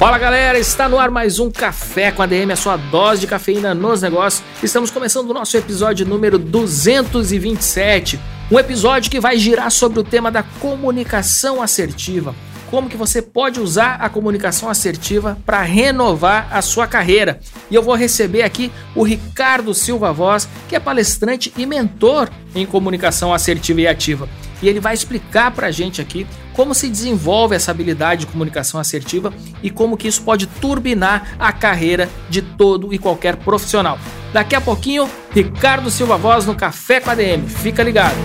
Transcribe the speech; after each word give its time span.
Fala 0.00 0.16
galera, 0.16 0.58
está 0.58 0.88
no 0.88 0.98
ar 0.98 1.10
mais 1.10 1.38
um 1.38 1.50
Café 1.50 2.10
com 2.10 2.22
a 2.22 2.26
DM, 2.26 2.50
a 2.50 2.56
sua 2.56 2.78
dose 2.78 3.20
de 3.20 3.26
cafeína 3.26 3.74
nos 3.74 4.00
negócios. 4.00 4.42
Estamos 4.62 4.90
começando 4.90 5.28
o 5.28 5.34
nosso 5.34 5.54
episódio 5.58 6.06
número 6.06 6.38
227, 6.38 8.18
um 8.50 8.58
episódio 8.58 9.10
que 9.10 9.20
vai 9.20 9.36
girar 9.36 9.70
sobre 9.70 10.00
o 10.00 10.02
tema 10.02 10.30
da 10.30 10.42
comunicação 10.42 11.60
assertiva. 11.60 12.34
Como 12.70 12.88
que 12.88 12.96
você 12.96 13.20
pode 13.20 13.60
usar 13.60 13.96
a 13.96 14.08
comunicação 14.08 14.68
assertiva 14.68 15.38
para 15.44 15.62
renovar 15.62 16.48
a 16.52 16.62
sua 16.62 16.86
carreira. 16.86 17.40
E 17.70 17.74
eu 17.74 17.82
vou 17.82 17.94
receber 17.94 18.42
aqui 18.42 18.70
o 18.94 19.02
Ricardo 19.02 19.74
Silva 19.74 20.12
Voz, 20.12 20.48
que 20.68 20.76
é 20.76 20.80
palestrante 20.80 21.52
e 21.56 21.66
mentor 21.66 22.30
em 22.54 22.64
comunicação 22.64 23.34
assertiva 23.34 23.80
e 23.80 23.88
ativa 23.88 24.28
e 24.62 24.68
ele 24.68 24.80
vai 24.80 24.94
explicar 24.94 25.50
para 25.50 25.68
a 25.68 25.70
gente 25.70 26.00
aqui 26.00 26.26
como 26.54 26.74
se 26.74 26.88
desenvolve 26.88 27.54
essa 27.54 27.70
habilidade 27.70 28.22
de 28.22 28.26
comunicação 28.26 28.78
assertiva 28.78 29.32
e 29.62 29.70
como 29.70 29.96
que 29.96 30.08
isso 30.08 30.22
pode 30.22 30.46
turbinar 30.46 31.34
a 31.38 31.52
carreira 31.52 32.08
de 32.28 32.42
todo 32.42 32.92
e 32.92 32.98
qualquer 32.98 33.36
profissional. 33.36 33.98
Daqui 34.32 34.54
a 34.54 34.60
pouquinho, 34.60 35.08
Ricardo 35.32 35.90
Silva 35.90 36.18
Voz 36.18 36.44
no 36.46 36.54
Café 36.54 37.00
com 37.00 37.10
a 37.10 37.14
DM. 37.14 37.48
Fica 37.48 37.82
ligado. 37.82 38.16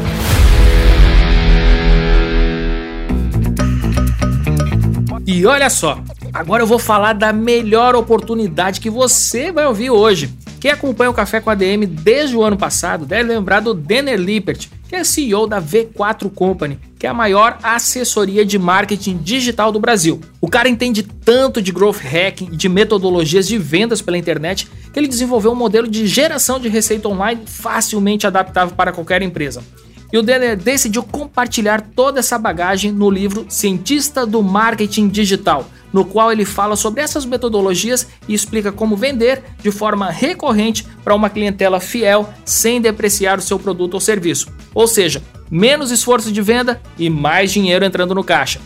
E 5.28 5.44
olha 5.48 5.72
só, 5.72 6.04
agora 6.32 6.62
eu 6.62 6.68
vou 6.68 6.78
falar 6.78 7.14
da 7.14 7.34
melhor 7.34 7.96
oportunidade 7.96 8.80
que 8.80 8.92
você 8.92 9.52
vai 9.52 9.66
ouvir 9.66 9.90
hoje. 9.90 10.32
Quem 10.60 10.70
acompanha 10.70 11.10
o 11.10 11.16
Café 11.16 11.42
com 11.42 11.50
a 11.50 11.56
DM 11.56 11.88
desde 11.88 12.36
o 12.38 12.44
ano 12.44 12.56
passado 12.56 13.08
deve 13.08 13.34
lembrar 13.34 13.60
do 13.60 13.74
Denner 13.74 14.20
Lippert, 14.20 14.68
que 14.88 14.96
é 14.96 15.04
CEO 15.04 15.48
da 15.48 15.60
V4 15.60 16.30
Company, 16.30 16.80
que 17.00 17.08
é 17.08 17.10
a 17.10 17.14
maior 17.14 17.58
assessoria 17.64 18.46
de 18.46 18.60
marketing 18.60 19.18
digital 19.18 19.72
do 19.72 19.80
Brasil. 19.80 20.22
O 20.40 20.48
cara 20.48 20.70
entende 20.70 21.02
tanto 21.02 21.60
de 21.60 21.72
growth 21.72 22.02
hacking 22.02 22.50
e 22.54 22.58
de 22.58 22.70
metodologias 22.70 23.48
de 23.48 23.58
vendas 23.58 24.04
pela 24.04 24.20
internet 24.20 24.68
que 24.94 25.00
ele 25.00 25.08
desenvolveu 25.08 25.54
um 25.54 25.56
modelo 25.56 25.88
de 25.88 26.06
geração 26.06 26.60
de 26.60 26.70
receita 26.70 27.10
online 27.10 27.42
facilmente 27.48 28.28
adaptável 28.28 28.76
para 28.76 28.92
qualquer 28.92 29.24
empresa. 29.24 29.64
E 30.12 30.18
o 30.18 30.22
Denner 30.22 30.56
decidiu 30.56 31.04
compartilhar 31.04 31.82
toda 31.82 32.20
essa 32.20 32.38
bagagem 32.38 32.92
no 32.92 33.10
livro 33.10 33.46
Cientista 33.50 34.26
do 34.26 34.42
Marketing 34.42 35.08
Digital, 35.08 35.68
no 35.92 36.06
qual 36.06 36.32
ele 36.32 36.46
fala 36.46 36.76
sobre 36.76 37.02
essas 37.02 37.26
metodologias 37.26 38.08
e 38.28 38.34
explica 38.34 38.72
como 38.72 38.98
vender 38.98 39.42
de 39.62 39.72
forma 39.72 40.10
recorrente 40.10 40.86
para 41.04 41.16
uma 41.16 41.30
clientela 41.30 41.80
fiel 41.80 42.30
sem 42.44 42.82
depreciar 42.82 43.40
o 43.40 43.42
seu 43.42 43.58
produto 43.58 43.96
ou 43.96 44.00
serviço. 44.00 44.48
Ou 44.74 44.88
seja, 44.88 45.24
menos 45.50 45.92
esforço 45.92 46.32
de 46.32 46.42
venda 46.42 46.82
e 46.98 47.10
mais 47.10 47.52
dinheiro 47.52 47.86
entrando 47.86 48.16
no 48.16 48.24
caixa. 48.24 48.60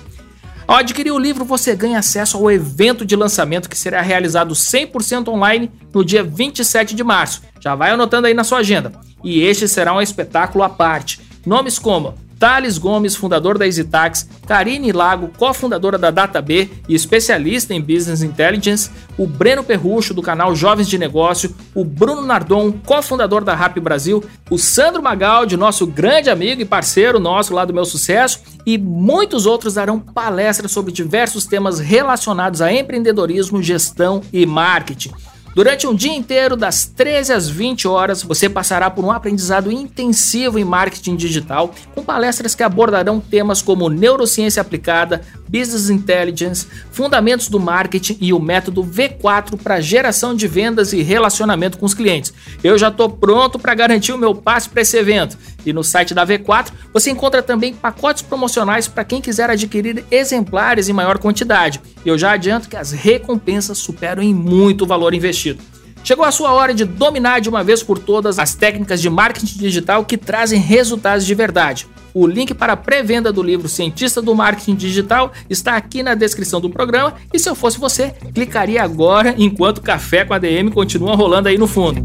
Ao 0.69 0.75
adquirir 0.75 1.11
o 1.11 1.17
livro, 1.17 1.43
você 1.43 1.75
ganha 1.75 1.97
acesso 1.97 2.37
ao 2.37 2.51
evento 2.51 3.03
de 3.03 3.15
lançamento 3.15 3.67
que 3.67 3.75
será 3.75 4.01
realizado 4.01 4.53
100% 4.53 5.27
online 5.29 5.71
no 5.91 6.05
dia 6.05 6.23
27 6.23 6.93
de 6.93 7.03
março. 7.03 7.41
Já 7.59 7.73
vai 7.73 7.89
anotando 7.89 8.27
aí 8.27 8.35
na 8.35 8.43
sua 8.43 8.59
agenda. 8.59 8.91
E 9.23 9.41
este 9.41 9.67
será 9.67 9.95
um 9.95 10.01
espetáculo 10.01 10.63
à 10.63 10.69
parte. 10.69 11.19
Nomes 11.45 11.79
como 11.79 12.15
Thales 12.39 12.77
Gomes, 12.77 13.15
fundador 13.15 13.57
da 13.57 13.65
EasyTax, 13.65 14.27
Karine 14.47 14.93
Lago, 14.93 15.29
cofundadora 15.37 15.97
da 15.97 16.09
DataB 16.09 16.71
e 16.87 16.95
especialista 16.95 17.73
em 17.73 17.81
Business 17.81 18.23
Intelligence, 18.23 18.89
o 19.17 19.27
Breno 19.27 19.61
Perrucho, 19.61 20.13
do 20.13 20.21
canal 20.21 20.55
Jovens 20.55 20.87
de 20.87 20.97
Negócio, 20.97 21.53
o 21.75 21.83
Bruno 21.83 22.21
Nardon, 22.21 22.71
cofundador 22.71 23.43
da 23.43 23.53
Rap 23.53 23.77
Brasil, 23.81 24.23
o 24.49 24.57
Sandro 24.57 25.03
Magaldi, 25.03 25.57
nosso 25.57 25.85
grande 25.85 26.29
amigo 26.29 26.61
e 26.61 26.65
parceiro 26.65 27.19
nosso 27.19 27.53
lá 27.53 27.65
do 27.65 27.73
Meu 27.73 27.83
Sucesso, 27.83 28.39
e 28.65 28.77
muitos 28.77 29.45
outros 29.45 29.73
darão 29.73 29.99
palestras 29.99 30.71
sobre 30.71 30.93
diversos 30.93 31.45
temas 31.45 31.79
relacionados 31.79 32.61
a 32.61 32.71
empreendedorismo, 32.71 33.61
gestão 33.61 34.21
e 34.31 34.45
marketing. 34.45 35.11
Durante 35.55 35.87
um 35.87 35.95
dia 35.95 36.13
inteiro, 36.13 36.55
das 36.55 36.85
13 36.85 37.33
às 37.33 37.49
20 37.49 37.87
horas, 37.87 38.21
você 38.21 38.47
passará 38.47 38.89
por 38.89 39.03
um 39.03 39.11
aprendizado 39.11 39.71
intensivo 39.71 40.59
em 40.59 40.63
marketing 40.63 41.15
digital, 41.15 41.73
com 41.95 42.03
palestras 42.03 42.53
que 42.53 42.61
abordarão 42.61 43.19
temas 43.19 43.61
como 43.61 43.89
neurociência 43.89 44.61
aplicada, 44.61 45.21
business 45.47 45.89
intelligence, 45.89 46.67
fundamentos 46.91 47.47
do 47.47 47.59
marketing 47.59 48.17
e 48.21 48.31
o 48.31 48.39
método 48.39 48.83
V4 48.83 49.57
para 49.57 49.81
geração 49.81 50.35
de 50.35 50.47
vendas 50.47 50.93
e 50.93 51.01
relacionamento 51.01 51.79
com 51.79 51.85
os 51.85 51.95
clientes. 51.95 52.31
Eu 52.63 52.77
já 52.77 52.89
estou 52.89 53.09
pronto 53.09 53.57
para 53.57 53.73
garantir 53.73 54.13
o 54.13 54.17
meu 54.17 54.35
passe 54.35 54.69
para 54.69 54.83
esse 54.83 54.97
evento. 54.97 55.37
E 55.65 55.73
no 55.73 55.83
site 55.83 56.13
da 56.13 56.25
V4 56.25 56.71
você 56.93 57.11
encontra 57.11 57.41
também 57.41 57.73
pacotes 57.73 58.21
promocionais 58.21 58.87
para 58.87 59.03
quem 59.03 59.21
quiser 59.21 59.49
adquirir 59.49 60.03
exemplares 60.09 60.89
em 60.89 60.93
maior 60.93 61.17
quantidade. 61.17 61.81
Eu 62.05 62.17
já 62.17 62.31
adianto 62.31 62.69
que 62.69 62.77
as 62.77 62.91
recompensas 62.91 63.77
superam 63.77 64.23
em 64.23 64.33
muito 64.33 64.83
o 64.83 64.87
valor 64.87 65.13
investido. 65.13 65.61
Chegou 66.03 66.25
a 66.25 66.31
sua 66.31 66.53
hora 66.53 66.73
de 66.73 66.85
dominar 66.85 67.39
de 67.39 67.49
uma 67.49 67.63
vez 67.63 67.83
por 67.83 67.99
todas 67.99 68.39
as 68.39 68.55
técnicas 68.55 69.01
de 69.01 69.09
marketing 69.09 69.59
digital 69.59 70.05
que 70.05 70.17
trazem 70.17 70.59
resultados 70.59 71.25
de 71.25 71.35
verdade. 71.35 71.87
O 72.13 72.25
link 72.25 72.53
para 72.53 72.73
a 72.73 72.77
pré-venda 72.77 73.31
do 73.31 73.43
livro 73.43 73.69
Cientista 73.69 74.21
do 74.21 74.33
Marketing 74.33 74.75
Digital 74.75 75.31
está 75.49 75.75
aqui 75.75 76.01
na 76.01 76.15
descrição 76.15 76.59
do 76.59 76.69
programa 76.69 77.13
e 77.31 77.37
se 77.37 77.47
eu 77.47 77.53
fosse 77.53 77.79
você, 77.79 78.11
clicaria 78.33 78.81
agora 78.81 79.35
enquanto 79.37 79.77
o 79.77 79.81
Café 79.81 80.25
com 80.25 80.33
a 80.33 80.39
DM 80.39 80.71
continua 80.71 81.15
rolando 81.15 81.49
aí 81.49 81.57
no 81.57 81.67
fundo. 81.67 82.03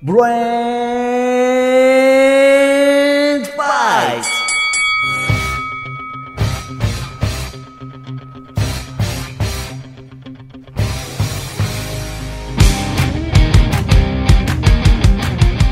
Brand 0.00 0.16
Fight! 3.46 4.28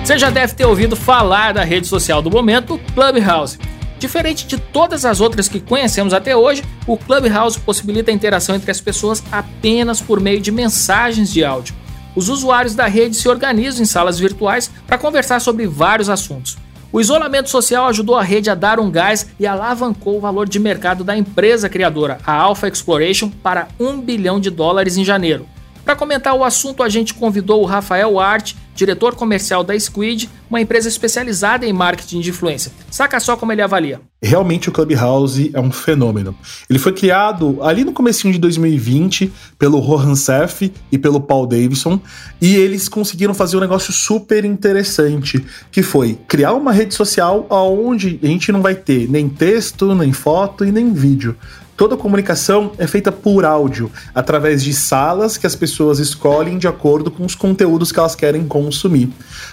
Você 0.05 0.19
já 0.19 0.29
deve 0.31 0.55
ter 0.55 0.65
ouvido 0.65 0.97
falar 0.97 1.55
da 1.55 1.63
rede 1.63 1.87
social 1.87 2.21
do 2.21 2.29
momento, 2.29 2.81
Clubhouse. 2.95 3.57
Diferente 4.01 4.45
de 4.45 4.59
todas 4.59 5.05
as 5.05 5.21
outras 5.21 5.49
que 5.49 5.61
conhecemos 5.61 6.13
até 6.13 6.35
hoje, 6.35 6.65
o 6.85 6.97
Clubhouse 6.97 7.61
possibilita 7.61 8.11
a 8.11 8.15
interação 8.15 8.57
entre 8.57 8.73
as 8.73 8.81
pessoas 8.81 9.23
apenas 9.31 10.01
por 10.01 10.19
meio 10.19 10.41
de 10.41 10.51
mensagens 10.51 11.33
de 11.33 11.45
áudio. 11.45 11.86
Os 12.17 12.31
usuários 12.31 12.75
da 12.75 12.87
rede 12.87 13.15
se 13.15 13.29
organizam 13.29 13.83
em 13.83 13.85
salas 13.85 14.19
virtuais 14.19 14.71
para 14.87 14.97
conversar 14.97 15.39
sobre 15.39 15.67
vários 15.67 16.09
assuntos. 16.09 16.57
O 16.91 16.99
isolamento 16.99 17.51
social 17.51 17.87
ajudou 17.89 18.17
a 18.17 18.23
rede 18.23 18.49
a 18.49 18.55
dar 18.55 18.81
um 18.81 18.91
gás 18.91 19.27
e 19.39 19.47
alavancou 19.47 20.17
o 20.17 20.21
valor 20.21 20.49
de 20.49 20.59
mercado 20.59 21.05
da 21.05 21.15
empresa 21.15 21.69
criadora, 21.69 22.19
a 22.27 22.33
Alpha 22.33 22.69
Exploration, 22.69 23.29
para 23.29 23.69
1 23.79 24.01
bilhão 24.01 24.41
de 24.41 24.49
dólares 24.49 24.97
em 24.97 25.05
janeiro. 25.05 25.47
Para 25.85 25.95
comentar 25.95 26.35
o 26.35 26.43
assunto, 26.43 26.83
a 26.83 26.89
gente 26.89 27.13
convidou 27.13 27.63
o 27.63 27.67
Rafael 27.67 28.19
Art, 28.19 28.55
diretor 28.77 29.17
comercial 29.17 29.65
da 29.65 29.79
Squid, 29.79 30.31
uma 30.49 30.61
empresa 30.61 30.89
especializada 30.89 31.67
em 31.67 31.73
marketing 31.73 32.21
de 32.21 32.31
influência. 32.31 32.71
Saca 32.91 33.19
só 33.19 33.37
como 33.37 33.51
ele 33.51 33.63
avalia. 33.63 34.01
Realmente 34.23 34.69
o 34.69 34.73
Clubhouse 34.73 35.51
é 35.53 35.61
um 35.61 35.73
fenômeno. 35.73 36.37
Ele 36.69 36.79
foi 36.79 36.93
criado 36.93 37.59
ali 37.63 37.85
no 37.85 37.93
comecinho 37.93 38.33
de 38.33 38.39
2020 38.39 39.33
pelo 39.59 39.79
Rohan 39.79 40.15
Seth 40.15 40.71
e 40.93 40.99
pelo 40.99 41.21
Paul 41.21 41.47
Davidson, 41.47 42.01
e 42.41 42.55
eles 42.57 42.89
conseguiram 42.89 43.35
fazer 43.35 43.57
um 43.57 43.61
negócio 43.61 43.93
super 43.93 44.45
interessante, 44.45 45.45
que 45.71 45.83
foi 45.83 46.19
criar 46.29 46.53
uma 46.53 46.73
rede 46.73 46.95
social 46.95 47.47
onde 47.51 48.21
a 48.23 48.27
gente 48.27 48.53
não 48.53 48.63
vai 48.63 48.75
ter 48.75 49.09
nem 49.11 49.29
texto, 49.29 49.95
nem 49.95 50.13
foto 50.13 50.65
e 50.65 50.71
nem 50.71 50.93
vídeo. 50.93 51.37
Toda 51.77 51.95
a 51.95 51.99
comunicação 51.99 52.73
é 52.79 52.87
feita 52.87 53.13
por 53.13 53.45
áudio, 53.45 53.91
através 54.15 54.65
de 54.65 54.73
salas 54.73 55.37
que 55.37 55.47
as 55.47 55.55
pessoas 55.55 55.99
escolhem 55.99 56.57
de 56.57 56.67
acordo 56.67 57.11
com 57.11 57.23
os 57.23 57.35
conteúdos 57.35 57.93
que 57.93 57.99
elas 57.99 58.15
querem 58.15 58.47
consumir. 58.47 59.11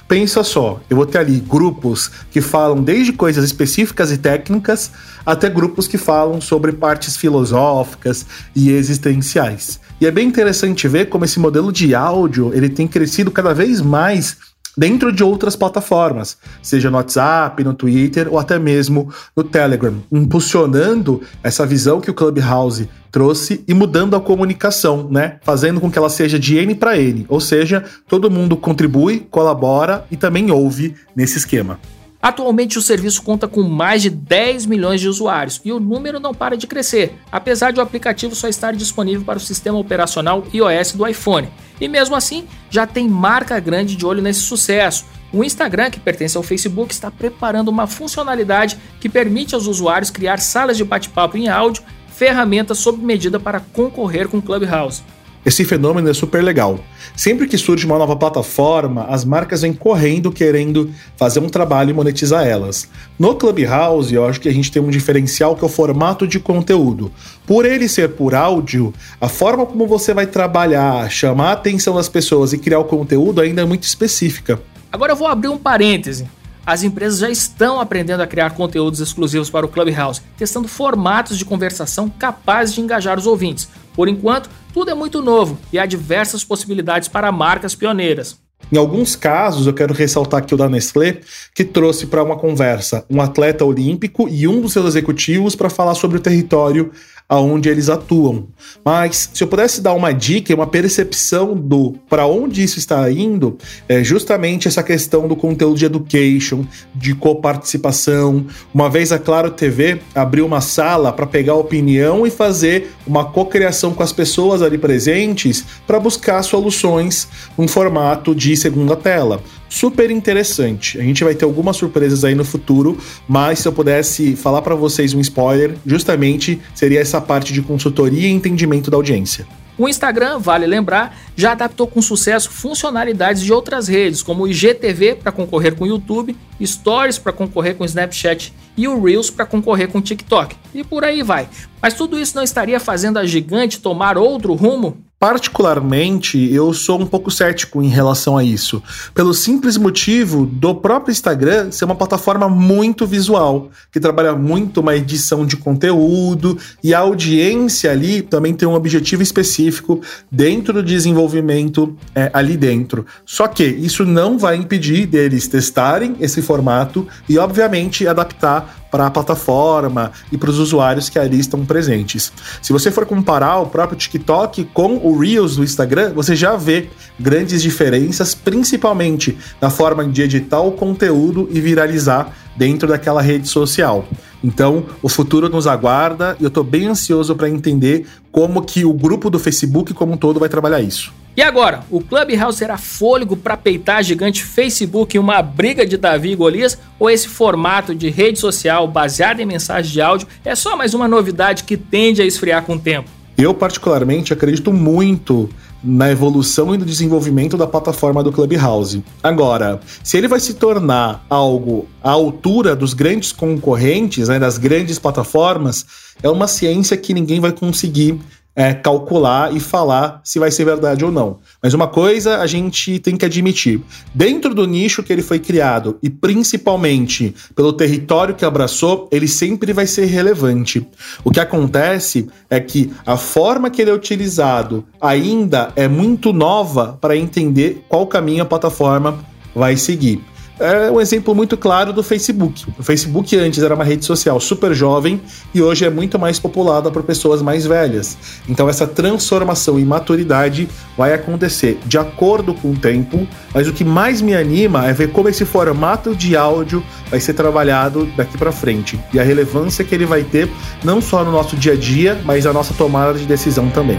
Pensa 0.08 0.42
só, 0.42 0.80
eu 0.90 0.96
vou 0.96 1.06
ter 1.06 1.18
ali 1.18 1.42
grupos 1.42 2.10
que 2.32 2.40
falam 2.40 2.82
desde 2.82 3.12
coisas 3.12 3.44
específicas 3.44 4.10
e 4.10 4.18
técnicas 4.18 4.92
até 5.26 5.50
grupos 5.50 5.86
que 5.86 5.98
falam 5.98 6.40
sobre 6.40 6.72
partes 6.72 7.18
filosóficas 7.18 8.26
e 8.56 8.72
existenciais. 8.72 9.82
E 10.00 10.08
é 10.08 10.12
bem 10.12 10.28
interessante 10.28 10.88
ver 10.88 11.10
como 11.10 11.26
esse 11.26 11.40
modelo 11.40 11.74
de 11.74 11.94
áudio 11.94 12.52
ele 12.54 12.70
tem 12.70 12.88
crescido 12.88 13.32
cada 13.32 13.54
vez 13.54 13.82
mais 13.82 14.38
dentro 14.78 15.12
de 15.12 15.24
outras 15.24 15.56
plataformas, 15.56 16.38
seja 16.62 16.90
no 16.90 16.98
WhatsApp, 16.98 17.64
no 17.64 17.74
Twitter 17.74 18.28
ou 18.30 18.40
até 18.40 18.58
mesmo 18.58 19.10
no 19.36 19.44
Telegram, 19.44 19.96
impulsionando 20.12 21.22
essa 21.44 21.66
visão 21.66 22.02
que 22.02 22.12
o 22.12 22.14
Clubhouse 22.14 22.90
trouxe 23.12 23.64
e 23.68 23.74
mudando 23.74 24.16
a 24.16 24.20
comunicação, 24.20 25.08
né? 25.10 25.38
Fazendo 25.44 25.80
com 25.80 25.92
que 25.92 25.98
ela 25.98 26.10
seja 26.10 26.40
de 26.40 26.58
N 26.58 26.74
para 26.74 26.98
N, 26.98 27.26
ou 27.30 27.40
seja, 27.40 27.84
todo 28.08 28.32
mundo 28.32 28.58
contribui, 28.58 29.28
colabora 29.30 30.06
e 30.10 30.18
também 30.18 30.50
ouve 30.52 30.96
nesse 31.16 31.38
esquema. 31.38 31.80
Atualmente, 32.24 32.78
o 32.80 32.82
serviço 32.82 33.22
conta 33.22 33.50
com 33.50 33.64
mais 33.64 34.02
de 34.02 34.10
10 34.10 34.66
milhões 34.66 35.02
de 35.02 35.10
usuários 35.10 35.60
e 35.66 35.74
o 35.74 35.80
número 35.80 36.22
não 36.22 36.34
para 36.34 36.56
de 36.56 36.66
crescer, 36.66 37.20
apesar 37.30 37.74
de 37.74 37.82
o 37.82 37.84
aplicativo 37.84 38.34
só 38.34 38.48
estar 38.48 38.74
disponível 38.74 39.26
para 39.26 39.36
o 39.36 39.42
sistema 39.42 39.78
operacional 39.78 40.42
iOS 40.54 40.94
do 40.94 41.06
iPhone. 41.06 41.50
E 41.82 41.88
mesmo 41.90 42.16
assim, 42.16 42.48
já 42.70 42.88
tem 42.88 43.10
marca 43.10 43.60
grande 43.60 43.98
de 43.98 44.06
olho 44.06 44.22
nesse 44.22 44.40
sucesso. 44.40 45.04
O 45.34 45.44
Instagram, 45.44 45.92
que 45.92 46.00
pertence 46.00 46.38
ao 46.38 46.44
Facebook, 46.44 46.94
está 46.94 47.12
preparando 47.12 47.68
uma 47.68 47.88
funcionalidade 47.88 48.78
que 49.02 49.10
permite 49.10 49.54
aos 49.54 49.68
usuários 49.68 50.10
criar 50.10 50.40
salas 50.40 50.78
de 50.78 50.86
bate-papo 50.86 51.36
em 51.36 51.50
áudio, 51.50 51.84
ferramentas 52.08 52.78
sob 52.78 53.04
medida 53.04 53.38
para 53.38 53.60
concorrer 53.60 54.30
com 54.30 54.38
o 54.38 54.42
Clubhouse. 54.42 55.04
Esse 55.46 55.66
fenômeno 55.66 56.10
é 56.10 56.14
super 56.14 56.42
legal. 56.42 56.80
Sempre 57.16 57.48
que 57.48 57.58
surge 57.58 57.86
uma 57.86 57.98
nova 57.98 58.16
plataforma, 58.16 59.06
as 59.10 59.26
marcas 59.26 59.62
vêm 59.62 59.74
correndo 59.74 60.32
querendo 60.32 60.90
fazer 61.18 61.40
um 61.40 61.50
trabalho 61.50 61.90
e 61.90 61.94
monetizar 61.94 62.48
elas. 62.48 62.88
No 63.20 63.36
Clubhouse, 63.36 64.14
eu 64.14 64.26
acho 64.26 64.40
que 64.40 64.48
a 64.48 64.54
gente 64.54 64.72
tem 64.72 64.82
um 64.82 64.90
diferencial 64.90 65.56
que 65.56 65.64
é 65.64 65.68
o 65.68 65.70
formato 65.70 66.26
de 66.26 66.40
conteúdo. 66.40 67.12
Por 67.46 67.66
ele 67.66 67.90
ser 67.90 68.12
por 68.12 68.34
áudio, 68.34 68.94
a 69.20 69.28
forma 69.28 69.66
como 69.66 69.86
você 69.86 70.14
vai 70.14 70.26
trabalhar, 70.26 71.10
chamar 71.12 71.50
a 71.50 71.54
atenção 71.54 71.96
das 71.96 72.08
pessoas 72.08 72.54
e 72.54 72.58
criar 72.58 72.80
o 72.80 72.86
conteúdo 72.86 73.42
ainda 73.42 73.62
é 73.62 73.66
muito 73.66 73.84
específica. 73.84 74.62
Agora 74.92 75.12
eu 75.12 75.16
vou 75.16 75.28
abrir 75.28 75.50
um 75.50 75.58
parêntese 75.58 76.26
as 76.66 76.84
empresas 76.84 77.20
já 77.20 77.30
estão 77.30 77.80
aprendendo 77.80 78.22
a 78.22 78.28
criar 78.28 78.52
conteúdos 78.52 79.00
exclusivos 79.00 79.50
para 79.50 79.66
o 79.66 79.70
Clubhouse, 79.70 80.22
testando 80.38 80.68
formatos 80.68 81.38
de 81.38 81.46
conversação 81.46 82.10
capazes 82.10 82.76
de 82.76 82.82
engajar 82.82 83.18
os 83.18 83.28
ouvintes. 83.28 83.68
Por 83.94 84.08
enquanto, 84.08 84.50
tudo 84.74 84.90
é 84.90 84.94
muito 84.94 85.22
novo 85.22 85.58
e 85.72 85.78
há 85.78 85.86
diversas 85.86 86.44
possibilidades 86.44 87.08
para 87.08 87.32
marcas 87.32 87.76
pioneiras. 87.76 88.38
Em 88.72 88.78
alguns 88.78 89.16
casos, 89.16 89.68
eu 89.68 89.74
quero 89.74 89.94
ressaltar 89.94 90.40
aqui 90.40 90.56
o 90.56 90.58
da 90.58 90.70
Nestlé, 90.70 91.20
que 91.54 91.64
trouxe 91.64 92.08
para 92.08 92.24
uma 92.24 92.38
conversa 92.38 93.06
um 93.10 93.22
atleta 93.22 93.64
olímpico 93.64 94.28
e 94.30 94.48
um 94.48 94.62
dos 94.62 94.74
seus 94.74 94.88
executivos 94.88 95.56
para 95.56 95.70
falar 95.70 95.94
sobre 95.96 96.18
o 96.18 96.22
território 96.22 96.92
aonde 97.34 97.68
eles 97.68 97.90
atuam. 97.90 98.46
Mas 98.86 99.32
se 99.34 99.44
eu 99.44 99.48
pudesse 99.48 99.82
dar 99.82 99.94
uma 99.94 100.12
dica, 100.12 100.54
uma 100.54 100.68
percepção 100.68 101.56
do 101.56 101.96
para 102.08 102.28
onde 102.28 102.64
isso 102.64 102.78
está 102.78 103.12
indo, 103.12 103.58
é 103.90 104.04
justamente 104.04 104.68
essa 104.68 104.84
questão 104.84 105.28
do 105.28 105.36
conteúdo 105.36 105.80
de 105.80 105.86
education, 105.86 106.64
de 106.94 107.16
coparticipação. 107.16 108.46
Uma 108.72 108.88
vez 108.88 109.12
a 109.12 109.18
Claro 109.18 109.50
TV 109.50 110.00
abriu 110.14 110.46
uma 110.46 110.62
sala 110.62 111.12
para 111.12 111.26
pegar 111.26 111.56
opinião 111.56 112.28
e 112.28 112.30
fazer 112.30 112.92
uma 113.06 113.26
cocriação 113.26 113.96
com 113.96 114.04
as 114.04 114.12
pessoas 114.12 114.62
ali 114.62 114.78
presentes 114.78 115.66
para 115.88 116.00
buscar 116.00 116.44
soluções 116.44 117.28
num 117.58 117.68
formato 117.68 118.36
de 118.36 118.56
segunda 118.56 118.96
tela 118.96 119.42
super 119.74 120.12
interessante. 120.12 121.00
A 121.00 121.02
gente 121.02 121.24
vai 121.24 121.34
ter 121.34 121.46
algumas 121.46 121.76
surpresas 121.76 122.24
aí 122.24 122.36
no 122.36 122.46
futuro, 122.46 122.96
mas 123.28 123.60
se 123.60 123.68
eu 123.68 123.74
pudesse 123.74 124.36
falar 124.36 124.62
para 124.62 124.76
vocês 124.76 125.16
um 125.16 125.20
spoiler, 125.20 125.76
justamente 125.84 126.62
seria 126.76 127.00
essa 127.00 127.20
parte 127.20 127.52
de 127.52 127.62
consultoria 127.62 128.28
e 128.28 128.32
entendimento 128.32 128.92
da 128.92 128.98
audiência. 128.98 129.48
O 129.76 129.90
Instagram, 129.90 130.38
vale 130.38 130.68
lembrar, 130.68 131.18
já 131.36 131.54
adaptou 131.54 131.88
com 131.88 132.00
sucesso 132.04 132.52
funcionalidades 132.52 133.42
de 133.42 133.52
outras 133.52 133.88
redes, 133.88 134.22
como 134.22 134.44
o 134.44 134.48
IGTV 134.48 135.16
para 135.16 135.32
concorrer 135.32 135.74
com 135.74 135.86
o 135.86 135.88
YouTube, 135.88 136.38
Stories 136.62 137.18
para 137.18 137.34
concorrer 137.34 137.76
com 137.76 137.84
o 137.84 137.86
Snapchat 137.86 138.54
e 138.78 138.88
o 138.88 139.04
Reels 139.04 139.32
para 139.32 139.48
concorrer 139.48 139.88
com 139.88 139.98
o 139.98 140.02
TikTok. 140.02 140.56
E 140.76 140.84
por 140.84 141.04
aí 141.04 141.24
vai. 141.24 141.50
Mas 141.82 141.96
tudo 141.96 142.20
isso 142.20 142.36
não 142.36 142.44
estaria 142.44 142.80
fazendo 142.80 143.18
a 143.18 143.26
gigante 143.26 143.82
tomar 143.82 144.20
outro 144.20 144.54
rumo? 144.54 144.98
Particularmente, 145.24 146.54
eu 146.54 146.74
sou 146.74 147.00
um 147.00 147.06
pouco 147.06 147.32
cético 147.32 147.82
em 147.82 147.88
relação 147.88 148.38
a 148.38 148.44
isso, 148.44 148.84
pelo 149.16 149.34
simples 149.34 149.78
motivo 149.78 150.46
do 150.46 150.76
próprio 150.76 151.14
Instagram 151.14 151.72
ser 151.72 151.86
uma 151.86 151.96
plataforma 151.96 152.50
muito 152.50 153.08
visual, 153.08 153.70
que 153.90 154.02
trabalha 154.02 154.36
muito 154.36 154.82
uma 154.82 154.98
edição 154.98 155.46
de 155.46 155.56
conteúdo 155.56 156.58
e 156.84 156.94
a 156.94 157.00
audiência 157.00 157.90
ali 157.90 158.22
também 158.22 158.54
tem 158.54 158.68
um 158.68 158.74
objetivo 158.74 159.24
específico 159.24 160.02
dentro 160.30 160.74
do 160.74 160.84
desenvolvimento 160.84 161.96
é, 162.14 162.30
ali 162.34 162.58
dentro. 162.58 163.06
Só 163.26 163.48
que 163.48 163.64
isso 163.64 164.04
não 164.04 164.38
vai 164.38 164.58
impedir 164.58 165.06
deles 165.06 165.48
testarem 165.48 166.18
esse 166.20 166.42
formato 166.42 167.08
e, 167.30 167.38
obviamente, 167.38 168.06
adaptar 168.06 168.83
para 168.94 169.08
a 169.08 169.10
plataforma 169.10 170.12
e 170.32 170.38
para 170.38 170.52
os 170.52 170.60
usuários 170.60 171.10
que 171.10 171.18
ali 171.18 171.40
estão 171.40 171.66
presentes. 171.66 172.32
Se 172.62 172.72
você 172.72 172.92
for 172.92 173.08
comparar 173.08 173.58
o 173.58 173.66
próprio 173.66 173.98
TikTok 173.98 174.66
com 174.66 174.98
o 174.98 175.18
Reels 175.18 175.56
do 175.56 175.64
Instagram, 175.64 176.14
você 176.14 176.36
já 176.36 176.56
vê 176.56 176.90
grandes 177.20 177.64
diferenças, 177.64 178.36
principalmente 178.36 179.36
na 179.60 179.72
forma 179.72 180.06
de 180.06 180.22
editar 180.22 180.62
o 180.62 180.74
conteúdo 180.74 181.50
e 181.52 181.60
viralizar 181.60 182.32
dentro 182.56 182.88
daquela 182.88 183.20
rede 183.20 183.48
social. 183.48 184.06
Então, 184.44 184.86
o 185.02 185.10
futuro 185.10 185.50
nos 185.50 185.66
aguarda 185.66 186.38
e 186.40 186.44
eu 186.44 186.50
estou 186.50 186.64
bem 186.64 186.86
ansioso 186.86 187.36
para 187.36 187.50
entender 187.50 188.06
como 188.32 188.62
que 188.62 188.86
o 188.86 188.94
grupo 188.94 189.28
do 189.28 189.40
Facebook 189.40 189.92
como 189.96 190.14
um 190.14 190.18
todo 190.18 190.40
vai 190.40 190.50
trabalhar 190.50 190.82
isso. 190.82 191.12
E 191.36 191.42
agora, 191.42 191.84
o 191.90 192.00
Clubhouse 192.00 192.60
será 192.60 192.78
fôlego 192.78 193.36
para 193.36 193.58
peitar 193.58 194.04
gigante 194.04 194.44
Facebook 194.44 195.18
em 195.18 195.20
uma 195.20 195.42
briga 195.42 195.84
de 195.84 195.98
Davi 195.98 196.32
e 196.32 196.36
Golias? 196.36 196.78
Ou 197.00 197.10
esse 197.10 197.28
formato 197.28 197.96
de 197.96 198.12
rede 198.12 198.38
social 198.38 198.88
baseado 198.88 199.40
em 199.40 199.46
mensagens 199.46 199.92
de 199.92 200.00
áudio 200.00 200.28
é 200.46 200.54
só 200.54 200.78
mais 200.78 200.94
uma 200.94 201.08
novidade 201.08 201.64
que 201.64 201.76
tende 201.76 202.22
a 202.22 202.26
esfriar 202.26 202.64
com 202.64 202.76
o 202.76 202.80
tempo? 202.80 203.10
Eu, 203.36 203.52
particularmente, 203.52 204.32
acredito 204.32 204.72
muito 204.72 205.50
na 205.84 206.12
evolução 206.12 206.74
e 206.74 206.78
no 206.78 206.86
desenvolvimento 206.86 207.58
da 207.58 207.66
plataforma 207.66 208.24
do 208.24 208.32
Clubhouse. 208.32 209.04
Agora, 209.24 209.80
se 210.04 210.18
ele 210.18 210.28
vai 210.28 210.40
se 210.40 210.54
tornar 210.54 211.26
algo 211.28 211.88
à 212.02 212.12
altura 212.12 212.76
dos 212.76 212.94
grandes 212.94 213.32
concorrentes, 213.32 214.28
né, 214.30 214.38
das 214.38 214.60
grandes 214.60 215.00
plataformas, 215.00 215.86
é 216.22 216.30
uma 216.30 216.48
ciência 216.48 216.96
que 216.96 217.12
ninguém 217.12 217.40
vai 217.40 217.52
conseguir 217.52 218.20
é, 218.56 218.74
calcular 218.74 219.56
e 219.56 219.60
falar 219.60 220.22
se 220.24 220.40
vai 220.40 220.52
ser 220.52 220.66
verdade 220.66 221.04
ou 221.04 221.12
não. 221.12 221.40
Mas 221.62 221.74
uma 221.74 221.88
coisa 221.88 222.40
a 222.40 222.48
gente 222.48 223.00
tem 223.00 223.18
que 223.18 223.26
admitir: 223.26 223.82
dentro 224.14 224.54
do 224.54 224.68
nicho 224.68 225.04
que 225.04 225.12
ele 225.12 225.22
foi 225.22 225.40
criado 225.40 225.98
e 226.02 226.10
principalmente 226.10 227.34
pelo 227.56 227.74
território 227.74 228.36
que 228.36 228.46
abraçou, 228.46 229.10
ele 229.12 229.28
sempre 229.28 229.74
vai 229.74 229.88
ser 229.88 230.06
relevante. 230.06 230.86
O 231.24 231.32
que 231.32 231.40
acontece 231.40 232.30
é 232.50 232.60
que 232.60 232.92
a 233.06 233.18
forma 233.18 233.70
que 233.70 233.82
ele 233.82 233.92
é 233.92 233.94
utilizado 233.94 234.86
ainda 235.02 235.72
é 235.76 235.88
muito 235.88 236.32
nova 236.32 236.98
para 237.00 237.18
entender 237.18 237.84
qual 237.88 238.06
caminho 238.08 238.44
a 238.44 238.46
plataforma 238.46 239.20
vai 239.56 239.76
seguir 239.78 240.22
é 240.64 240.90
um 240.90 241.02
exemplo 241.02 241.36
muito 241.36 241.58
claro 241.58 241.92
do 241.92 242.02
Facebook. 242.02 242.66
O 242.80 242.84
Facebook 242.84 243.36
antes 243.38 243.62
era 243.62 243.76
uma 243.76 243.84
rede 243.84 244.06
social 244.06 244.40
super 244.40 244.74
jovem 244.74 245.22
e 245.54 245.62
hoje 245.62 245.86
é 245.86 245.90
muito 245.90 246.18
mais 246.18 246.40
populada 246.40 246.90
por 246.90 247.04
pessoas 247.04 247.42
mais 247.42 247.66
velhas. 247.66 248.18
Então 248.48 248.70
essa 248.70 248.88
transformação 248.88 249.78
e 249.78 249.84
maturidade 249.84 250.70
vai 250.98 251.14
acontecer 251.14 251.80
de 251.86 251.98
acordo 251.98 252.54
com 252.54 252.72
o 252.72 252.76
tempo, 252.76 253.28
mas 253.54 253.68
o 253.68 253.74
que 253.74 253.84
mais 253.84 254.22
me 254.22 254.34
anima 254.34 254.88
é 254.88 254.94
ver 254.94 255.12
como 255.12 255.28
esse 255.28 255.44
formato 255.44 256.16
de 256.16 256.38
áudio 256.38 256.82
vai 257.10 257.20
ser 257.20 257.34
trabalhado 257.34 258.06
daqui 258.16 258.38
para 258.38 258.52
frente 258.52 258.98
e 259.14 259.20
a 259.20 259.24
relevância 259.24 259.84
que 259.84 259.94
ele 259.94 260.06
vai 260.06 260.24
ter 260.24 260.50
não 260.84 261.02
só 261.02 261.26
no 261.26 261.32
nosso 261.32 261.58
dia 261.58 261.74
a 261.74 261.76
dia, 261.76 262.20
mas 262.24 262.46
na 262.46 262.54
nossa 262.54 262.74
tomada 262.74 263.20
de 263.20 263.26
decisão 263.26 263.70
também. 263.70 263.98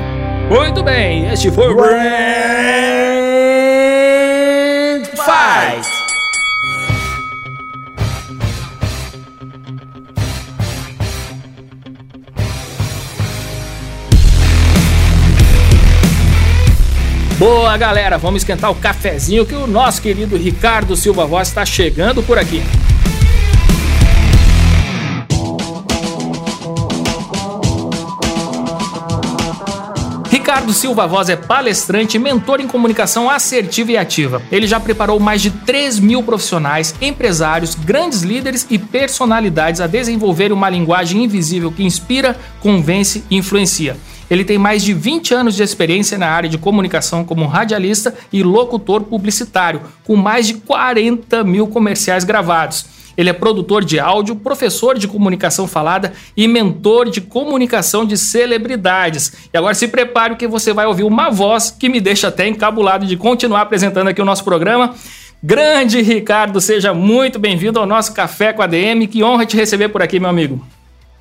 Muito 0.49 0.83
bem, 0.83 1.31
este 1.31 1.51
foi 1.51 1.69
o 1.69 1.77
Brand 1.77 3.04
Boa, 17.45 17.77
galera, 17.77 18.17
vamos 18.17 18.41
esquentar 18.41 18.71
o 18.71 18.75
cafezinho 18.75 19.45
que 19.45 19.55
o 19.55 19.67
nosso 19.67 20.01
querido 20.01 20.35
Ricardo 20.35 20.97
Silva 20.97 21.27
Voz 21.27 21.49
está 21.49 21.63
chegando 21.67 22.23
por 22.23 22.39
aqui. 22.39 22.63
Ricardo 30.31 30.73
Silva 30.73 31.07
Voz 31.07 31.29
é 31.29 31.37
palestrante 31.37 32.19
mentor 32.19 32.63
em 32.63 32.67
comunicação 32.67 33.29
assertiva 33.29 33.93
e 33.93 33.99
ativa. 33.99 34.41
Ele 34.51 34.67
já 34.67 34.81
preparou 34.81 35.21
mais 35.21 35.43
de 35.43 35.51
3 35.51 36.01
mil 36.01 36.23
profissionais, 36.23 36.95
empresários, 36.99 37.75
grandes 37.75 38.23
líderes 38.23 38.67
e 38.71 38.79
personalidades 38.79 39.83
a 39.83 39.87
desenvolver 39.87 40.51
uma 40.51 40.71
linguagem 40.71 41.23
invisível 41.23 41.71
que 41.71 41.85
inspira, 41.85 42.35
convence 42.63 43.23
e 43.31 43.37
influencia. 43.37 43.99
Ele 44.31 44.45
tem 44.45 44.59
mais 44.59 44.83
de 44.83 44.95
20 44.95 45.35
anos 45.35 45.55
de 45.55 45.63
experiência 45.63 46.17
na 46.19 46.29
área 46.29 46.49
de 46.49 46.59
comunicação 46.59 47.25
como 47.25 47.47
radialista 47.47 48.15
e 48.33 48.43
locutor 48.43 49.03
publicitário, 49.03 49.83
com 50.05 50.17
mais 50.17 50.47
de 50.47 50.55
40 50.55 51.45
mil 51.45 51.67
comerciais 51.67 52.25
gravados. 52.25 52.87
Ele 53.17 53.31
é 53.31 53.33
produtor 53.33 53.85
de 53.85 54.01
áudio, 54.01 54.37
professor 54.37 54.99
de 54.99 55.07
comunicação 55.07 55.67
falada 55.67 56.13
e 56.37 56.49
mentor 56.49 57.09
de 57.09 57.21
comunicação 57.21 58.05
de 58.05 58.17
celebridades. 58.17 59.33
E 59.53 59.57
agora 59.57 59.75
se 59.75 59.89
prepare 59.89 60.37
que 60.37 60.49
você 60.49 60.73
vai 60.73 60.87
ouvir 60.87 61.05
uma 61.05 61.31
voz 61.31 61.71
que 61.71 61.89
me 61.89 62.01
deixa 62.01 62.29
até 62.29 62.49
encabulado 62.49 63.07
de 63.07 63.17
continuar 63.17 63.63
apresentando 63.63 64.09
aqui 64.09 64.21
o 64.21 64.25
nosso 64.25 64.45
programa. 64.45 64.95
Grande 65.43 66.01
Ricardo, 66.01 66.61
seja 66.61 66.95
muito 66.95 67.39
bem-vindo 67.39 67.79
ao 67.79 67.87
nosso 67.87 68.15
Café 68.15 68.53
com 68.53 68.63
a 68.63 68.67
DM. 68.67 69.07
Que 69.07 69.23
honra 69.23 69.47
te 69.47 69.57
receber 69.57 69.91
por 69.91 70.03
aqui, 70.03 70.19
meu 70.19 70.31
amigo. 70.31 70.65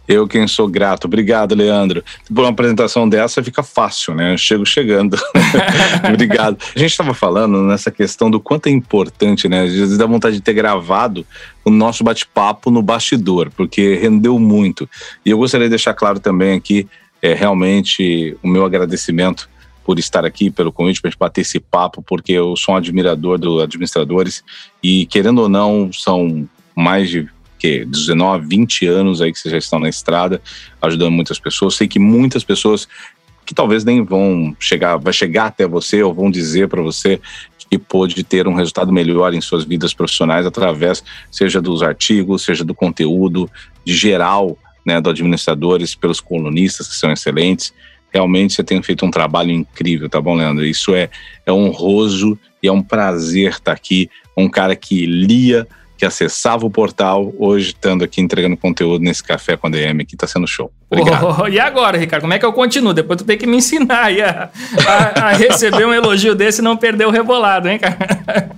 Eu 0.07 0.27
quem 0.27 0.47
sou 0.47 0.67
grato. 0.67 1.05
Obrigado, 1.05 1.55
Leandro. 1.55 2.03
Por 2.27 2.41
uma 2.41 2.49
apresentação 2.49 3.07
dessa 3.07 3.41
fica 3.41 3.63
fácil, 3.63 4.13
né? 4.13 4.33
Eu 4.33 4.37
chego 4.37 4.65
chegando. 4.65 5.17
Obrigado. 6.07 6.57
A 6.75 6.79
gente 6.79 6.91
estava 6.91 7.13
falando 7.13 7.61
nessa 7.61 7.89
questão 7.89 8.29
do 8.29 8.39
quanto 8.39 8.67
é 8.67 8.69
importante, 8.69 9.47
né? 9.47 9.63
Às 9.63 9.73
vezes 9.73 9.97
dá 9.97 10.05
vontade 10.05 10.35
de 10.35 10.41
ter 10.41 10.53
gravado 10.53 11.25
o 11.63 11.69
nosso 11.69 12.03
bate-papo 12.03 12.69
no 12.69 12.81
bastidor, 12.81 13.49
porque 13.55 13.95
rendeu 13.95 14.37
muito. 14.37 14.89
E 15.25 15.29
eu 15.29 15.37
gostaria 15.37 15.67
de 15.67 15.71
deixar 15.71 15.93
claro 15.93 16.19
também 16.19 16.57
aqui, 16.57 16.87
é, 17.21 17.33
realmente, 17.33 18.37
o 18.43 18.47
meu 18.47 18.65
agradecimento 18.65 19.49
por 19.85 19.99
estar 19.99 20.25
aqui, 20.25 20.49
pelo 20.49 20.71
convite 20.71 21.01
para 21.01 21.11
bater 21.17 21.41
esse 21.41 21.59
papo, 21.59 22.01
porque 22.01 22.31
eu 22.31 22.55
sou 22.55 22.73
um 22.73 22.77
admirador 22.77 23.37
do 23.37 23.61
Administradores 23.61 24.43
e, 24.81 25.05
querendo 25.05 25.39
ou 25.39 25.49
não, 25.49 25.91
são 25.91 26.47
mais 26.75 27.09
de 27.09 27.27
que 27.63 27.85
19, 27.85 28.45
20 28.45 28.87
anos 28.87 29.21
aí 29.21 29.31
que 29.31 29.39
vocês 29.39 29.53
já 29.53 29.57
estão 29.57 29.79
na 29.79 29.87
estrada, 29.87 30.41
ajudando 30.81 31.13
muitas 31.13 31.39
pessoas. 31.39 31.75
Sei 31.75 31.87
que 31.87 31.97
muitas 31.97 32.43
pessoas 32.43 32.89
que 33.45 33.55
talvez 33.55 33.85
nem 33.85 34.03
vão 34.03 34.53
chegar, 34.59 34.97
vai 34.97 35.13
chegar 35.13 35.45
até 35.45 35.65
você 35.65 36.03
ou 36.03 36.13
vão 36.13 36.29
dizer 36.29 36.67
para 36.67 36.81
você 36.81 37.21
que 37.69 37.79
pôde 37.79 38.21
ter 38.21 38.49
um 38.49 38.53
resultado 38.53 38.91
melhor 38.91 39.33
em 39.33 39.39
suas 39.39 39.63
vidas 39.63 39.93
profissionais 39.93 40.45
através, 40.45 41.05
seja 41.31 41.61
dos 41.61 41.81
artigos, 41.81 42.43
seja 42.43 42.65
do 42.65 42.75
conteúdo, 42.75 43.49
de 43.85 43.95
geral, 43.95 44.57
né, 44.85 44.99
do 44.99 45.09
administradores, 45.09 45.95
pelos 45.95 46.19
colunistas 46.19 46.89
que 46.89 46.95
são 46.95 47.13
excelentes. 47.13 47.73
Realmente 48.11 48.55
você 48.55 48.63
tem 48.63 48.83
feito 48.83 49.05
um 49.05 49.09
trabalho 49.09 49.51
incrível, 49.51 50.09
tá 50.09 50.19
bom, 50.19 50.35
Leandro? 50.35 50.65
Isso 50.65 50.93
é, 50.93 51.09
é 51.45 51.51
honroso 51.53 52.37
e 52.61 52.67
é 52.67 52.71
um 52.73 52.83
prazer 52.83 53.51
estar 53.51 53.71
aqui. 53.71 54.09
Um 54.35 54.49
cara 54.49 54.75
que 54.75 55.05
lia 55.05 55.65
que 56.03 56.05
acessava 56.05 56.65
o 56.65 56.69
portal, 56.69 57.33
hoje 57.39 57.67
estando 57.67 58.03
aqui 58.03 58.19
entregando 58.19 58.57
conteúdo 58.57 59.01
nesse 59.01 59.23
café 59.23 59.55
com 59.55 59.67
a 59.67 59.69
DM 59.69 60.05
que 60.05 60.15
está 60.15 60.27
sendo 60.27 60.45
show. 60.45 60.69
Obrigado. 60.89 61.41
Oh, 61.41 61.47
e 61.47 61.57
agora, 61.57 61.97
Ricardo, 61.97 62.23
como 62.23 62.33
é 62.33 62.39
que 62.39 62.45
eu 62.45 62.51
continuo? 62.51 62.93
Depois 62.93 63.17
tu 63.17 63.23
tem 63.23 63.37
que 63.37 63.47
me 63.47 63.55
ensinar 63.55 64.11
a, 64.11 64.49
a, 64.85 65.27
a 65.27 65.31
receber 65.31 65.87
um 65.87 65.93
elogio 65.93 66.35
desse 66.35 66.59
e 66.59 66.63
não 66.63 66.75
perder 66.75 67.07
o 67.07 67.09
rebolado, 67.09 67.69
hein, 67.69 67.79
cara? 67.79 68.51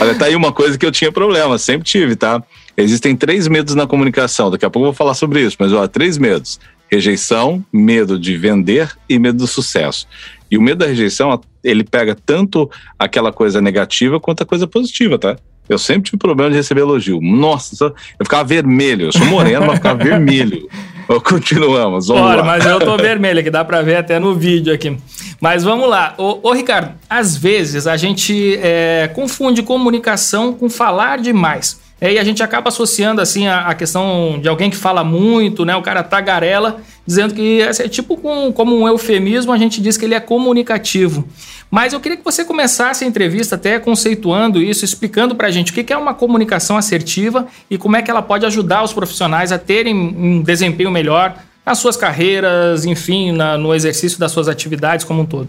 Olha, 0.00 0.14
tá 0.14 0.26
aí 0.26 0.36
uma 0.36 0.52
coisa 0.52 0.78
que 0.78 0.86
eu 0.86 0.92
tinha 0.92 1.10
problema, 1.10 1.58
sempre 1.58 1.84
tive, 1.84 2.14
tá? 2.14 2.40
Existem 2.76 3.16
três 3.16 3.48
medos 3.48 3.74
na 3.74 3.86
comunicação, 3.86 4.48
daqui 4.48 4.64
a 4.64 4.70
pouco 4.70 4.86
eu 4.86 4.92
vou 4.92 4.96
falar 4.96 5.14
sobre 5.14 5.40
isso, 5.40 5.56
mas 5.58 5.72
ó, 5.72 5.88
três 5.88 6.16
medos. 6.16 6.60
Rejeição, 6.88 7.64
medo 7.72 8.16
de 8.16 8.36
vender 8.36 8.96
e 9.08 9.18
medo 9.18 9.38
do 9.38 9.46
sucesso. 9.48 10.06
E 10.48 10.56
o 10.56 10.62
medo 10.62 10.78
da 10.78 10.86
rejeição, 10.86 11.40
ele 11.64 11.82
pega 11.82 12.14
tanto 12.14 12.70
aquela 12.96 13.32
coisa 13.32 13.60
negativa 13.60 14.20
quanto 14.20 14.44
a 14.44 14.46
coisa 14.46 14.68
positiva, 14.68 15.18
tá? 15.18 15.36
Eu 15.68 15.78
sempre 15.78 16.02
tive 16.02 16.18
problema 16.18 16.50
de 16.50 16.56
receber 16.56 16.82
elogio. 16.82 17.20
Nossa, 17.20 17.86
eu 18.18 18.24
ficava 18.24 18.44
vermelho. 18.44 19.06
Eu 19.06 19.12
sou 19.12 19.26
moreno, 19.26 19.66
mas 19.66 19.76
ficava 19.76 20.02
vermelho. 20.02 20.68
Continuamos. 21.24 22.08
Vamos 22.08 22.22
Bora, 22.22 22.40
lá. 22.40 22.44
mas 22.44 22.66
eu 22.66 22.80
tô 22.80 22.96
vermelho 22.96 23.40
aqui, 23.40 23.50
dá 23.50 23.64
para 23.64 23.80
ver 23.82 23.96
até 23.96 24.18
no 24.18 24.34
vídeo 24.34 24.74
aqui. 24.74 24.96
Mas 25.40 25.62
vamos 25.62 25.88
lá. 25.88 26.14
Ô, 26.18 26.40
ô 26.42 26.52
Ricardo, 26.52 26.94
às 27.08 27.36
vezes 27.36 27.86
a 27.86 27.96
gente 27.96 28.58
é, 28.60 29.10
confunde 29.14 29.62
comunicação 29.62 30.52
com 30.52 30.68
falar 30.68 31.18
demais. 31.18 31.80
É, 32.00 32.12
e 32.12 32.18
a 32.18 32.24
gente 32.24 32.42
acaba 32.42 32.68
associando 32.68 33.22
assim 33.22 33.46
a, 33.46 33.68
a, 33.68 33.74
questão 33.74 34.38
de 34.40 34.48
alguém 34.48 34.68
que 34.68 34.76
fala 34.76 35.02
muito, 35.02 35.64
né? 35.64 35.74
O 35.76 35.82
cara 35.82 36.02
tagarela, 36.02 36.82
dizendo 37.06 37.32
que 37.32 37.62
é 37.62 37.72
tipo 37.88 38.18
com, 38.18 38.52
como 38.52 38.76
um 38.78 38.86
eufemismo, 38.86 39.50
a 39.50 39.56
gente 39.56 39.80
diz 39.80 39.96
que 39.96 40.04
ele 40.04 40.14
é 40.14 40.20
comunicativo. 40.20 41.26
Mas 41.70 41.94
eu 41.94 42.00
queria 42.00 42.18
que 42.18 42.24
você 42.24 42.44
começasse 42.44 43.02
a 43.02 43.06
entrevista 43.06 43.54
até 43.54 43.78
conceituando 43.78 44.62
isso, 44.62 44.84
explicando 44.84 45.34
para 45.34 45.48
a 45.48 45.50
gente 45.50 45.72
o 45.72 45.74
que 45.74 45.92
é 45.92 45.96
uma 45.96 46.12
comunicação 46.12 46.76
assertiva 46.76 47.46
e 47.70 47.78
como 47.78 47.96
é 47.96 48.02
que 48.02 48.10
ela 48.10 48.22
pode 48.22 48.44
ajudar 48.44 48.82
os 48.84 48.92
profissionais 48.92 49.50
a 49.50 49.58
terem 49.58 49.94
um 49.94 50.42
desempenho 50.42 50.90
melhor 50.90 51.34
nas 51.64 51.78
suas 51.78 51.96
carreiras, 51.96 52.84
enfim, 52.84 53.32
na, 53.32 53.56
no 53.56 53.74
exercício 53.74 54.18
das 54.18 54.30
suas 54.30 54.48
atividades 54.48 55.04
como 55.04 55.22
um 55.22 55.26
todo. 55.26 55.48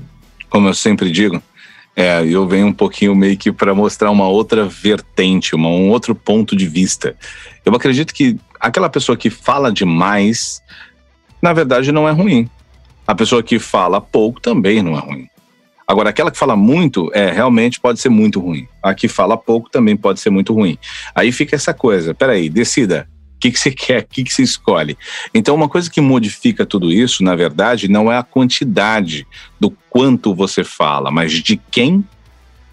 Como 0.49 0.67
eu 0.67 0.73
sempre 0.73 1.11
digo, 1.11 1.43
é, 1.99 2.23
eu 2.23 2.47
venho 2.47 2.67
um 2.67 2.73
pouquinho 2.73 3.15
meio 3.15 3.35
que 3.35 3.51
para 3.51 3.73
mostrar 3.73 4.11
uma 4.11 4.27
outra 4.27 4.67
vertente, 4.67 5.55
uma, 5.55 5.67
um 5.67 5.89
outro 5.89 6.13
ponto 6.13 6.55
de 6.55 6.67
vista. 6.67 7.15
Eu 7.65 7.73
acredito 7.73 8.13
que 8.13 8.37
aquela 8.59 8.87
pessoa 8.87 9.17
que 9.17 9.31
fala 9.31 9.71
demais, 9.71 10.61
na 11.41 11.53
verdade, 11.53 11.91
não 11.91 12.07
é 12.07 12.11
ruim. 12.11 12.47
A 13.07 13.15
pessoa 13.15 13.41
que 13.41 13.57
fala 13.57 13.99
pouco 13.99 14.39
também 14.39 14.83
não 14.83 14.95
é 14.95 14.99
ruim. 14.99 15.27
Agora, 15.87 16.11
aquela 16.11 16.29
que 16.29 16.37
fala 16.37 16.55
muito, 16.55 17.09
é, 17.15 17.31
realmente 17.31 17.79
pode 17.79 17.99
ser 17.99 18.09
muito 18.09 18.39
ruim. 18.39 18.67
A 18.83 18.93
que 18.93 19.07
fala 19.07 19.35
pouco 19.35 19.67
também 19.67 19.97
pode 19.97 20.19
ser 20.19 20.29
muito 20.29 20.53
ruim. 20.53 20.77
Aí 21.15 21.31
fica 21.31 21.55
essa 21.55 21.73
coisa, 21.73 22.13
peraí, 22.13 22.47
decida. 22.47 23.09
O 23.37 23.39
que, 23.39 23.51
que 23.51 23.59
você 23.59 23.69
quer? 23.69 24.01
O 24.01 24.07
que, 24.07 24.23
que 24.23 24.33
você 24.33 24.41
escolhe? 24.41 24.97
Então, 25.31 25.53
uma 25.53 25.69
coisa 25.69 25.91
que 25.91 26.01
modifica 26.01 26.65
tudo 26.65 26.91
isso, 26.91 27.23
na 27.23 27.35
verdade, 27.35 27.87
não 27.87 28.11
é 28.11 28.17
a 28.17 28.23
quantidade 28.23 29.27
do 29.59 29.69
quanto 29.91 30.33
você 30.33 30.63
fala, 30.63 31.11
mas 31.11 31.31
de 31.31 31.55
quem 31.55 32.03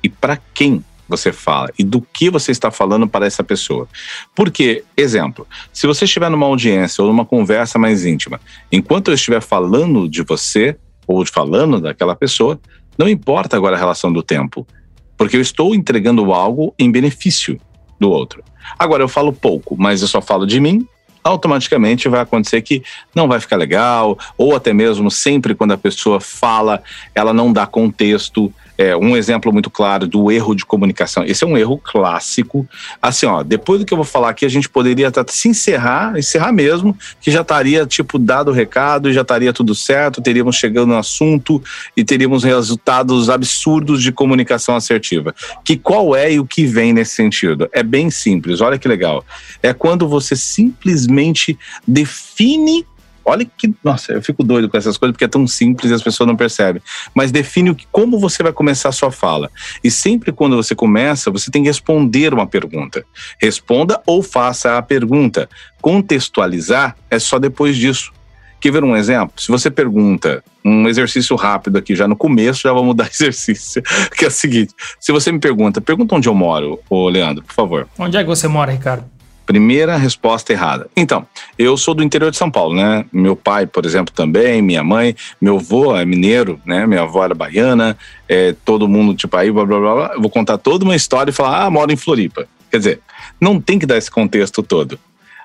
e 0.03 0.09
para 0.09 0.39
quem 0.55 0.83
você 1.07 1.33
fala 1.33 1.71
e 1.79 1.85
do 1.85 2.01
que 2.01 2.31
você 2.31 2.51
está 2.51 2.71
falando 2.71 3.07
para 3.07 3.27
essa 3.27 3.45
pessoa. 3.45 3.87
Porque, 4.35 4.85
exemplo, 4.97 5.47
se 5.71 5.87
você 5.87 6.07
estiver 6.07 6.31
numa 6.31 6.47
audiência 6.47 7.03
ou 7.03 7.09
numa 7.09 7.27
conversa 7.27 7.79
mais 7.79 8.07
íntima, 8.07 8.41
enquanto 8.73 9.09
eu 9.09 9.15
estiver 9.15 9.43
falando 9.43 10.09
de 10.09 10.23
você 10.23 10.79
ou 11.07 11.27
falando 11.27 11.79
daquela 11.79 12.17
pessoa, 12.17 12.59
não 12.97 13.07
importa 13.07 13.55
agora 13.55 13.77
a 13.77 13.79
relação 13.79 14.11
do 14.11 14.23
tempo, 14.23 14.67
porque 15.15 15.37
eu 15.37 15.43
estou 15.43 15.75
entregando 15.75 16.33
algo 16.33 16.75
em 16.79 16.91
benefício 16.91 17.61
do 18.01 18.11
outro. 18.11 18.43
Agora, 18.79 19.03
eu 19.03 19.09
falo 19.09 19.33
pouco, 19.33 19.77
mas 19.79 20.03
eu 20.03 20.09
só 20.09 20.21
falo 20.21 20.47
de 20.47 20.61
mim, 20.61 20.87
automaticamente 21.23 22.09
vai 22.09 22.21
acontecer 22.21 22.61
que 22.61 22.83
não 23.15 23.27
vai 23.27 23.41
ficar 23.41 23.57
legal, 23.57 24.19
ou 24.37 24.55
até 24.55 24.73
mesmo 24.73 25.11
sempre 25.11 25.55
quando 25.55 25.73
a 25.73 25.79
pessoa 25.79 26.21
fala, 26.21 26.83
ela 27.15 27.33
não 27.33 27.53
dá 27.53 27.67
contexto, 27.67 28.53
é, 28.77 28.97
um 28.97 29.17
exemplo 29.17 29.53
muito 29.53 29.71
claro 29.71 30.07
do 30.07 30.31
erro 30.31 30.55
de 30.55 30.65
comunicação. 30.65 31.25
Esse 31.25 31.45
é 31.45 31.47
um 31.47 31.57
erro 31.57 31.79
clássico. 31.79 32.67
Assim, 33.01 33.27
ó, 33.27 33.43
depois 33.43 33.81
do 33.81 33.87
que 33.87 33.93
eu 33.93 33.97
vou 33.97 34.05
falar 34.05 34.31
aqui, 34.31 34.45
a 34.45 34.49
gente 34.49 34.69
poderia 34.69 35.09
até 35.09 35.25
se 35.29 35.49
encerrar, 35.49 36.19
encerrar 36.19 36.53
mesmo, 36.53 36.97
que 37.21 37.31
já 37.31 37.43
estaria, 37.43 37.87
tipo, 37.87 38.19
dado 38.19 38.51
o 38.51 38.55
recado, 38.55 39.13
já 39.13 39.23
estaria 39.23 39.53
tudo 39.53 39.75
certo, 39.75 40.21
teríamos 40.21 40.57
chegando 40.57 40.89
no 40.89 40.99
assunto 40.99 41.63
e 41.97 42.05
teríamos 42.05 42.43
resultados 42.45 43.31
absurdos 43.31 44.03
de 44.03 44.11
comunicação 44.11 44.75
assertiva. 44.75 45.35
Que 45.65 45.77
qual 45.77 46.17
é 46.17 46.33
e 46.33 46.41
o 46.41 46.47
que 46.47 46.67
vem 46.67 46.93
nesse 46.93 47.15
sentido? 47.15 47.69
É 47.73 47.83
bem 47.83 48.11
simples, 48.11 48.61
olha 48.61 48.79
que 48.79 48.89
legal. 48.89 49.25
É 49.63 49.73
quando 49.73 50.09
você 50.09 50.35
simplesmente 50.35 51.59
define 51.87 52.87
Olha 53.25 53.45
que, 53.45 53.75
nossa, 53.83 54.13
eu 54.13 54.23
fico 54.23 54.43
doido 54.45 54.69
com 54.69 54.77
essas 54.77 54.99
coisas 54.99 55.13
porque 55.13 55.25
é 55.25 55.29
tão 55.29 55.47
simples 55.47 55.91
e 55.91 55.95
as 55.95 56.03
pessoas 56.03 56.27
não 56.27 56.37
percebem. 56.37 56.83
Mas 57.15 57.33
define 57.33 57.71
o 57.71 57.75
que, 57.75 57.87
como 57.91 58.19
você 58.19 58.43
vai 58.43 58.53
começar 58.53 58.91
a 58.91 58.93
sua 58.93 59.11
fala. 59.11 59.51
E 59.83 59.91
sempre 59.91 60.33
quando 60.33 60.57
você 60.57 60.75
começa, 60.75 61.31
você 61.31 61.51
tem 61.51 61.63
que 61.63 61.69
responder 61.69 62.35
uma 62.35 62.47
pergunta. 62.47 63.05
Responda 63.41 64.01
ou 64.07 64.23
faça 64.23 64.77
a 64.77 64.83
pergunta. 64.83 65.49
Contextualizar 65.81 66.97
é 67.11 67.19
só 67.19 67.39
depois 67.39 67.77
disso. 67.77 68.13
Quer 68.61 68.73
ver 68.73 68.83
um 68.83 68.97
exemplo? 68.97 69.35
Se 69.37 69.49
você 69.49 69.71
pergunta 69.71 70.43
um 70.65 70.89
exercício 70.89 71.37
rápido 71.37 71.77
aqui, 71.77 71.95
já 71.95 72.09
no 72.09 72.17
começo, 72.17 72.63
já 72.63 72.73
vamos 72.73 72.97
dar 72.97 73.09
exercício, 73.13 73.83
que 74.17 74.25
é 74.25 74.29
o 74.29 74.31
seguinte: 74.31 74.73
se 74.99 75.13
você 75.13 75.31
me 75.31 75.39
pergunta, 75.39 75.83
pergunta 75.83 76.15
onde 76.15 76.31
eu 76.31 76.35
moro, 76.35 76.81
ô 76.89 77.07
Leandro, 77.11 77.45
por 77.45 77.53
favor. 77.53 77.89
Onde 77.99 78.17
é 78.17 78.23
que 78.23 78.27
você 78.27 78.49
mora, 78.49 78.73
Ricardo? 78.73 79.05
Primeira 79.47 79.97
resposta 79.97 80.53
errada. 80.53 80.89
Então, 80.97 81.27
eu 81.59 81.77
sou 81.77 81.95
do 81.95 82.03
interior 82.03 82.31
de 82.31 82.37
São 82.37 82.51
Paulo, 82.51 82.75
né? 82.75 83.05
Meu 83.13 83.37
pai, 83.37 83.67
por 83.67 83.85
exemplo, 83.85 84.13
também, 84.15 84.63
minha 84.63 84.83
mãe, 84.83 85.15
meu 85.41 85.57
avô 85.57 85.97
é 85.97 86.05
mineiro, 86.05 86.61
né? 86.65 86.87
Minha 86.87 87.03
avó 87.03 87.25
era 87.25 87.35
baiana, 87.35 87.97
é, 88.29 88.55
todo 88.65 88.89
mundo, 88.89 89.15
tipo, 89.15 89.37
aí, 89.37 89.51
blá, 89.51 89.65
blá, 89.65 89.79
blá, 89.79 89.95
blá. 89.95 90.11
Eu 90.15 90.21
vou 90.21 90.31
contar 90.31 90.59
toda 90.59 90.85
uma 90.85 90.97
história 90.97 91.31
e 91.31 91.35
falar, 91.35 91.65
ah, 91.65 91.71
moro 91.71 91.93
em 91.93 91.97
Floripa. 91.97 92.47
Quer 92.71 92.79
dizer, 92.79 93.01
não 93.41 93.61
tem 93.61 93.79
que 93.79 93.87
dar 93.87 93.99
esse 93.99 94.11
contexto 94.11 94.63
todo. 94.63 94.99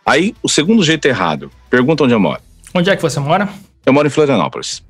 Aí, 0.06 0.34
o 0.42 0.48
segundo 0.48 0.84
jeito 0.84 1.06
errado, 1.08 1.52
pergunta 1.70 2.04
onde 2.04 2.14
eu 2.14 2.20
moro. 2.20 2.42
Onde 2.74 2.90
é 2.90 2.96
que 2.96 3.02
você 3.02 3.20
mora? 3.20 3.50
Eu 3.86 3.94
moro 3.94 4.08
em 4.08 4.12
Florianópolis. 4.12 4.84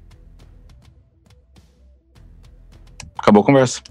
Acabou 3.18 3.42
a 3.42 3.46
conversa. 3.46 3.82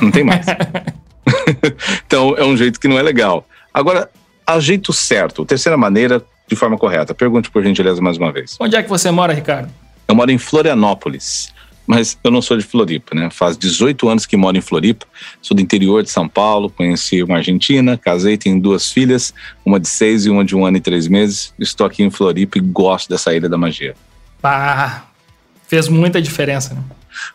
Não 0.00 0.10
tem 0.10 0.22
mais. 0.22 0.46
então, 2.06 2.34
é 2.36 2.44
um 2.44 2.56
jeito 2.56 2.78
que 2.80 2.88
não 2.88 2.98
é 2.98 3.02
legal. 3.02 3.46
Agora, 3.72 4.10
a 4.48 4.58
jeito 4.58 4.94
certo. 4.94 5.44
Terceira 5.44 5.76
maneira, 5.76 6.24
de 6.48 6.56
forma 6.56 6.78
correta. 6.78 7.14
Pergunte 7.14 7.50
por 7.50 7.62
gentileza 7.62 8.00
mais 8.00 8.16
uma 8.16 8.32
vez. 8.32 8.56
Onde 8.58 8.76
é 8.76 8.82
que 8.82 8.88
você 8.88 9.10
mora, 9.10 9.34
Ricardo? 9.34 9.70
Eu 10.08 10.14
moro 10.14 10.30
em 10.30 10.38
Florianópolis, 10.38 11.52
mas 11.86 12.18
eu 12.24 12.30
não 12.30 12.40
sou 12.40 12.56
de 12.56 12.64
Floripa, 12.64 13.14
né? 13.14 13.28
Faz 13.30 13.58
18 13.58 14.08
anos 14.08 14.24
que 14.24 14.38
moro 14.38 14.56
em 14.56 14.62
Floripa, 14.62 15.04
sou 15.42 15.54
do 15.54 15.60
interior 15.60 16.02
de 16.02 16.10
São 16.10 16.26
Paulo, 16.26 16.70
conheci 16.70 17.22
uma 17.22 17.36
argentina, 17.36 17.98
casei, 17.98 18.38
tenho 18.38 18.58
duas 18.58 18.90
filhas, 18.90 19.34
uma 19.66 19.78
de 19.78 19.86
seis 19.86 20.24
e 20.24 20.30
uma 20.30 20.42
de 20.42 20.56
um 20.56 20.64
ano 20.64 20.78
e 20.78 20.80
três 20.80 21.06
meses. 21.06 21.52
Estou 21.58 21.86
aqui 21.86 22.02
em 22.02 22.10
Floripa 22.10 22.56
e 22.56 22.62
gosto 22.62 23.10
dessa 23.10 23.34
ilha 23.34 23.50
da 23.50 23.58
magia. 23.58 23.94
Ah, 24.42 25.02
fez 25.66 25.88
muita 25.88 26.22
diferença, 26.22 26.72
né? 26.72 26.80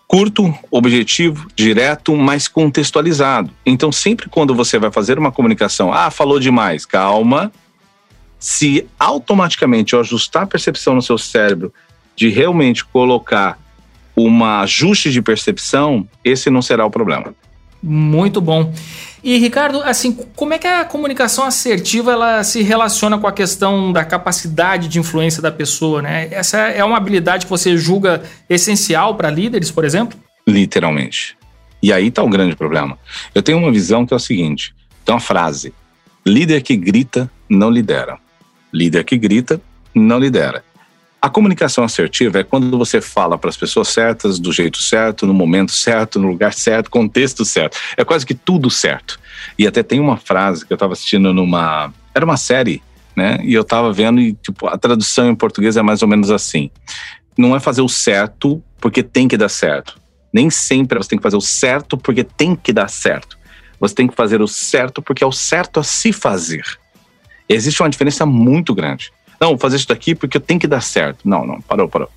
Curto, 0.07 0.53
objetivo, 0.69 1.47
direto, 1.55 2.15
mas 2.15 2.47
contextualizado. 2.47 3.51
Então, 3.65 3.91
sempre 3.91 4.29
quando 4.29 4.53
você 4.53 4.77
vai 4.77 4.91
fazer 4.91 5.17
uma 5.17 5.31
comunicação, 5.31 5.91
ah, 5.93 6.09
falou 6.11 6.39
demais, 6.39 6.85
calma. 6.85 7.51
Se 8.39 8.87
automaticamente 8.99 9.93
eu 9.93 9.99
ajustar 9.99 10.43
a 10.43 10.47
percepção 10.47 10.95
no 10.95 11.01
seu 11.01 11.17
cérebro 11.17 11.73
de 12.15 12.29
realmente 12.29 12.83
colocar 12.85 13.57
um 14.15 14.43
ajuste 14.45 15.11
de 15.11 15.21
percepção, 15.21 16.07
esse 16.23 16.49
não 16.49 16.61
será 16.61 16.85
o 16.85 16.91
problema. 16.91 17.33
Muito 17.81 18.39
bom. 18.39 18.71
E 19.23 19.37
Ricardo, 19.37 19.81
assim, 19.83 20.11
como 20.35 20.53
é 20.53 20.59
que 20.59 20.67
a 20.67 20.83
comunicação 20.83 21.45
assertiva 21.45 22.11
ela 22.11 22.43
se 22.43 22.61
relaciona 22.61 23.17
com 23.17 23.25
a 23.25 23.31
questão 23.31 23.93
da 23.93 24.03
capacidade 24.03 24.89
de 24.89 24.99
influência 24.99 25.41
da 25.41 25.49
pessoa, 25.49 26.01
né? 26.01 26.27
Essa 26.29 26.57
é 26.57 26.83
uma 26.83 26.97
habilidade 26.97 27.45
que 27.45 27.49
você 27.49 27.77
julga 27.77 28.21
essencial 28.49 29.15
para 29.15 29.29
líderes, 29.29 29.71
por 29.71 29.85
exemplo? 29.85 30.19
Literalmente. 30.45 31.37
E 31.81 31.93
aí 31.93 32.07
está 32.07 32.21
o 32.21 32.27
um 32.27 32.29
grande 32.29 32.53
problema. 32.53 32.97
Eu 33.33 33.41
tenho 33.41 33.57
uma 33.57 33.71
visão 33.71 34.05
que 34.05 34.13
é 34.13 34.17
o 34.17 34.19
seguinte: 34.19 34.75
tem 35.05 35.15
uma 35.15 35.21
frase: 35.21 35.73
líder 36.25 36.61
que 36.61 36.75
grita 36.75 37.31
não 37.49 37.69
lidera. 37.69 38.17
Líder 38.73 39.05
que 39.05 39.17
grita 39.17 39.61
não 39.95 40.19
lidera. 40.19 40.65
A 41.23 41.29
comunicação 41.29 41.85
assertiva 41.85 42.39
é 42.39 42.43
quando 42.43 42.77
você 42.77 42.99
fala 42.99 43.37
para 43.37 43.49
as 43.49 43.55
pessoas 43.55 43.87
certas, 43.87 44.39
do 44.39 44.51
jeito 44.51 44.83
certo, 44.83 45.25
no 45.25 45.33
momento 45.33 45.71
certo, 45.71 46.19
no 46.19 46.27
lugar 46.27 46.53
certo, 46.53 46.91
contexto 46.91 47.45
certo. 47.45 47.77
É 47.95 48.03
quase 48.03 48.25
que 48.25 48.33
tudo 48.33 48.69
certo. 48.69 49.17
E 49.57 49.65
até 49.65 49.81
tem 49.81 50.01
uma 50.01 50.17
frase 50.17 50.65
que 50.65 50.73
eu 50.73 50.75
estava 50.75 50.91
assistindo 50.91 51.33
numa. 51.33 51.93
Era 52.13 52.25
uma 52.25 52.35
série, 52.35 52.83
né? 53.15 53.37
E 53.41 53.53
eu 53.53 53.61
estava 53.61 53.93
vendo 53.93 54.19
e, 54.19 54.33
tipo, 54.33 54.67
a 54.67 54.77
tradução 54.77 55.29
em 55.29 55.35
português 55.35 55.77
é 55.77 55.81
mais 55.81 56.01
ou 56.01 56.09
menos 56.09 56.29
assim: 56.29 56.69
não 57.37 57.55
é 57.55 57.59
fazer 57.61 57.81
o 57.81 57.87
certo 57.87 58.61
porque 58.81 59.01
tem 59.01 59.25
que 59.25 59.37
dar 59.37 59.47
certo. 59.47 59.97
Nem 60.33 60.49
sempre 60.49 60.97
você 60.97 61.11
tem 61.11 61.17
que 61.17 61.23
fazer 61.23 61.37
o 61.37 61.41
certo 61.41 61.97
porque 61.97 62.25
tem 62.25 62.53
que 62.53 62.73
dar 62.73 62.89
certo. 62.89 63.37
Você 63.79 63.95
tem 63.95 64.09
que 64.09 64.15
fazer 64.15 64.41
o 64.41 64.47
certo 64.47 65.01
porque 65.01 65.23
é 65.23 65.27
o 65.27 65.31
certo 65.31 65.79
a 65.79 65.83
se 65.83 66.11
fazer. 66.11 66.65
Existe 67.47 67.81
uma 67.81 67.89
diferença 67.89 68.25
muito 68.25 68.75
grande. 68.75 69.09
Não, 69.43 69.49
vou 69.49 69.57
fazer 69.57 69.75
isso 69.75 69.89
daqui 69.89 70.15
porque 70.15 70.37
eu 70.37 70.41
tenho 70.41 70.57
que 70.57 70.67
dar 70.67 70.79
certo. 70.79 71.27
Não, 71.27 71.45
não, 71.45 71.59
parou, 71.59 71.89
parou. 71.89 72.09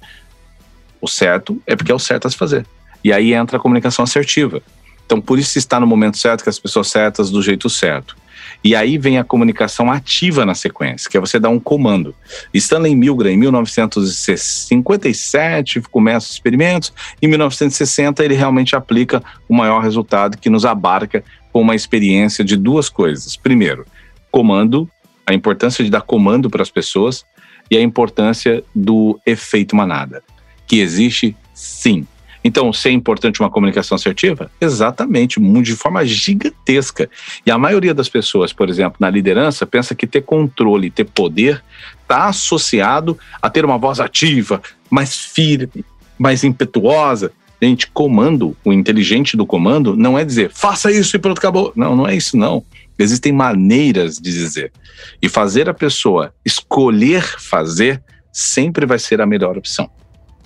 O 1.01 1.09
certo 1.09 1.61
é 1.67 1.75
porque 1.75 1.91
é 1.91 1.95
o 1.95 1.99
certo 1.99 2.29
a 2.29 2.31
se 2.31 2.37
fazer. 2.37 2.65
E 3.03 3.13
aí 3.13 3.35
entra 3.35 3.57
a 3.57 3.61
comunicação 3.61 4.05
assertiva. 4.05 4.63
Então, 5.05 5.21
por 5.21 5.37
isso 5.37 5.59
está 5.59 5.81
no 5.81 5.89
momento 5.89 6.19
certo, 6.19 6.45
com 6.45 6.51
as 6.51 6.61
pessoas 6.61 6.87
certas, 6.87 7.29
do 7.29 7.43
jeito 7.43 7.69
certo. 7.69 8.17
E 8.63 8.77
aí 8.77 8.97
vem 8.97 9.19
a 9.19 9.25
comunicação 9.25 9.91
ativa 9.91 10.47
na 10.47 10.55
sequência, 10.55 11.11
que 11.11 11.17
é 11.17 11.21
você 11.21 11.41
dar 11.41 11.49
um 11.49 11.59
comando. 11.59 12.15
Stanley 12.55 12.95
Milgram, 12.95 13.31
em 13.31 13.37
1957, 13.37 15.81
começa 15.91 16.29
os 16.29 16.35
experimentos. 16.35 16.93
Em 17.21 17.27
1960, 17.27 18.25
ele 18.25 18.35
realmente 18.35 18.77
aplica 18.77 19.21
o 19.49 19.55
maior 19.55 19.83
resultado 19.83 20.39
que 20.39 20.49
nos 20.49 20.65
abarca 20.65 21.25
com 21.53 21.61
uma 21.61 21.75
experiência 21.75 22.45
de 22.45 22.57
duas 22.57 22.89
coisas. 22.89 23.37
Primeiro, 23.37 23.85
comando 24.31 24.89
a 25.27 25.35
importância 25.35 25.85
de 25.85 25.91
dar 25.91 26.03
comando 26.03 26.49
para 26.49 26.63
as 26.63 26.71
pessoas 26.71 27.25
e 27.71 27.77
a 27.77 27.83
importância 27.83 28.63
do 28.75 29.19
efeito 29.27 29.75
manada, 29.75 30.23
que 30.67 30.79
existe 30.79 31.37
sim. 31.53 32.07
Então, 32.45 32.73
se 32.73 32.89
é 32.89 32.93
importante 32.93 33.41
uma 33.41 33.51
comunicação 33.51 33.97
assertiva? 33.97 34.49
Exatamente, 34.61 35.41
de 35.41 35.75
forma 35.75 36.07
gigantesca. 36.07 37.11
E 37.45 37.51
a 37.51 37.59
maioria 37.59 37.93
das 37.93 38.09
pessoas, 38.09 38.53
por 38.53 38.71
exemplo, 38.71 38.99
na 39.01 39.11
liderança, 39.11 39.67
pensa 39.67 39.97
que 39.97 40.07
ter 40.07 40.23
controle, 40.23 40.89
ter 40.89 41.07
poder, 41.07 41.61
está 42.03 42.27
associado 42.27 43.19
a 43.43 43.51
ter 43.51 43.65
uma 43.65 43.77
voz 43.77 43.99
ativa, 43.99 44.63
mais 44.89 45.17
firme, 45.17 45.85
mais 46.17 46.45
impetuosa. 46.45 47.33
Gente, 47.61 47.89
comando, 47.89 48.57
o 48.65 48.73
inteligente 48.73 49.37
do 49.37 49.45
comando, 49.45 49.97
não 49.97 50.17
é 50.17 50.25
dizer 50.25 50.53
faça 50.53 50.93
isso 50.93 51.17
e 51.17 51.19
pronto, 51.19 51.39
acabou. 51.39 51.73
Não, 51.75 51.97
não 51.97 52.07
é 52.07 52.15
isso, 52.15 52.37
não. 52.37 52.63
Existem 52.99 53.33
maneiras 53.33 54.17
de 54.17 54.33
dizer. 54.33 54.73
E 55.21 55.29
fazer 55.29 55.69
a 55.69 55.75
pessoa 55.75 56.35
escolher 56.45 57.23
fazer 57.23 58.03
sempre 58.33 58.87
vai 58.87 58.99
ser 58.99 59.21
a 59.21 59.27
melhor 59.27 59.57
opção. 59.57 59.91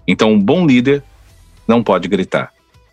Então, 0.06 0.32
um 0.32 0.40
bom 0.40 0.66
líder 0.66 1.02
não 1.66 1.82
pode 1.82 2.08
gritar. 2.08 2.52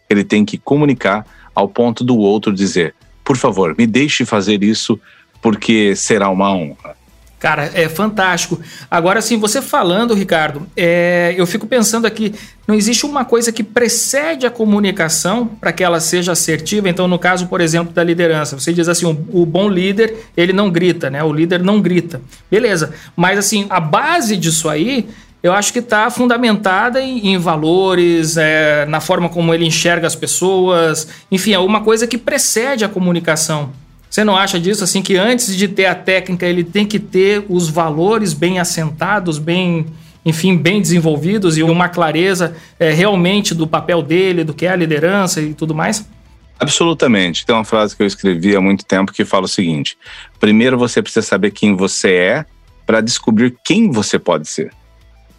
Ele 0.09 0.23
tem 0.23 0.45
que 0.45 0.57
comunicar 0.57 1.25
ao 1.53 1.67
ponto 1.67 2.03
do 2.03 2.17
outro 2.17 2.53
dizer: 2.53 2.95
por 3.23 3.37
favor, 3.37 3.75
me 3.77 3.87
deixe 3.87 4.25
fazer 4.25 4.63
isso 4.63 4.99
porque 5.41 5.95
será 5.95 6.29
uma 6.29 6.51
honra. 6.51 6.96
Cara, 7.39 7.69
é 7.75 7.87
fantástico. 7.87 8.59
Agora, 8.89 9.19
assim, 9.19 9.37
você 9.37 9.61
falando, 9.61 10.15
Ricardo, 10.15 10.65
é, 10.75 11.35
eu 11.37 11.45
fico 11.45 11.67
pensando 11.67 12.07
aqui, 12.07 12.33
não 12.67 12.73
existe 12.73 13.05
uma 13.05 13.23
coisa 13.23 13.51
que 13.51 13.63
precede 13.63 14.47
a 14.47 14.49
comunicação 14.49 15.45
para 15.45 15.71
que 15.71 15.83
ela 15.83 15.99
seja 15.99 16.31
assertiva. 16.31 16.89
Então, 16.89 17.07
no 17.07 17.19
caso, 17.19 17.45
por 17.45 17.61
exemplo, 17.61 17.93
da 17.93 18.03
liderança, 18.03 18.59
você 18.59 18.73
diz 18.73 18.89
assim, 18.89 19.05
o, 19.05 19.41
o, 19.41 19.45
bom 19.45 19.69
líder, 19.69 20.15
ele 20.35 20.51
não 20.51 20.71
grita, 20.71 21.11
né? 21.11 21.23
O 21.23 21.31
líder 21.31 21.61
não 21.61 21.79
grita. 21.79 22.19
Beleza. 22.49 22.91
Mas, 23.15 23.37
assim, 23.37 23.67
a 23.69 23.79
base 23.79 24.35
disso 24.35 24.67
aí, 24.67 25.07
eu 25.43 25.53
acho 25.53 25.71
que 25.71 25.79
está 25.79 26.09
fundamentada 26.09 26.99
em, 26.99 27.33
em 27.33 27.37
valores, 27.37 28.35
é, 28.35 28.83
na 28.87 28.99
forma 28.99 29.29
como 29.29 29.53
ele 29.53 29.63
enxerga 29.63 30.07
as 30.07 30.15
pessoas. 30.15 31.07
Enfim, 31.31 31.53
é 31.53 31.59
uma 31.59 31.81
coisa 31.81 32.07
que 32.07 32.17
precede 32.17 32.83
a 32.83 32.89
comunicação. 32.89 33.71
Você 34.09 34.23
não 34.23 34.35
acha 34.35 34.59
disso 34.59 34.83
assim 34.83 35.01
que 35.01 35.15
antes 35.15 35.55
de 35.55 35.67
ter 35.67 35.85
a 35.85 35.95
técnica 35.95 36.45
ele 36.45 36.63
tem 36.63 36.85
que 36.85 36.99
ter 36.99 37.45
os 37.49 37.69
valores 37.69 38.33
bem 38.33 38.59
assentados, 38.59 39.37
bem, 39.37 39.85
enfim, 40.25 40.57
bem 40.57 40.81
desenvolvidos 40.81 41.57
e 41.57 41.63
uma 41.63 41.89
clareza 41.89 42.55
é, 42.79 42.91
realmente 42.91 43.53
do 43.53 43.67
papel 43.67 44.01
dele, 44.01 44.43
do 44.43 44.53
que 44.53 44.65
é 44.65 44.69
a 44.69 44.75
liderança 44.75 45.41
e 45.41 45.53
tudo 45.53 45.75
mais? 45.75 46.07
Absolutamente. 46.59 47.45
Tem 47.45 47.53
uma 47.55 47.63
frase 47.63 47.95
que 47.95 48.01
eu 48.01 48.07
escrevi 48.07 48.55
há 48.55 48.61
muito 48.61 48.83
tempo 48.85 49.11
que 49.11 49.23
fala 49.23 49.45
o 49.45 49.49
seguinte: 49.49 49.97
primeiro 50.39 50.77
você 50.77 51.01
precisa 51.01 51.25
saber 51.25 51.51
quem 51.51 51.75
você 51.75 52.13
é 52.13 52.45
para 52.85 53.01
descobrir 53.01 53.55
quem 53.63 53.91
você 53.91 54.17
pode 54.17 54.47
ser. 54.49 54.71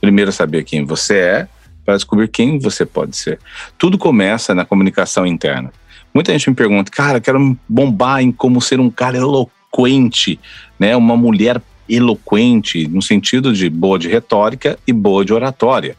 Primeiro 0.00 0.30
saber 0.30 0.64
quem 0.64 0.84
você 0.84 1.16
é 1.16 1.48
para 1.84 1.96
descobrir 1.96 2.28
quem 2.28 2.58
você 2.58 2.84
pode 2.84 3.16
ser. 3.16 3.38
Tudo 3.78 3.96
começa 3.96 4.54
na 4.54 4.64
comunicação 4.64 5.26
interna. 5.26 5.72
Muita 6.12 6.32
gente 6.32 6.50
me 6.50 6.56
pergunta, 6.56 6.90
cara, 6.90 7.20
quero 7.20 7.56
bombar 7.68 8.22
em 8.22 8.32
como 8.32 8.60
ser 8.60 8.80
um 8.80 8.90
cara 8.90 9.16
eloquente, 9.16 10.38
né? 10.78 10.96
Uma 10.96 11.16
mulher 11.16 11.60
eloquente, 11.88 12.86
no 12.88 13.00
sentido 13.00 13.52
de 13.52 13.70
boa 13.70 13.98
de 13.98 14.08
retórica 14.08 14.78
e 14.86 14.92
boa 14.92 15.24
de 15.24 15.32
oratória. 15.32 15.96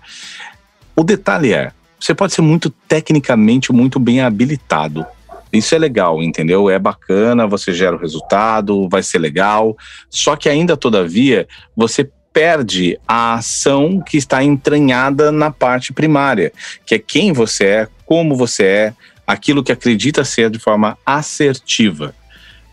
O 0.95 1.04
detalhe 1.04 1.54
é, 1.54 1.72
você 2.00 2.13
pode 2.13 2.34
ser 2.34 2.41
muito 2.41 2.69
tecnicamente 2.69 3.72
muito 3.72 4.00
bem 4.00 4.22
habilitado. 4.22 5.06
Isso 5.52 5.74
é 5.74 5.80
legal, 5.80 6.22
entendeu? 6.22 6.69
É 6.69 6.78
bacana, 6.78 7.48
você 7.48 7.74
gera 7.74 7.95
o 7.95 8.00
resultado, 8.00 8.88
vai 8.88 9.02
ser 9.02 9.17
legal. 9.17 9.76
Só 10.10 10.36
que 10.36 10.48
ainda, 10.48 10.78
todavia, 10.78 11.48
você 11.76 12.10
perde 12.32 13.00
a 13.08 13.34
ação 13.34 14.00
que 14.00 14.15
está 14.15 14.43
entranhada 14.43 15.32
na 15.32 15.50
parte 15.50 15.91
primária, 15.91 16.54
que 16.86 16.95
é 16.95 17.00
quem 17.00 17.34
você 17.34 17.65
é, 17.65 17.88
como 18.06 18.36
você 18.36 18.63
é, 18.63 18.93
aquilo 19.29 19.63
que 19.63 19.71
acredita 19.71 20.25
ser 20.25 20.49
de 20.49 20.57
forma 20.57 20.97
assertiva. 21.05 22.15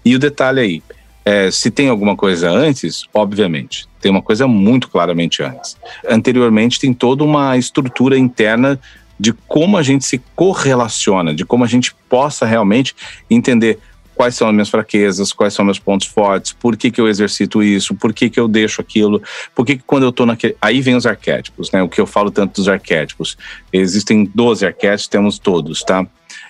E 0.03 0.17
o 0.17 0.19
detalhe 0.19 0.61
aí, 0.61 0.83
é, 1.23 1.51
se 1.51 1.71
tem 1.71 1.91
alguma 1.91 2.17
coisa 2.17 2.51
antes, 2.51 3.05
obviamente, 3.13 3.87
tem 4.01 4.11
uma 4.11 4.23
coisa 4.23 4.49
muito 4.49 4.89
claramente 4.89 5.43
antes. 5.43 5.77
Anteriormente, 6.09 6.81
tem 6.81 6.95
toda 6.95 7.23
uma 7.23 7.59
estrutura 7.59 8.19
interna 8.19 8.81
de 9.21 9.35
como 9.35 9.77
a 9.77 9.83
gente 9.83 10.07
se 10.07 10.19
correlaciona, 10.35 11.35
de 11.35 11.45
como 11.45 11.63
a 11.63 11.67
gente 11.67 11.95
possa 12.09 12.47
realmente 12.47 12.97
entender 13.29 13.79
quais 14.15 14.35
são 14.35 14.49
as 14.49 14.55
minhas 14.55 14.71
fraquezas, 14.71 15.35
quais 15.35 15.53
são 15.53 15.63
meus 15.63 15.79
pontos 15.79 16.07
fortes, 16.07 16.55
por 16.55 16.75
que, 16.75 16.91
que 16.91 17.03
eu 17.03 17.07
exercito 17.07 17.63
isso, 17.63 17.95
por 17.95 18.15
que, 18.15 18.31
que 18.31 18.41
eu 18.41 18.49
deixo 18.49 18.81
aquilo, 18.81 19.23
por 19.55 19.67
que, 19.67 19.77
que 19.77 19.83
quando 19.87 20.05
eu 20.05 20.09
estou 20.09 20.25
naquele. 20.25 20.57
Aí 20.59 20.81
vem 20.81 20.97
os 20.97 21.05
arquétipos, 21.05 21.71
né? 21.71 21.83
O 21.83 21.89
que 21.89 22.01
eu 22.01 22.07
falo 22.07 22.31
tanto 22.31 22.55
dos 22.55 22.67
arquétipos. 22.67 23.37
Existem 23.71 24.25
12 24.35 24.65
arquétipos, 24.65 25.07
temos 25.07 25.39
todos, 25.39 25.83
tá? 25.83 26.07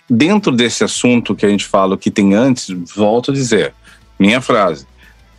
Dentro 0.08 0.52
desse 0.52 0.84
assunto 0.84 1.34
que 1.34 1.44
a 1.44 1.48
gente 1.48 1.64
fala 1.64 1.96
que 1.98 2.10
tem 2.10 2.34
antes, 2.34 2.68
volto 2.94 3.30
a 3.30 3.34
dizer, 3.34 3.74
minha 4.18 4.40
frase. 4.40 4.86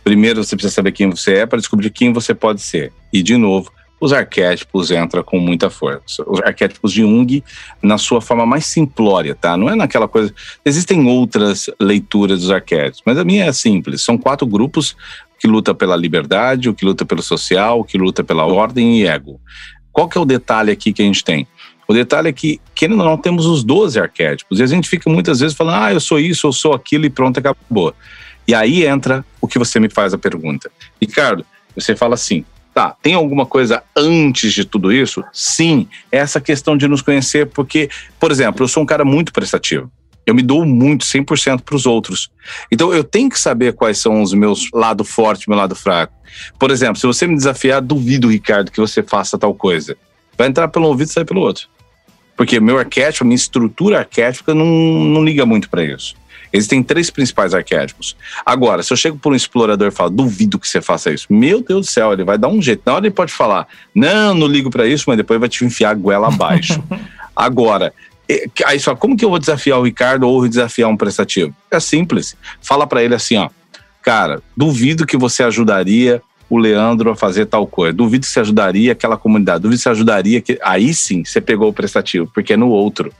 Primeiro 0.04 0.42
você 0.42 0.56
precisa 0.56 0.74
saber 0.74 0.92
quem 0.92 1.10
você 1.10 1.34
é 1.34 1.46
para 1.46 1.58
descobrir 1.58 1.90
quem 1.90 2.12
você 2.12 2.34
pode 2.34 2.60
ser. 2.60 2.92
E, 3.12 3.22
de 3.22 3.36
novo, 3.36 3.70
os 4.00 4.12
arquétipos 4.12 4.90
entram 4.90 5.22
com 5.22 5.38
muita 5.38 5.68
força. 5.70 6.22
Os 6.26 6.40
arquétipos 6.40 6.92
de 6.92 7.00
Jung, 7.00 7.42
na 7.82 7.98
sua 7.98 8.20
forma 8.20 8.46
mais 8.46 8.66
simplória, 8.66 9.34
tá? 9.34 9.56
Não 9.56 9.68
é 9.68 9.74
naquela 9.74 10.06
coisa. 10.06 10.32
Existem 10.64 11.06
outras 11.06 11.68
leituras 11.80 12.40
dos 12.40 12.50
arquétipos, 12.50 13.02
mas 13.04 13.18
a 13.18 13.24
minha 13.24 13.46
é 13.46 13.52
simples. 13.52 14.02
São 14.02 14.16
quatro 14.16 14.46
grupos 14.46 14.96
que 15.38 15.46
luta 15.46 15.74
pela 15.74 15.96
liberdade, 15.96 16.68
o 16.68 16.74
que 16.74 16.84
luta 16.84 17.04
pelo 17.04 17.22
social, 17.22 17.80
o 17.80 17.84
que 17.84 17.98
luta 17.98 18.24
pela 18.24 18.44
ordem 18.44 18.98
e 18.98 19.06
ego 19.06 19.40
Qual 19.92 20.08
que 20.08 20.18
é 20.18 20.20
o 20.20 20.24
detalhe 20.24 20.70
aqui 20.70 20.92
que 20.92 21.02
a 21.02 21.04
gente 21.04 21.24
tem? 21.24 21.46
O 21.90 21.94
detalhe 21.94 22.28
é 22.28 22.32
que, 22.32 22.60
querendo 22.74 23.00
ou 23.00 23.06
não, 23.06 23.16
temos 23.16 23.46
os 23.46 23.64
12 23.64 23.98
arquétipos. 23.98 24.60
E 24.60 24.62
a 24.62 24.66
gente 24.66 24.86
fica 24.86 25.08
muitas 25.08 25.40
vezes 25.40 25.56
falando, 25.56 25.82
ah, 25.82 25.92
eu 25.94 26.00
sou 26.00 26.20
isso, 26.20 26.46
eu 26.46 26.52
sou 26.52 26.74
aquilo 26.74 27.06
e 27.06 27.10
pronto, 27.10 27.38
acabou. 27.38 27.94
E 28.46 28.54
aí 28.54 28.84
entra 28.84 29.24
o 29.40 29.48
que 29.48 29.58
você 29.58 29.80
me 29.80 29.88
faz 29.88 30.12
a 30.12 30.18
pergunta. 30.18 30.70
Ricardo, 31.00 31.46
você 31.74 31.96
fala 31.96 32.12
assim, 32.12 32.44
tá, 32.74 32.94
tem 33.02 33.14
alguma 33.14 33.46
coisa 33.46 33.82
antes 33.96 34.52
de 34.52 34.66
tudo 34.66 34.92
isso? 34.92 35.24
Sim, 35.32 35.88
essa 36.12 36.42
questão 36.42 36.76
de 36.76 36.86
nos 36.86 37.00
conhecer, 37.00 37.46
porque, 37.46 37.88
por 38.20 38.30
exemplo, 38.30 38.64
eu 38.64 38.68
sou 38.68 38.82
um 38.82 38.86
cara 38.86 39.04
muito 39.04 39.32
prestativo. 39.32 39.90
Eu 40.26 40.34
me 40.34 40.42
dou 40.42 40.66
muito, 40.66 41.06
100% 41.06 41.62
para 41.62 41.74
os 41.74 41.86
outros. 41.86 42.30
Então 42.70 42.92
eu 42.92 43.02
tenho 43.02 43.30
que 43.30 43.40
saber 43.40 43.72
quais 43.72 43.96
são 43.96 44.20
os 44.20 44.34
meus 44.34 44.68
lado 44.74 45.02
forte, 45.04 45.48
meu 45.48 45.56
lado 45.56 45.74
fraco. 45.74 46.12
Por 46.58 46.70
exemplo, 46.70 46.96
se 46.96 47.06
você 47.06 47.26
me 47.26 47.34
desafiar, 47.34 47.80
duvido, 47.80 48.28
Ricardo, 48.28 48.70
que 48.70 48.78
você 48.78 49.02
faça 49.02 49.38
tal 49.38 49.54
coisa. 49.54 49.96
Vai 50.36 50.48
entrar 50.48 50.68
pelo 50.68 50.86
ouvido 50.86 51.08
e 51.08 51.12
sair 51.12 51.24
pelo 51.24 51.40
outro. 51.40 51.66
Porque 52.38 52.60
meu 52.60 52.78
arquétipo, 52.78 53.24
minha 53.24 53.34
estrutura 53.34 53.98
arquética 53.98 54.54
não, 54.54 54.64
não 54.64 55.24
liga 55.24 55.44
muito 55.44 55.68
para 55.68 55.82
isso. 55.82 56.14
Existem 56.52 56.84
três 56.84 57.10
principais 57.10 57.52
arquétipos. 57.52 58.16
Agora, 58.46 58.80
se 58.84 58.92
eu 58.92 58.96
chego 58.96 59.18
por 59.18 59.32
um 59.32 59.34
explorador 59.36 59.88
e 59.88 59.90
falo, 59.90 60.10
duvido 60.10 60.56
que 60.56 60.68
você 60.68 60.80
faça 60.80 61.10
isso, 61.10 61.26
meu 61.28 61.60
Deus 61.60 61.86
do 61.86 61.90
céu, 61.90 62.12
ele 62.12 62.22
vai 62.22 62.38
dar 62.38 62.46
um 62.46 62.62
jeito. 62.62 62.82
Na 62.86 62.94
hora 62.94 63.06
ele 63.06 63.14
pode 63.14 63.32
falar, 63.32 63.66
não, 63.92 64.34
não 64.34 64.46
ligo 64.46 64.70
para 64.70 64.86
isso, 64.86 65.04
mas 65.08 65.16
depois 65.16 65.40
vai 65.40 65.48
te 65.48 65.64
enfiar 65.64 65.90
a 65.90 65.94
goela 65.94 66.28
abaixo. 66.28 66.80
Agora, 67.34 67.92
aí 68.64 68.78
só, 68.78 68.94
como 68.94 69.16
que 69.16 69.24
eu 69.24 69.30
vou 69.30 69.40
desafiar 69.40 69.80
o 69.80 69.82
Ricardo 69.82 70.28
ou 70.28 70.48
desafiar 70.48 70.88
um 70.88 70.96
prestativo? 70.96 71.52
É 71.72 71.80
simples. 71.80 72.36
Fala 72.62 72.86
para 72.86 73.02
ele 73.02 73.16
assim, 73.16 73.36
ó, 73.36 73.50
cara, 74.00 74.40
duvido 74.56 75.04
que 75.04 75.16
você 75.16 75.42
ajudaria 75.42 76.22
o 76.48 76.56
Leandro 76.56 77.10
a 77.10 77.16
fazer 77.16 77.46
tal 77.46 77.66
coisa. 77.66 77.92
Duvido 77.92 78.24
você 78.24 78.40
ajudaria 78.40 78.92
aquela 78.92 79.16
comunidade. 79.16 79.62
Duvido 79.62 79.80
você 79.80 79.88
ajudaria 79.88 80.40
que. 80.40 80.58
Aí 80.62 80.94
sim 80.94 81.24
você 81.24 81.40
pegou 81.40 81.68
o 81.68 81.72
prestativo, 81.72 82.30
porque 82.32 82.54
é 82.54 82.56
no 82.56 82.68
outro. 82.68 83.12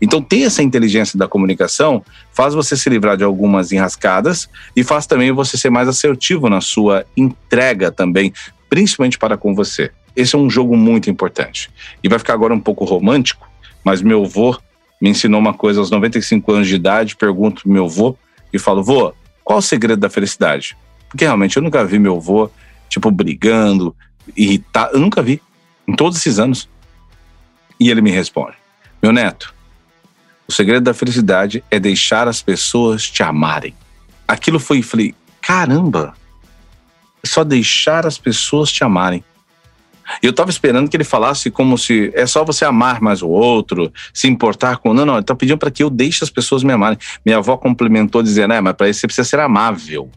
Então, 0.00 0.22
ter 0.22 0.42
essa 0.42 0.62
inteligência 0.62 1.18
da 1.18 1.28
comunicação 1.28 2.04
faz 2.32 2.54
você 2.54 2.76
se 2.76 2.88
livrar 2.88 3.16
de 3.16 3.24
algumas 3.24 3.72
enrascadas 3.72 4.48
e 4.74 4.82
faz 4.82 5.06
também 5.06 5.32
você 5.32 5.56
ser 5.56 5.70
mais 5.70 5.88
assertivo 5.88 6.48
na 6.48 6.60
sua 6.60 7.04
entrega 7.16 7.90
também, 7.90 8.32
principalmente 8.68 9.18
para 9.18 9.36
com 9.36 9.54
você. 9.54 9.90
Esse 10.14 10.34
é 10.34 10.38
um 10.38 10.48
jogo 10.48 10.76
muito 10.76 11.10
importante. 11.10 11.70
E 12.02 12.08
vai 12.08 12.18
ficar 12.18 12.34
agora 12.34 12.54
um 12.54 12.60
pouco 12.60 12.84
romântico, 12.84 13.48
mas 13.84 14.02
meu 14.02 14.24
avô 14.24 14.58
me 15.00 15.10
ensinou 15.10 15.40
uma 15.40 15.54
coisa 15.54 15.80
aos 15.80 15.90
95 15.90 16.52
anos 16.52 16.68
de 16.68 16.74
idade. 16.74 17.16
Pergunto 17.16 17.62
pro 17.62 17.72
meu 17.72 17.86
avô 17.86 18.16
e 18.52 18.58
falo: 18.58 18.82
vô, 18.82 19.12
qual 19.42 19.58
o 19.58 19.62
segredo 19.62 20.00
da 20.00 20.10
felicidade? 20.10 20.76
Porque 21.08 21.24
realmente 21.24 21.56
eu 21.56 21.62
nunca 21.62 21.84
vi 21.84 21.98
meu 21.98 22.16
avô 22.16 22.50
tipo, 22.92 23.10
brigando, 23.10 23.96
irritado. 24.36 24.94
Eu 24.94 25.00
nunca 25.00 25.22
vi, 25.22 25.40
em 25.88 25.94
todos 25.94 26.18
esses 26.18 26.38
anos. 26.38 26.68
E 27.80 27.90
ele 27.90 28.02
me 28.02 28.10
responde: 28.10 28.54
Meu 29.02 29.12
neto, 29.12 29.54
o 30.46 30.52
segredo 30.52 30.84
da 30.84 30.94
felicidade 30.94 31.64
é 31.70 31.80
deixar 31.80 32.28
as 32.28 32.42
pessoas 32.42 33.08
te 33.08 33.22
amarem. 33.22 33.74
Aquilo 34.28 34.60
foi, 34.60 34.82
falei, 34.82 35.14
caramba, 35.40 36.14
é 37.22 37.26
só 37.26 37.42
deixar 37.42 38.06
as 38.06 38.18
pessoas 38.18 38.70
te 38.70 38.84
amarem. 38.84 39.24
Eu 40.22 40.30
estava 40.30 40.50
esperando 40.50 40.90
que 40.90 40.96
ele 40.96 41.04
falasse 41.04 41.50
como 41.50 41.78
se 41.78 42.12
é 42.14 42.26
só 42.26 42.44
você 42.44 42.64
amar 42.64 43.00
mais 43.00 43.22
o 43.22 43.28
outro, 43.28 43.90
se 44.12 44.28
importar 44.28 44.76
com. 44.76 44.92
Não, 44.92 45.06
não, 45.06 45.14
ele 45.14 45.24
tá 45.24 45.34
pedindo 45.34 45.56
para 45.56 45.70
que 45.70 45.82
eu 45.82 45.88
deixe 45.88 46.22
as 46.22 46.30
pessoas 46.30 46.62
me 46.62 46.72
amarem. 46.72 46.98
Minha 47.24 47.38
avó 47.38 47.56
complementou 47.56 48.22
dizendo: 48.22 48.52
é, 48.52 48.60
mas 48.60 48.74
para 48.74 48.88
isso 48.88 49.00
você 49.00 49.06
precisa 49.06 49.26
ser 49.26 49.40
amável. 49.40 50.10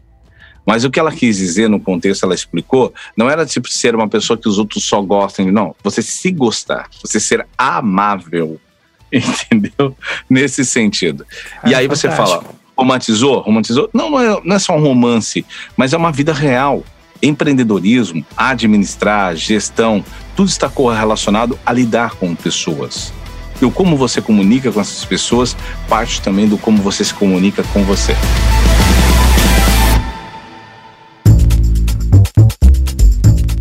Mas 0.66 0.84
o 0.84 0.90
que 0.90 0.98
ela 0.98 1.12
quis 1.12 1.36
dizer 1.36 1.70
no 1.70 1.78
contexto, 1.78 2.24
ela 2.24 2.34
explicou, 2.34 2.92
não 3.16 3.30
era 3.30 3.46
tipo 3.46 3.68
ser 3.70 3.94
uma 3.94 4.08
pessoa 4.08 4.36
que 4.36 4.48
os 4.48 4.58
outros 4.58 4.84
só 4.84 5.00
gostem, 5.00 5.52
não. 5.52 5.74
Você 5.84 6.02
se 6.02 6.32
gostar, 6.32 6.88
você 7.00 7.20
ser 7.20 7.46
amável, 7.56 8.60
entendeu? 9.12 9.96
Nesse 10.28 10.64
sentido. 10.64 11.24
e 11.64 11.72
aí 11.74 11.86
você 11.86 12.10
fala, 12.10 12.44
romantizou? 12.76 13.40
Romantizou? 13.40 13.88
Não, 13.94 14.10
não 14.10 14.20
é, 14.20 14.40
não 14.44 14.56
é 14.56 14.58
só 14.58 14.76
um 14.76 14.82
romance, 14.82 15.46
mas 15.76 15.92
é 15.92 15.96
uma 15.96 16.10
vida 16.10 16.32
real. 16.32 16.82
Empreendedorismo, 17.22 18.26
administrar, 18.36 19.34
gestão, 19.36 20.04
tudo 20.34 20.48
está 20.48 20.68
correlacionado 20.68 21.58
a 21.64 21.72
lidar 21.72 22.16
com 22.16 22.34
pessoas. 22.34 23.12
E 23.60 23.64
o 23.64 23.70
como 23.70 23.96
você 23.96 24.20
comunica 24.20 24.70
com 24.70 24.80
essas 24.80 25.02
pessoas 25.04 25.56
parte 25.88 26.20
também 26.20 26.46
do 26.46 26.58
como 26.58 26.82
você 26.82 27.02
se 27.04 27.14
comunica 27.14 27.62
com 27.72 27.84
você. 27.84 28.14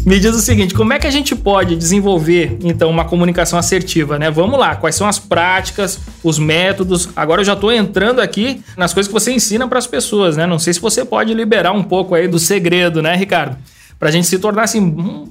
Me 0.06 0.20
diz 0.20 0.36
o 0.36 0.39
seguinte, 0.39 0.76
como 0.76 0.94
é 0.94 1.00
que 1.00 1.08
a 1.08 1.12
gente 1.12 1.36
pode 1.36 1.76
desenvolver 1.76 2.60
então 2.63 2.91
uma 2.91 3.06
comunicação 3.06 3.58
assertiva, 3.58 4.20
né? 4.20 4.30
Vamos 4.30 4.60
lá, 4.60 4.76
quais 4.76 4.94
são 4.94 5.08
as 5.08 5.18
práticas, 5.18 6.00
os 6.24 6.38
métodos? 6.38 7.10
Agora 7.15 7.41
eu 7.41 7.46
já 7.46 7.54
estou 7.54 7.72
entrando 7.72 8.22
aqui 8.22 8.62
nas 8.78 8.94
coisas 8.94 9.08
que 9.08 9.13
você 9.20 9.32
ensina 9.32 9.68
para 9.68 9.80
as 9.80 9.88
pessoas, 9.88 10.38
né? 10.38 10.46
Não 10.46 10.60
sei 10.60 10.76
se 10.76 10.80
você 10.80 11.04
pode 11.04 11.34
liberar 11.34 11.72
um 11.72 11.82
pouco 11.82 12.13
aí 12.13 12.28
do 12.28 12.38
segredo, 12.38 13.02
né, 13.02 13.15
Ricardo? 13.15 13.58
Para 13.98 14.10
a 14.10 14.12
gente 14.12 14.28
se 14.28 14.38
tornar 14.38 14.65
assim, 14.65 14.80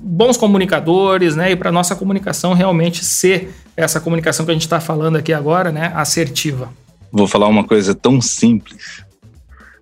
bons 0.02 0.36
comunicadores, 0.36 1.36
né? 1.36 1.52
E 1.52 1.56
para 1.56 1.70
nossa 1.70 1.94
comunicação 1.94 2.52
realmente 2.52 3.04
ser 3.04 3.54
essa 3.76 4.00
comunicação 4.00 4.44
que 4.44 4.50
a 4.50 4.54
gente 4.54 4.62
está 4.62 4.80
falando 4.80 5.14
aqui 5.14 5.32
agora, 5.32 5.70
né? 5.70 5.92
Assertiva. 5.94 6.68
Vou 7.12 7.28
falar 7.28 7.46
uma 7.46 7.62
coisa 7.62 7.94
tão 7.94 8.20
simples. 8.20 9.04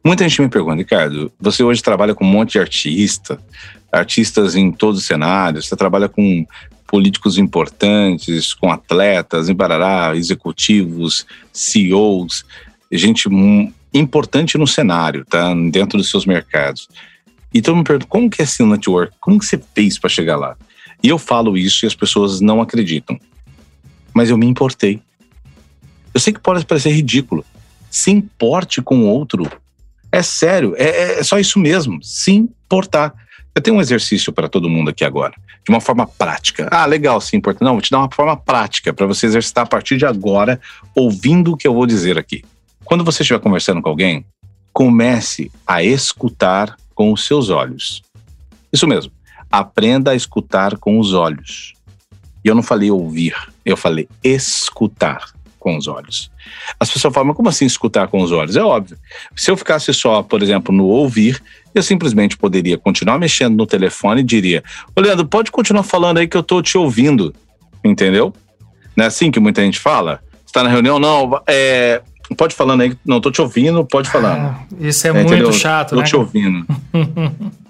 Muita 0.05 0.29
gente 0.29 0.43
me 0.43 0.49
pergunta, 0.51 0.77
Ricardo, 0.77 1.33
você 1.41 1.63
hoje 1.63 1.83
trabalha 1.83 2.15
com 2.15 2.25
um 2.25 2.29
monte 2.29 2.53
de 2.53 2.59
artista, 2.59 3.39
artistas 3.93 4.57
em 4.57 4.73
todos 4.73 5.01
os 5.03 5.07
cenários, 5.07 5.69
você 5.69 5.77
trabalha 5.77 6.09
com 6.09 6.47
políticos 6.87 7.39
importantes, 7.39 8.53
com 8.55 8.71
atletas, 8.71 9.49
em 9.49 9.55
Barará, 9.55 10.17
executivos, 10.17 11.27
CEOs, 11.53 12.45
gente 12.91 13.29
importante 13.95 14.59
no 14.59 14.67
cenário, 14.67 15.25
tá? 15.25 15.55
Dentro 15.71 15.99
dos 15.99 16.11
seus 16.11 16.27
mercados. 16.27 16.89
Então 17.53 17.77
me 17.77 17.85
pergunta, 17.85 18.07
como 18.07 18.31
que 18.31 18.41
é 18.41 18.45
esse 18.45 18.63
network? 18.63 19.15
Como 19.21 19.39
que 19.39 19.45
você 19.45 19.63
fez 19.75 19.99
para 19.99 20.09
chegar 20.09 20.37
lá? 20.37 20.57
E 21.03 21.09
eu 21.09 21.19
falo 21.19 21.57
isso 21.57 21.85
e 21.85 21.87
as 21.87 21.95
pessoas 21.95 22.41
não 22.41 22.61
acreditam. 22.61 23.19
Mas 24.15 24.31
eu 24.31 24.39
me 24.39 24.47
importei. 24.47 25.01
Eu 26.15 26.21
sei 26.21 26.33
que 26.33 26.41
pode 26.41 26.65
parecer 26.65 26.91
ridículo. 26.91 27.45
Se 27.91 28.11
importe 28.11 28.81
com 28.81 29.01
o 29.01 29.07
outro. 29.07 29.51
É 30.11 30.23
sério, 30.23 30.75
é, 30.77 31.21
é 31.21 31.23
só 31.23 31.39
isso 31.39 31.59
mesmo. 31.59 32.03
Se 32.03 32.33
importar. 32.33 33.15
Eu 33.55 33.61
tenho 33.61 33.77
um 33.77 33.81
exercício 33.81 34.33
para 34.33 34.49
todo 34.49 34.69
mundo 34.69 34.91
aqui 34.91 35.05
agora, 35.05 35.35
de 35.65 35.71
uma 35.71 35.81
forma 35.81 36.07
prática. 36.07 36.69
Ah, 36.71 36.87
legal, 36.87 37.21
sim, 37.21 37.37
importante. 37.37 37.65
Não, 37.65 37.73
vou 37.73 37.83
te 37.83 37.91
dar 37.91 37.99
uma 37.99 38.11
forma 38.11 38.37
prática 38.37 38.93
para 38.93 39.07
você 39.07 39.27
exercitar 39.27 39.65
a 39.65 39.67
partir 39.67 39.99
de 39.99 40.07
agora, 40.07 40.59
ouvindo 40.95 41.53
o 41.53 41.57
que 41.57 41.69
eu 41.69 41.75
vou 41.75 41.87
dizer 41.87 42.19
aqui. 42.19 42.43
Quando 42.85 43.05
você 43.05 43.23
estiver 43.23 43.41
conversando 43.41 43.83
com 43.83 43.91
alguém, 43.91 44.25
comece 44.73 45.51
a 45.67 45.83
escutar 45.83 46.77
com 46.95 47.12
os 47.12 47.27
seus 47.27 47.51
olhos. 47.51 48.03
Isso 48.73 48.87
mesmo. 48.87 49.12
Aprenda 49.51 50.12
a 50.12 50.15
escutar 50.15 50.79
com 50.79 50.99
os 50.99 51.12
olhos. 51.12 51.75
E 52.43 52.49
eu 52.49 52.55
não 52.55 52.62
falei 52.62 52.91
ouvir, 52.91 53.35
eu 53.65 53.77
falei 53.77 54.09
escutar 54.25 55.31
com 55.62 55.77
os 55.77 55.87
olhos. 55.87 56.31
As 56.79 56.90
pessoas 56.90 57.14
falam, 57.14 57.29
mas 57.29 57.37
como 57.37 57.48
assim 57.48 57.64
escutar 57.64 58.09
com 58.09 58.20
os 58.20 58.33
olhos? 58.33 58.57
É 58.57 58.62
óbvio. 58.62 58.98
Se 59.37 59.51
eu 59.51 59.57
ficasse 59.57 59.94
só, 59.94 60.22
por 60.22 60.42
exemplo, 60.42 60.75
no 60.75 60.87
ouvir, 60.87 61.40
eu 61.72 61.83
simplesmente 61.83 62.37
poderia 62.37 62.77
continuar 62.77 63.18
mexendo 63.18 63.57
no 63.57 63.66
telefone 63.66 64.20
e 64.20 64.25
diria: 64.25 64.62
Ô 64.94 65.01
Leandro, 65.01 65.25
pode 65.25 65.53
continuar 65.53 65.85
falando 65.85 66.18
aí 66.18 66.27
que 66.27 66.37
eu 66.37 66.42
tô 66.42 66.61
te 66.61 66.77
ouvindo. 66.77 67.33
Entendeu? 67.85 68.35
Não 68.96 69.05
é 69.05 69.09
assim 69.09 69.31
que 69.31 69.40
muita 69.40 69.62
gente 69.62 69.79
fala? 69.79 70.20
Está 70.44 70.62
na 70.62 70.68
reunião? 70.68 70.98
Não, 70.98 71.40
é, 71.46 72.03
pode 72.37 72.55
falando 72.55 72.83
aí, 72.83 72.96
não 73.07 73.20
tô 73.20 73.31
te 73.31 73.40
ouvindo, 73.40 73.85
pode 73.85 74.11
falando. 74.11 74.57
Ah, 74.57 74.64
isso 74.81 75.07
é, 75.07 75.11
é 75.11 75.12
muito 75.12 75.33
entendeu? 75.33 75.53
chato, 75.53 75.90
tô 75.90 75.96
né? 75.96 76.03
Tô 76.03 76.09
te 76.09 76.16
ouvindo. 76.16 76.66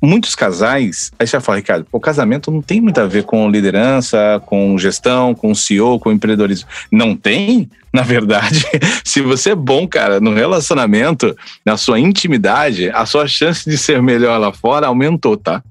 muitos 0.00 0.34
casais, 0.34 1.12
aí 1.18 1.26
você 1.26 1.36
vai 1.36 1.44
falar, 1.44 1.56
Ricardo, 1.58 1.86
o 1.92 2.00
casamento 2.00 2.50
não 2.50 2.62
tem 2.62 2.80
muito 2.80 3.00
a 3.00 3.06
ver 3.06 3.24
com 3.24 3.50
liderança, 3.50 4.42
com 4.46 4.78
gestão, 4.78 5.34
com 5.34 5.54
CEO, 5.54 5.98
com 5.98 6.10
empreendedorismo. 6.10 6.68
Não 6.90 7.14
tem? 7.14 7.68
Na 7.92 8.02
verdade, 8.02 8.64
se 9.04 9.20
você 9.20 9.50
é 9.50 9.54
bom, 9.54 9.86
cara, 9.86 10.20
no 10.20 10.32
relacionamento, 10.32 11.36
na 11.64 11.76
sua 11.76 11.98
intimidade, 11.98 12.88
a 12.90 13.04
sua 13.04 13.26
chance 13.26 13.68
de 13.68 13.76
ser 13.76 14.00
melhor 14.00 14.38
lá 14.38 14.52
fora 14.52 14.86
aumentou, 14.86 15.36
tá? 15.36 15.62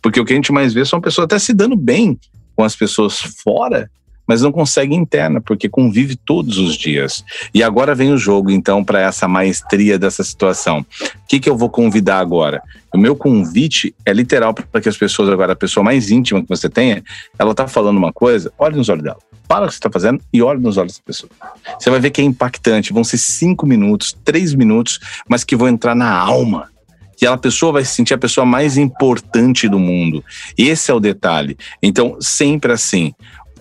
Porque 0.00 0.20
o 0.20 0.24
que 0.24 0.32
a 0.32 0.36
gente 0.36 0.52
mais 0.52 0.72
vê 0.72 0.84
são 0.84 1.00
pessoas 1.00 1.26
até 1.26 1.38
se 1.38 1.52
dando 1.52 1.76
bem 1.76 2.18
com 2.56 2.62
as 2.62 2.76
pessoas 2.76 3.18
fora 3.18 3.90
mas 4.26 4.42
não 4.42 4.52
consegue 4.52 4.94
interna, 4.94 5.40
porque 5.40 5.68
convive 5.68 6.16
todos 6.16 6.58
os 6.58 6.76
dias. 6.76 7.24
E 7.52 7.62
agora 7.62 7.94
vem 7.94 8.12
o 8.12 8.18
jogo, 8.18 8.50
então, 8.50 8.84
para 8.84 9.00
essa 9.00 9.28
maestria 9.28 9.98
dessa 9.98 10.22
situação. 10.24 10.80
O 10.80 11.26
que, 11.28 11.40
que 11.40 11.48
eu 11.48 11.56
vou 11.56 11.68
convidar 11.68 12.18
agora? 12.18 12.62
O 12.92 12.98
meu 12.98 13.16
convite 13.16 13.94
é 14.04 14.12
literal 14.12 14.54
para 14.54 14.80
que 14.80 14.88
as 14.88 14.96
pessoas, 14.96 15.28
agora, 15.28 15.52
a 15.52 15.56
pessoa 15.56 15.82
mais 15.82 16.10
íntima 16.10 16.42
que 16.42 16.48
você 16.48 16.68
tenha, 16.68 17.02
ela 17.38 17.50
está 17.50 17.66
falando 17.66 17.98
uma 17.98 18.12
coisa, 18.12 18.52
olhe 18.58 18.76
nos 18.76 18.88
olhos 18.88 19.02
dela. 19.02 19.18
Para 19.46 19.64
o 19.64 19.66
que 19.66 19.74
você 19.74 19.78
está 19.78 19.90
fazendo 19.90 20.22
e 20.32 20.40
olhe 20.40 20.60
nos 20.60 20.76
olhos 20.76 20.96
da 20.96 21.02
pessoa. 21.04 21.30
Você 21.78 21.90
vai 21.90 22.00
ver 22.00 22.10
que 22.10 22.20
é 22.20 22.24
impactante. 22.24 22.94
Vão 22.94 23.04
ser 23.04 23.18
cinco 23.18 23.66
minutos, 23.66 24.16
três 24.24 24.54
minutos, 24.54 24.98
mas 25.28 25.44
que 25.44 25.54
vão 25.54 25.68
entrar 25.68 25.94
na 25.94 26.10
alma 26.10 26.68
aquela 27.14 27.38
pessoa 27.38 27.72
vai 27.72 27.84
se 27.84 27.94
sentir 27.94 28.14
a 28.14 28.18
pessoa 28.18 28.44
mais 28.44 28.76
importante 28.76 29.68
do 29.68 29.78
mundo. 29.78 30.22
Esse 30.58 30.90
é 30.90 30.94
o 30.94 31.00
detalhe. 31.00 31.56
Então, 31.82 32.18
sempre 32.20 32.72
assim. 32.72 33.14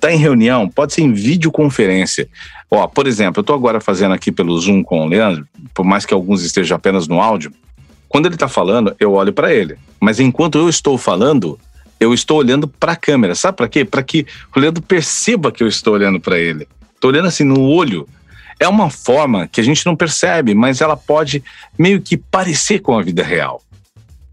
Tá 0.04 0.12
em 0.12 0.18
reunião, 0.18 0.68
pode 0.68 0.94
ser 0.94 1.00
em 1.00 1.14
videoconferência. 1.14 2.28
Ó, 2.70 2.86
por 2.88 3.08
exemplo, 3.08 3.40
eu 3.40 3.42
estou 3.42 3.56
agora 3.56 3.80
fazendo 3.80 4.14
aqui 4.14 4.34
pelo 4.34 4.60
Zoom 4.60 4.84
com 4.84 5.06
o 5.06 5.08
Leandro, 5.08 5.48
por 5.74 5.86
mais 5.86 6.06
que 6.06 6.14
alguns 6.14 6.44
estejam 6.44 6.76
apenas 6.76 7.08
no 7.08 7.22
áudio. 7.22 7.54
Quando 8.10 8.26
ele 8.26 8.36
está 8.36 8.50
falando, 8.50 8.94
eu 9.00 9.14
olho 9.14 9.32
para 9.32 9.54
ele. 9.54 9.78
Mas 10.02 10.20
enquanto 10.20 10.58
eu 10.58 10.68
estou 10.68 10.98
falando, 10.98 11.58
eu 12.02 12.14
estou 12.14 12.40
olhando 12.40 12.68
para 12.68 12.92
a 12.92 12.96
câmera. 12.98 13.34
Sabe 13.34 13.56
para 13.56 13.70
quê? 13.70 13.86
Para 13.86 14.04
que 14.04 14.28
o 14.54 14.60
Leandro 14.60 14.84
perceba 14.84 15.54
que 15.54 15.64
eu 15.64 15.70
estou 15.70 15.94
olhando 15.94 16.20
para 16.20 16.38
ele. 16.38 16.68
Estou 16.94 17.10
olhando 17.10 17.30
assim 17.30 17.46
no 17.46 17.62
olho. 17.62 18.06
É 18.60 18.68
uma 18.68 18.90
forma 18.90 19.48
que 19.48 19.62
a 19.62 19.64
gente 19.64 19.86
não 19.86 19.96
percebe, 19.96 20.54
mas 20.54 20.82
ela 20.82 20.98
pode 20.98 21.42
meio 21.80 22.02
que 22.02 22.18
parecer 22.18 22.80
com 22.80 23.00
a 23.00 23.02
vida 23.02 23.24
real. 23.24 23.63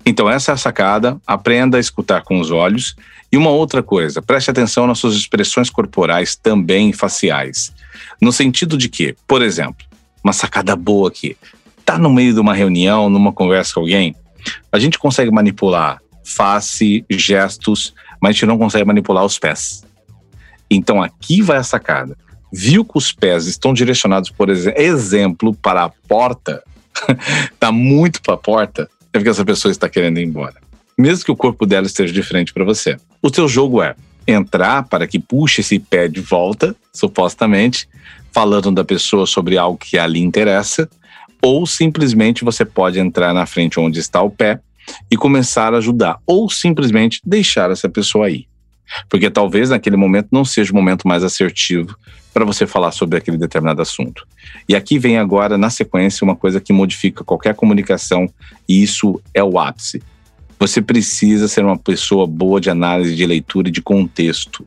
Então, 0.05 0.29
essa 0.29 0.53
é 0.53 0.55
a 0.55 0.57
sacada. 0.57 1.21
Aprenda 1.27 1.77
a 1.77 1.81
escutar 1.81 2.23
com 2.23 2.41
os 2.41 2.51
olhos. 2.51 2.97
E 3.33 3.37
uma 3.37 3.51
outra 3.51 3.83
coisa, 3.83 4.21
preste 4.21 4.51
atenção 4.51 4.87
nas 4.87 4.99
suas 4.99 5.15
expressões 5.15 5.71
corporais, 5.71 6.35
também 6.35 6.93
faciais. 6.93 7.73
No 8.21 8.33
sentido 8.33 8.77
de 8.77 8.89
que, 8.89 9.15
por 9.27 9.41
exemplo, 9.41 9.87
uma 10.23 10.33
sacada 10.33 10.75
boa 10.75 11.09
aqui. 11.09 11.37
Tá 11.85 11.97
no 11.97 12.11
meio 12.11 12.35
de 12.35 12.41
uma 12.41 12.55
reunião, 12.55 13.09
numa 13.09 13.33
conversa 13.33 13.75
com 13.75 13.81
alguém, 13.81 14.17
a 14.73 14.79
gente 14.79 14.99
consegue 14.99 15.31
manipular 15.31 16.01
face, 16.25 17.05
gestos, 17.11 17.95
mas 18.21 18.31
a 18.31 18.33
gente 18.33 18.47
não 18.47 18.59
consegue 18.59 18.85
manipular 18.85 19.25
os 19.25 19.39
pés. 19.39 19.85
Então 20.71 21.03
aqui 21.03 21.43
vai 21.43 21.57
a 21.57 21.63
sacada. 21.63 22.17
Viu 22.53 22.85
que 22.85 22.97
os 22.97 23.13
pés 23.13 23.47
estão 23.47 23.73
direcionados, 23.73 24.31
por 24.31 24.49
exemplo, 24.49 25.55
para 25.55 25.85
a 25.85 25.89
porta, 25.89 26.63
tá 27.59 27.71
muito 27.71 28.21
para 28.23 28.35
a 28.35 28.39
porta, 28.39 28.91
é 29.13 29.19
porque 29.19 29.31
essa 29.31 29.45
pessoa 29.45 29.71
está 29.73 29.89
querendo 29.89 30.19
ir 30.19 30.25
embora. 30.25 30.57
Mesmo 30.97 31.25
que 31.25 31.33
o 31.33 31.37
corpo 31.37 31.67
dela 31.67 31.87
esteja 31.87 32.13
diferente 32.13 32.53
para 32.53 32.65
você. 32.65 32.97
O 33.23 33.33
seu 33.33 33.49
jogo 33.49 33.83
é 33.83 33.95
entrar 34.27 34.85
para 34.85 35.07
que 35.07 35.19
puxe 35.19 35.61
esse 35.61 35.79
pé 35.79 36.09
de 36.09 36.21
volta, 36.21 36.77
supostamente, 36.93 37.89
falando 38.33 38.71
da 38.71 38.85
pessoa 38.85 39.27
sobre 39.27 39.59
algo 39.59 39.79
que 39.79 39.99
ali 39.99 40.21
interessa, 40.21 40.89
ou 41.43 41.67
simplesmente 41.67 42.45
você 42.45 42.65
pode 42.65 43.01
entrar 43.01 43.33
na 43.33 43.47
frente 43.47 43.81
onde 43.81 43.99
está 43.99 44.23
o 44.23 44.31
pé 44.31 44.61
e 45.11 45.17
começar 45.17 45.75
a 45.75 45.79
ajudar, 45.79 46.19
ou 46.27 46.51
simplesmente 46.51 47.21
deixar 47.25 47.71
essa 47.71 47.89
pessoa 47.89 48.31
ir. 48.31 48.47
Porque 49.09 49.31
talvez 49.31 49.71
naquele 49.71 49.97
momento 49.97 50.29
não 50.31 50.45
seja 50.45 50.73
o 50.73 50.77
momento 50.77 51.07
mais 51.09 51.25
assertivo 51.25 51.97
para 52.33 52.45
você 52.45 52.67
falar 52.67 52.93
sobre 52.93 53.19
aquele 53.19 53.37
determinado 53.37 53.83
assunto. 53.83 54.27
E 54.69 54.75
aqui 54.75 54.99
vem 54.99 55.19
agora, 55.19 55.59
na 55.59 55.71
sequência, 55.71 56.25
uma 56.25 56.37
coisa 56.37 56.61
que 56.61 56.73
modifica 56.73 57.25
qualquer 57.25 57.55
comunicação, 57.55 58.29
e 58.69 58.83
isso 58.83 59.21
é 59.35 59.43
o 59.43 59.59
ápice. 59.59 60.03
Você 60.59 60.83
precisa 60.83 61.49
ser 61.49 61.65
uma 61.65 61.79
pessoa 61.79 62.27
boa 62.27 62.61
de 62.61 62.71
análise, 62.71 63.17
de 63.17 63.27
leitura 63.27 63.69
e 63.69 63.73
de 63.73 63.83
contexto. 63.83 64.67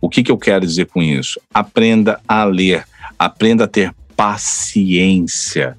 O 0.00 0.08
que, 0.08 0.22
que 0.22 0.32
eu 0.32 0.38
quero 0.38 0.66
dizer 0.66 0.86
com 0.86 1.02
isso? 1.02 1.40
Aprenda 1.52 2.20
a 2.26 2.44
ler, 2.44 2.84
aprenda 3.18 3.64
a 3.64 3.68
ter 3.68 3.94
paciência 4.16 5.76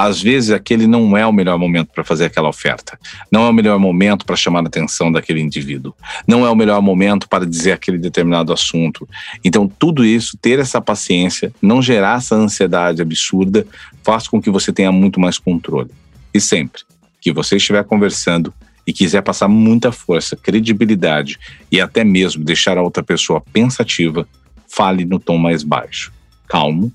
às 0.00 0.22
vezes 0.22 0.52
aquele 0.52 0.86
não 0.86 1.16
é 1.16 1.26
o 1.26 1.32
melhor 1.32 1.58
momento 1.58 1.88
para 1.92 2.04
fazer 2.04 2.26
aquela 2.26 2.48
oferta. 2.48 2.96
Não 3.32 3.46
é 3.46 3.50
o 3.50 3.52
melhor 3.52 3.80
momento 3.80 4.24
para 4.24 4.36
chamar 4.36 4.60
a 4.60 4.68
atenção 4.68 5.10
daquele 5.10 5.40
indivíduo. 5.40 5.92
Não 6.24 6.46
é 6.46 6.50
o 6.50 6.54
melhor 6.54 6.80
momento 6.80 7.28
para 7.28 7.44
dizer 7.44 7.72
aquele 7.72 7.98
determinado 7.98 8.52
assunto. 8.52 9.08
Então, 9.44 9.66
tudo 9.66 10.04
isso, 10.04 10.38
ter 10.40 10.60
essa 10.60 10.80
paciência, 10.80 11.52
não 11.60 11.82
gerar 11.82 12.18
essa 12.18 12.36
ansiedade 12.36 13.02
absurda, 13.02 13.66
faz 14.04 14.28
com 14.28 14.40
que 14.40 14.50
você 14.50 14.72
tenha 14.72 14.92
muito 14.92 15.18
mais 15.18 15.36
controle. 15.36 15.90
E 16.32 16.40
sempre 16.40 16.82
que 17.20 17.32
você 17.32 17.56
estiver 17.56 17.82
conversando 17.82 18.54
e 18.86 18.92
quiser 18.92 19.22
passar 19.22 19.48
muita 19.48 19.90
força, 19.90 20.36
credibilidade 20.36 21.40
e 21.72 21.80
até 21.80 22.04
mesmo 22.04 22.44
deixar 22.44 22.78
a 22.78 22.82
outra 22.82 23.02
pessoa 23.02 23.40
pensativa, 23.52 24.28
fale 24.68 25.04
no 25.04 25.18
tom 25.18 25.38
mais 25.38 25.64
baixo, 25.64 26.12
calmo, 26.46 26.92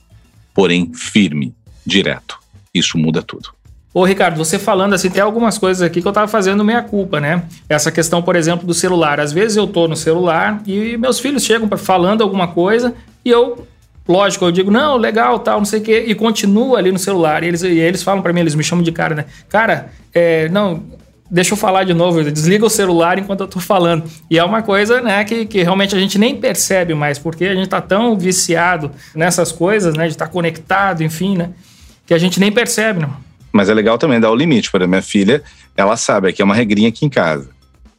porém 0.54 0.94
firme, 0.94 1.54
direto. 1.86 2.43
Isso 2.74 2.98
muda 2.98 3.22
tudo. 3.22 3.50
Ô, 3.94 4.04
Ricardo, 4.04 4.36
você 4.36 4.58
falando 4.58 4.94
assim, 4.94 5.10
tem 5.10 5.22
algumas 5.22 5.60
coisas 5.60 5.84
aqui 5.84 6.02
que 6.02 6.08
eu 6.08 6.12
tava 6.12 6.28
fazendo 6.28 6.64
meia 6.66 6.82
culpa, 6.82 7.20
né? 7.20 7.44
Essa 7.70 7.92
questão, 7.92 8.24
por 8.24 8.36
exemplo, 8.36 8.66
do 8.66 8.74
celular. 8.74 9.20
Às 9.20 9.32
vezes 9.32 9.56
eu 9.56 9.68
tô 9.68 9.88
no 9.88 9.96
celular 9.96 10.64
e 10.66 10.98
meus 10.98 11.20
filhos 11.20 11.44
chegam 11.44 11.70
falando 11.78 12.24
alguma 12.24 12.48
coisa 12.48 12.96
e 13.24 13.30
eu, 13.30 13.68
lógico, 14.08 14.46
eu 14.46 14.52
digo, 14.52 14.72
não, 14.72 14.98
legal, 14.98 15.38
tal, 15.38 15.60
não 15.60 15.66
sei 15.66 15.80
o 15.80 15.84
quê, 15.84 16.06
e 16.08 16.16
continuo 16.16 16.76
ali 16.76 16.92
no 16.92 16.98
celular. 16.98 17.44
E 17.44 17.48
eles, 17.50 17.62
e 17.62 17.78
eles 17.78 18.02
falam 18.02 18.24
para 18.24 18.34
mim, 18.34 18.40
eles 18.40 18.56
me 18.56 18.64
chamam 18.64 18.84
de 18.84 18.92
cara, 18.92 19.14
né? 19.14 19.26
Cara, 19.48 19.92
é, 20.12 20.50
não, 20.50 20.84
deixa 21.30 21.54
eu 21.54 21.58
falar 21.58 21.84
de 21.84 21.94
novo, 21.94 22.24
desliga 22.32 22.66
o 22.66 22.70
celular 22.72 23.20
enquanto 23.20 23.42
eu 23.42 23.48
tô 23.48 23.60
falando. 23.60 24.06
E 24.28 24.40
é 24.40 24.44
uma 24.44 24.64
coisa, 24.64 25.02
né, 25.02 25.24
que, 25.24 25.46
que 25.46 25.62
realmente 25.62 25.96
a 25.96 26.00
gente 26.00 26.18
nem 26.18 26.36
percebe 26.36 26.96
mais, 26.96 27.20
porque 27.20 27.46
a 27.46 27.54
gente 27.54 27.70
tá 27.70 27.80
tão 27.80 28.18
viciado 28.18 28.90
nessas 29.14 29.52
coisas, 29.52 29.96
né, 29.96 30.06
de 30.08 30.14
estar 30.14 30.26
tá 30.26 30.32
conectado, 30.32 31.04
enfim, 31.04 31.38
né? 31.38 31.52
Que 32.06 32.14
a 32.14 32.18
gente 32.18 32.40
nem 32.40 32.52
percebe, 32.52 33.02
não. 33.02 33.16
Mas 33.52 33.70
é 33.70 33.74
legal 33.74 33.98
também 33.98 34.20
dar 34.20 34.32
o 34.32 34.36
limite. 34.36 34.72
Por 34.72 34.82
exemplo, 34.82 34.92
minha 34.92 35.02
filha, 35.02 35.44
ela 35.78 35.96
sabe, 35.96 36.30
aqui 36.30 36.42
é 36.42 36.46
uma 36.46 36.56
regrinha 36.56 36.90
aqui 36.90 37.06
em 37.06 37.10
casa. 37.10 37.50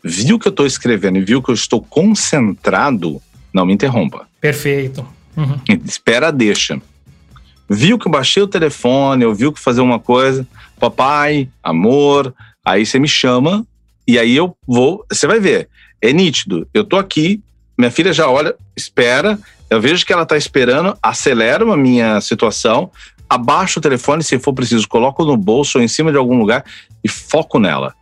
Viu 0.02 0.38
que 0.38 0.48
eu 0.48 0.50
estou 0.50 0.66
escrevendo 0.66 1.18
e 1.18 1.24
viu 1.24 1.42
que 1.42 1.50
eu 1.50 1.54
estou 1.54 1.80
concentrado, 1.80 3.22
não 3.52 3.64
me 3.64 3.72
interrompa. 3.72 4.26
Perfeito. 4.40 5.06
Uhum. 5.36 5.58
Espera, 5.86 6.30
deixa. 6.30 6.80
Viu 7.68 7.98
que 7.98 8.06
eu 8.06 8.12
baixei 8.12 8.42
o 8.42 8.48
telefone, 8.48 9.24
eu 9.24 9.34
viu 9.34 9.52
que 9.52 9.60
fazer 9.60 9.80
uma 9.80 9.98
coisa, 9.98 10.46
papai, 10.78 11.48
amor, 11.62 12.34
aí 12.64 12.84
você 12.84 12.98
me 12.98 13.08
chama 13.08 13.66
e 14.06 14.18
aí 14.18 14.36
eu 14.36 14.54
vou, 14.66 15.04
você 15.10 15.26
vai 15.26 15.40
ver, 15.40 15.68
é 16.00 16.12
nítido. 16.12 16.68
Eu 16.74 16.84
tô 16.84 16.96
aqui, 16.96 17.42
minha 17.78 17.90
filha 17.90 18.12
já 18.12 18.28
olha, 18.28 18.54
espera, 18.76 19.38
eu 19.70 19.80
vejo 19.80 20.04
que 20.04 20.12
ela 20.12 20.26
tá 20.26 20.36
esperando, 20.36 20.96
acelero 21.02 21.72
a 21.72 21.76
minha 21.76 22.20
situação, 22.20 22.90
abaixo 23.34 23.78
o 23.78 23.82
telefone, 23.82 24.22
se 24.22 24.38
for 24.38 24.52
preciso, 24.52 24.88
coloco 24.88 25.24
no 25.24 25.36
bolso 25.36 25.78
ou 25.78 25.84
em 25.84 25.88
cima 25.88 26.12
de 26.12 26.18
algum 26.18 26.38
lugar 26.38 26.64
e 27.02 27.08
foco 27.08 27.58
nela. 27.58 27.94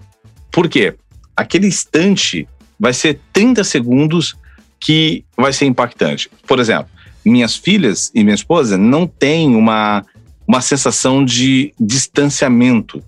Por 0.50 0.68
quê? 0.68 0.94
Aquele 1.34 1.66
instante 1.66 2.46
vai 2.78 2.92
ser 2.92 3.18
30 3.32 3.64
segundos 3.64 4.36
que 4.78 5.24
vai 5.36 5.52
ser 5.52 5.64
impactante. 5.64 6.30
Por 6.46 6.58
exemplo, 6.58 6.88
minhas 7.24 7.56
filhas 7.56 8.10
e 8.14 8.22
minha 8.22 8.34
esposa 8.34 8.76
não 8.76 9.06
têm 9.06 9.56
uma, 9.56 10.04
uma 10.46 10.60
sensação 10.60 11.24
de 11.24 11.72
distanciamento, 11.80 13.02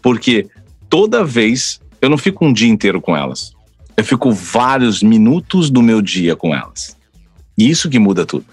porque 0.00 0.46
toda 0.88 1.24
vez 1.24 1.80
eu 2.00 2.08
não 2.08 2.16
fico 2.16 2.46
um 2.46 2.52
dia 2.52 2.68
inteiro 2.68 3.00
com 3.00 3.16
elas. 3.16 3.52
Eu 3.96 4.04
fico 4.04 4.32
vários 4.32 5.02
minutos 5.02 5.68
do 5.68 5.82
meu 5.82 6.00
dia 6.00 6.36
com 6.36 6.54
elas. 6.54 6.96
E 7.58 7.68
isso 7.68 7.90
que 7.90 7.98
muda 7.98 8.24
tudo. 8.24 8.46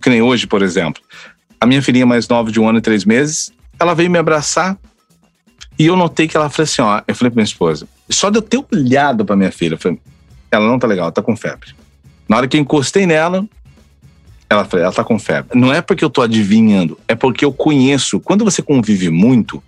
Que 0.00 0.10
nem 0.10 0.22
hoje, 0.22 0.46
por 0.46 0.62
exemplo 0.62 1.02
a 1.60 1.66
minha 1.66 1.82
filhinha 1.82 2.06
mais 2.06 2.28
nova, 2.28 2.50
de 2.50 2.60
um 2.60 2.68
ano 2.68 2.78
e 2.78 2.82
três 2.82 3.04
meses, 3.04 3.52
ela 3.78 3.94
veio 3.94 4.10
me 4.10 4.18
abraçar 4.18 4.78
e 5.78 5.86
eu 5.86 5.96
notei 5.96 6.26
que 6.26 6.36
ela 6.36 6.50
falou 6.50 6.64
assim: 6.64 6.82
ó, 6.82 7.02
eu 7.06 7.14
falei 7.14 7.30
pra 7.30 7.36
minha 7.36 7.44
esposa, 7.44 7.86
só 8.10 8.30
de 8.30 8.38
eu 8.38 8.42
ter 8.42 8.62
olhado 8.72 9.24
pra 9.24 9.36
minha 9.36 9.52
filha, 9.52 9.74
eu 9.74 9.78
falei, 9.78 10.00
ela 10.50 10.66
não 10.66 10.78
tá 10.78 10.86
legal, 10.86 11.10
tá 11.12 11.22
com 11.22 11.36
febre. 11.36 11.74
Na 12.28 12.36
hora 12.36 12.48
que 12.48 12.56
eu 12.56 12.60
encostei 12.60 13.06
nela, 13.06 13.46
ela 14.50 14.64
falou, 14.64 14.84
ela 14.84 14.92
tá 14.92 15.04
com 15.04 15.18
febre. 15.18 15.58
Não 15.58 15.72
é 15.72 15.80
porque 15.80 16.04
eu 16.04 16.10
tô 16.10 16.22
adivinhando, 16.22 16.98
é 17.06 17.14
porque 17.14 17.44
eu 17.44 17.52
conheço. 17.52 18.18
Quando 18.20 18.44
você 18.44 18.62
convive 18.62 19.10
muito, 19.10 19.62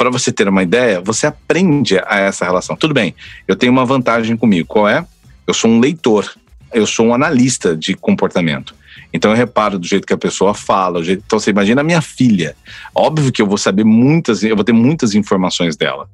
para 0.00 0.08
você 0.08 0.32
ter 0.32 0.48
uma 0.48 0.62
ideia, 0.62 1.00
você 1.00 1.26
aprende 1.26 1.98
a 2.06 2.18
essa 2.18 2.44
relação. 2.44 2.74
Tudo 2.74 2.94
bem, 2.94 3.14
eu 3.46 3.54
tenho 3.54 3.70
uma 3.70 3.84
vantagem 3.84 4.36
comigo. 4.36 4.66
Qual 4.66 4.88
é? 4.88 5.04
Eu 5.46 5.52
sou 5.52 5.70
um 5.70 5.78
leitor, 5.78 6.32
eu 6.72 6.86
sou 6.86 7.06
um 7.06 7.14
analista 7.14 7.76
de 7.76 7.94
comportamento. 7.94 8.74
Então 9.12 9.30
eu 9.30 9.36
reparo 9.36 9.78
do 9.78 9.86
jeito 9.86 10.06
que 10.06 10.12
a 10.12 10.18
pessoa 10.18 10.54
fala. 10.54 11.02
Jeito... 11.02 11.22
Então 11.26 11.38
você 11.38 11.50
imagina 11.50 11.80
a 11.80 11.84
minha 11.84 12.00
filha. 12.00 12.56
Óbvio 12.94 13.32
que 13.32 13.42
eu 13.42 13.46
vou 13.46 13.58
saber 13.58 13.84
muitas, 13.84 14.42
eu 14.42 14.54
vou 14.56 14.64
ter 14.64 14.72
muitas 14.72 15.14
informações 15.14 15.76
dela. 15.76 16.08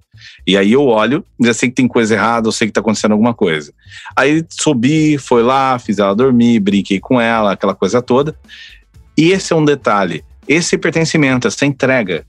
E 0.46 0.56
aí 0.56 0.72
eu 0.72 0.84
olho, 0.84 1.24
já 1.40 1.52
sei 1.52 1.68
que 1.68 1.74
tem 1.74 1.88
coisa 1.88 2.14
errada, 2.14 2.48
eu 2.48 2.52
sei 2.52 2.68
que 2.68 2.72
tá 2.72 2.80
acontecendo 2.80 3.12
alguma 3.12 3.34
coisa. 3.34 3.72
Aí 4.16 4.44
subi, 4.50 5.18
foi 5.18 5.42
lá, 5.42 5.78
fiz 5.78 5.98
ela 5.98 6.14
dormir, 6.14 6.60
brinquei 6.60 7.00
com 7.00 7.20
ela, 7.20 7.52
aquela 7.52 7.74
coisa 7.74 8.00
toda. 8.00 8.36
E 9.16 9.30
esse 9.30 9.52
é 9.52 9.56
um 9.56 9.64
detalhe. 9.64 10.24
Esse 10.46 10.78
pertencimento, 10.78 11.48
essa 11.48 11.66
entrega, 11.66 12.24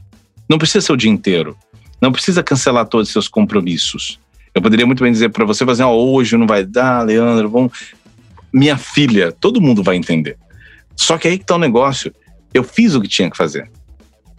não 0.49 0.57
precisa 0.57 0.85
ser 0.85 0.93
o 0.93 0.97
dia 0.97 1.11
inteiro. 1.11 1.55
Não 2.01 2.11
precisa 2.11 2.43
cancelar 2.43 2.85
todos 2.85 3.07
os 3.07 3.13
seus 3.13 3.27
compromissos. 3.27 4.19
Eu 4.53 4.61
poderia 4.61 4.87
muito 4.87 5.03
bem 5.03 5.11
dizer 5.11 5.29
para 5.29 5.45
você, 5.45 5.63
fazer, 5.63 5.83
oh, 5.83 6.13
hoje 6.13 6.35
não 6.35 6.47
vai 6.47 6.63
dar, 6.65 7.05
Leandro, 7.05 7.47
vamos. 7.49 7.71
Minha 8.51 8.77
filha, 8.77 9.31
todo 9.31 9.61
mundo 9.61 9.83
vai 9.83 9.95
entender. 9.95 10.37
Só 10.95 11.17
que 11.17 11.27
aí 11.27 11.37
que 11.37 11.45
tá 11.45 11.55
o 11.55 11.59
negócio. 11.59 12.13
Eu 12.53 12.63
fiz 12.63 12.95
o 12.95 13.01
que 13.01 13.07
tinha 13.07 13.29
que 13.29 13.37
fazer. 13.37 13.69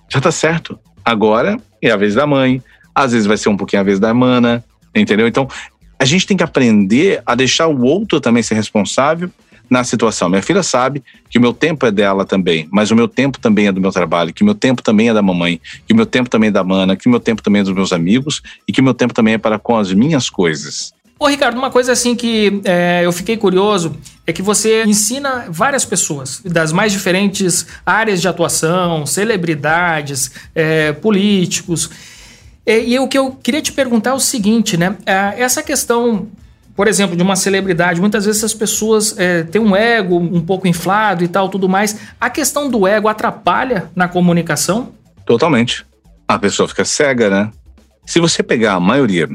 Já 0.09 0.21
tá 0.21 0.33
certo. 0.33 0.79
Agora 1.05 1.59
é 1.81 1.91
a 1.91 1.97
vez 1.97 2.15
da 2.15 2.27
mãe, 2.27 2.63
às 2.95 3.13
vezes 3.13 3.27
vai 3.27 3.37
ser 3.37 3.49
um 3.49 3.57
pouquinho 3.57 3.81
a 3.81 3.85
vez 3.85 4.01
da 4.01 4.13
mana, 4.13 4.65
entendeu? 4.95 5.29
Então, 5.29 5.49
a 5.99 6.05
gente 6.05 6.27
tem 6.27 6.37
que 6.37 6.43
aprender 6.43 7.23
a 7.25 7.35
deixar 7.35 7.67
o 7.67 7.83
outro 7.83 8.21
também 8.21 8.43
ser 8.43 8.55
responsável 8.55 9.31
na 9.69 9.85
situação. 9.85 10.29
Minha 10.29 10.43
filha 10.43 10.63
sabe 10.63 11.03
que 11.29 11.39
o 11.39 11.41
meu 11.41 11.53
tempo 11.53 11.85
é 11.85 11.91
dela 11.91 12.25
também, 12.25 12.67
mas 12.71 12.91
o 12.91 12.97
meu 12.97 13.07
tempo 13.07 13.39
também 13.39 13.67
é 13.67 13.73
do 13.73 13.81
meu 13.81 13.93
trabalho, 13.93 14.33
que 14.33 14.43
o 14.43 14.45
meu 14.45 14.55
tempo 14.55 14.83
também 14.83 15.11
é 15.11 15.15
da 15.15 15.21
mamãe, 15.21 15.61
que 15.87 15.93
o 15.93 15.97
meu 15.97 16.07
tempo 16.07 16.31
também 16.31 16.49
é 16.49 16.51
da 16.51 16.65
mana, 16.65 16.97
que 16.97 17.07
o 17.07 17.11
meu 17.11 17.21
tempo 17.21 17.43
também 17.43 17.61
é 17.61 17.65
dos 17.65 17.75
meus 17.75 17.93
amigos 17.93 18.43
e 18.67 18.73
que 18.73 18.81
o 18.81 18.85
meu 18.85 18.95
tempo 18.95 19.13
também 19.13 19.35
é 19.35 19.39
para 19.39 19.59
com 19.59 19.77
as 19.77 19.93
minhas 19.93 20.31
coisas. 20.31 20.93
Ô, 21.21 21.27
Ricardo, 21.27 21.59
uma 21.59 21.71
coisa 21.71 21.91
assim 21.91 22.15
que 22.15 22.61
é, 22.65 23.01
eu 23.05 23.11
fiquei 23.11 23.37
curioso 23.37 23.97
é 24.25 24.33
que 24.33 24.41
você 24.41 24.85
ensina 24.85 25.47
várias 25.49 25.85
pessoas 25.85 26.41
das 26.45 26.71
mais 26.71 26.93
diferentes 26.93 27.67
áreas 27.85 28.21
de 28.21 28.29
atuação, 28.29 29.05
celebridades, 29.05 30.31
é, 30.55 30.93
políticos. 30.93 31.91
E, 32.65 32.95
e, 32.95 32.99
o 33.01 33.09
que 33.09 33.19
eu 33.19 33.33
queria 33.33 33.61
te 33.61 33.73
perguntar 33.73 34.11
é 34.11 34.13
o 34.13 34.21
seguinte, 34.21 34.77
né? 34.77 34.97
É, 35.05 35.43
essa 35.43 35.61
questão, 35.61 36.29
por 36.77 36.87
exemplo, 36.87 37.17
de 37.17 37.23
uma 37.23 37.35
celebridade, 37.35 38.01
muitas 38.01 38.25
vezes 38.25 38.45
as 38.45 38.55
pessoas 38.55 39.19
é, 39.19 39.43
têm 39.43 39.61
um 39.61 39.75
ego 39.75 40.17
um 40.17 40.41
pouco 40.41 40.69
inflado 40.69 41.25
e 41.25 41.29
tal, 41.29 41.49
tudo 41.49 41.69
mais. 41.69 41.97
A 42.21 42.31
questão 42.31 42.71
do 42.71 42.87
ego 42.87 43.09
atrapalha 43.09 43.91
na 43.97 44.07
comunicação? 44.07 44.93
Totalmente. 45.27 45.85
A 46.29 46.39
pessoa 46.39 46.69
fica 46.69 46.85
cega, 46.85 47.29
né? 47.29 47.51
Se 48.07 48.21
você 48.21 48.41
pegar 48.41 48.75
a 48.75 48.81
maioria 48.81 49.29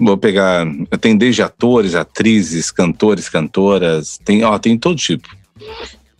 Vou 0.00 0.16
pegar. 0.16 0.66
Tem 1.00 1.16
desde 1.16 1.42
atores, 1.42 1.94
atrizes, 1.94 2.70
cantores, 2.70 3.28
cantoras, 3.28 4.18
tem, 4.24 4.42
ó, 4.42 4.58
tem 4.58 4.78
todo 4.78 4.96
tipo. 4.96 5.28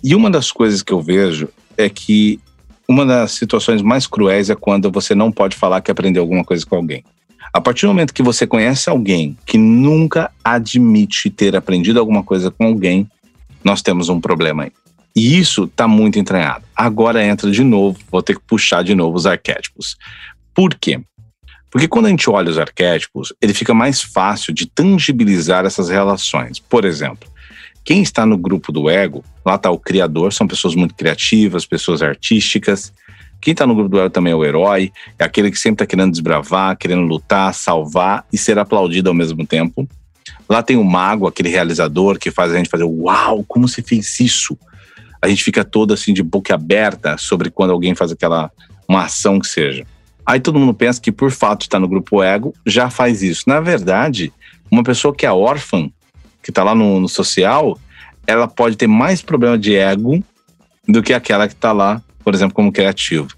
E 0.04 0.14
uma 0.14 0.30
das 0.30 0.52
coisas 0.52 0.82
que 0.82 0.92
eu 0.92 1.00
vejo 1.00 1.48
é 1.76 1.88
que 1.88 2.38
uma 2.86 3.06
das 3.06 3.32
situações 3.32 3.80
mais 3.80 4.06
cruéis 4.06 4.50
é 4.50 4.54
quando 4.54 4.90
você 4.90 5.14
não 5.14 5.30
pode 5.32 5.56
falar 5.56 5.80
que 5.80 5.90
aprendeu 5.90 6.22
alguma 6.22 6.44
coisa 6.44 6.66
com 6.66 6.76
alguém. 6.76 7.04
A 7.52 7.60
partir 7.60 7.86
do 7.86 7.88
momento 7.88 8.14
que 8.14 8.22
você 8.22 8.46
conhece 8.46 8.88
alguém 8.88 9.36
que 9.46 9.56
nunca 9.58 10.30
admite 10.44 11.30
ter 11.30 11.56
aprendido 11.56 11.98
alguma 11.98 12.22
coisa 12.22 12.50
com 12.50 12.66
alguém, 12.66 13.08
nós 13.64 13.82
temos 13.82 14.08
um 14.08 14.20
problema 14.20 14.64
aí. 14.64 14.72
E 15.16 15.38
isso 15.38 15.64
está 15.64 15.88
muito 15.88 16.18
entranhado. 16.18 16.64
Agora 16.74 17.24
entra 17.24 17.50
de 17.50 17.64
novo, 17.64 17.98
vou 18.10 18.22
ter 18.22 18.36
que 18.36 18.42
puxar 18.46 18.84
de 18.84 18.94
novo 18.94 19.16
os 19.16 19.26
arquétipos. 19.26 19.96
Por 20.54 20.74
quê? 20.74 21.00
Porque 21.70 21.86
quando 21.86 22.06
a 22.06 22.08
gente 22.08 22.28
olha 22.28 22.50
os 22.50 22.58
arquétipos, 22.58 23.32
ele 23.40 23.54
fica 23.54 23.72
mais 23.72 24.02
fácil 24.02 24.52
de 24.52 24.66
tangibilizar 24.66 25.64
essas 25.64 25.88
relações. 25.88 26.58
Por 26.58 26.84
exemplo, 26.84 27.30
quem 27.84 28.02
está 28.02 28.26
no 28.26 28.36
grupo 28.36 28.72
do 28.72 28.90
ego, 28.90 29.24
lá 29.44 29.54
está 29.54 29.70
o 29.70 29.78
criador, 29.78 30.32
são 30.32 30.46
pessoas 30.46 30.74
muito 30.74 30.94
criativas, 30.94 31.64
pessoas 31.64 32.02
artísticas. 32.02 32.92
Quem 33.40 33.52
está 33.52 33.66
no 33.66 33.74
grupo 33.74 33.88
do 33.88 34.00
ego 34.00 34.10
também 34.10 34.32
é 34.32 34.36
o 34.36 34.44
herói, 34.44 34.92
é 35.18 35.24
aquele 35.24 35.50
que 35.50 35.58
sempre 35.58 35.84
está 35.84 35.86
querendo 35.86 36.10
desbravar, 36.10 36.76
querendo 36.76 37.02
lutar, 37.02 37.54
salvar 37.54 38.26
e 38.32 38.36
ser 38.36 38.58
aplaudido 38.58 39.08
ao 39.08 39.14
mesmo 39.14 39.46
tempo. 39.46 39.88
Lá 40.48 40.62
tem 40.62 40.76
o 40.76 40.84
mago, 40.84 41.26
aquele 41.26 41.48
realizador 41.48 42.18
que 42.18 42.30
faz 42.30 42.52
a 42.52 42.56
gente 42.56 42.68
fazer, 42.68 42.84
uau, 42.84 43.44
como 43.46 43.68
você 43.68 43.82
fez 43.82 44.18
isso? 44.20 44.58
A 45.22 45.28
gente 45.28 45.44
fica 45.44 45.64
todo 45.64 45.94
assim 45.94 46.12
de 46.12 46.22
boca 46.22 46.54
aberta 46.54 47.16
sobre 47.16 47.50
quando 47.50 47.70
alguém 47.70 47.94
faz 47.94 48.10
aquela 48.10 48.50
uma 48.88 49.04
ação 49.04 49.38
que 49.38 49.46
seja. 49.46 49.86
Aí 50.24 50.40
todo 50.40 50.58
mundo 50.58 50.74
pensa 50.74 51.00
que 51.00 51.12
por 51.12 51.30
fato 51.30 51.60
de 51.60 51.64
estar 51.66 51.78
no 51.78 51.88
grupo 51.88 52.22
ego, 52.22 52.54
já 52.66 52.90
faz 52.90 53.22
isso. 53.22 53.44
Na 53.46 53.60
verdade, 53.60 54.32
uma 54.70 54.82
pessoa 54.82 55.14
que 55.14 55.26
é 55.26 55.32
órfã, 55.32 55.90
que 56.42 56.50
está 56.50 56.62
lá 56.62 56.74
no, 56.74 57.00
no, 57.00 57.08
social, 57.08 57.78
ela 58.26 58.46
pode 58.46 58.76
ter 58.76 58.86
mais 58.86 59.22
problema 59.22 59.58
de 59.58 59.74
ego 59.74 60.22
do 60.86 61.02
que 61.02 61.12
aquela 61.12 61.48
que 61.48 61.54
está 61.54 61.72
lá, 61.72 62.02
por 62.22 62.34
exemplo, 62.34 62.54
como 62.54 62.72
criativo. 62.72 63.28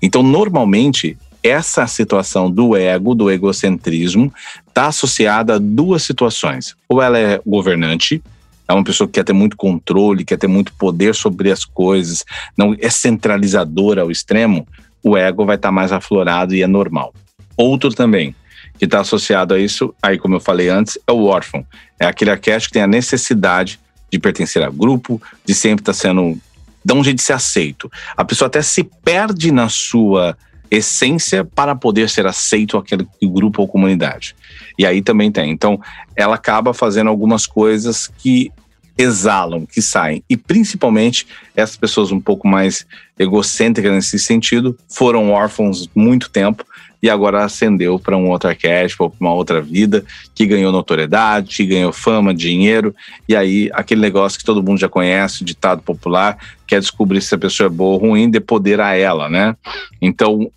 Então, 0.00 0.22
normalmente, 0.22 1.16
essa 1.42 1.86
situação 1.86 2.50
do 2.50 2.76
ego, 2.76 3.14
do 3.14 3.30
egocentrismo, 3.30 4.32
está 4.66 4.86
associada 4.86 5.54
a 5.54 5.58
duas 5.58 6.02
situações. 6.02 6.74
Ou 6.88 7.02
ela 7.02 7.18
é 7.18 7.40
governante, 7.44 8.22
é 8.66 8.72
uma 8.72 8.84
pessoa 8.84 9.06
que 9.06 9.14
quer 9.14 9.24
ter 9.24 9.34
muito 9.34 9.56
controle, 9.56 10.24
quer 10.24 10.38
ter 10.38 10.46
muito 10.46 10.72
poder 10.74 11.14
sobre 11.14 11.50
as 11.50 11.64
coisas, 11.64 12.24
não 12.56 12.74
é 12.80 12.88
centralizadora 12.88 14.02
ao 14.02 14.10
extremo, 14.10 14.66
o 15.04 15.16
ego 15.16 15.44
vai 15.44 15.56
estar 15.56 15.68
tá 15.68 15.72
mais 15.72 15.92
aflorado 15.92 16.54
e 16.54 16.62
é 16.62 16.66
normal. 16.66 17.14
Outro 17.56 17.90
também, 17.90 18.34
que 18.78 18.86
está 18.86 19.00
associado 19.00 19.54
a 19.54 19.58
isso, 19.58 19.94
aí 20.02 20.18
como 20.18 20.34
eu 20.34 20.40
falei 20.40 20.68
antes, 20.68 20.98
é 21.06 21.12
o 21.12 21.24
órfão. 21.24 21.64
É 22.00 22.06
aquele 22.06 22.30
arquétipo 22.30 22.68
que 22.68 22.72
tem 22.72 22.82
a 22.82 22.86
necessidade 22.86 23.78
de 24.10 24.18
pertencer 24.18 24.62
a 24.62 24.70
grupo, 24.70 25.20
de 25.44 25.54
sempre 25.54 25.82
estar 25.82 25.92
tá 25.92 25.98
sendo. 25.98 26.38
dá 26.84 26.94
um 26.94 27.04
jeito 27.04 27.18
de 27.18 27.22
ser 27.22 27.34
aceito. 27.34 27.90
A 28.16 28.24
pessoa 28.24 28.46
até 28.46 28.62
se 28.62 28.82
perde 28.82 29.52
na 29.52 29.68
sua 29.68 30.36
essência 30.70 31.44
para 31.44 31.74
poder 31.74 32.08
ser 32.08 32.26
aceito 32.26 32.76
aquele 32.76 33.06
grupo 33.22 33.62
ou 33.62 33.68
comunidade. 33.68 34.34
E 34.78 34.86
aí 34.86 35.02
também 35.02 35.30
tem. 35.30 35.50
Então, 35.50 35.80
ela 36.16 36.34
acaba 36.34 36.72
fazendo 36.72 37.10
algumas 37.10 37.46
coisas 37.46 38.08
que 38.18 38.50
exalam, 38.96 39.66
que 39.66 39.82
saem. 39.82 40.22
E 40.28 40.36
principalmente 40.36 41.26
essas 41.54 41.76
pessoas 41.76 42.12
um 42.12 42.20
pouco 42.20 42.46
mais 42.46 42.86
egocêntricas 43.18 43.92
nesse 43.92 44.18
sentido 44.18 44.76
foram 44.88 45.30
órfãos 45.30 45.88
muito 45.94 46.30
tempo 46.30 46.64
e 47.04 47.10
agora 47.10 47.44
ascendeu 47.44 47.98
para 47.98 48.16
um 48.16 48.30
outro 48.30 48.48
arquétipo, 48.48 49.10
para 49.10 49.26
uma 49.26 49.34
outra 49.34 49.60
vida, 49.60 50.02
que 50.34 50.46
ganhou 50.46 50.72
notoriedade, 50.72 51.54
que 51.54 51.66
ganhou 51.66 51.92
fama, 51.92 52.32
dinheiro, 52.32 52.94
e 53.28 53.36
aí 53.36 53.68
aquele 53.74 54.00
negócio 54.00 54.38
que 54.38 54.44
todo 54.44 54.62
mundo 54.62 54.80
já 54.80 54.88
conhece, 54.88 55.44
ditado 55.44 55.82
popular, 55.82 56.38
quer 56.66 56.80
descobrir 56.80 57.20
se 57.20 57.34
a 57.34 57.38
pessoa 57.38 57.66
é 57.66 57.70
boa 57.70 57.92
ou 57.92 58.08
ruim, 58.08 58.30
de 58.30 58.40
poder 58.40 58.80
a 58.80 58.96
ela, 58.96 59.28
né? 59.28 59.54
Então, 60.00 60.50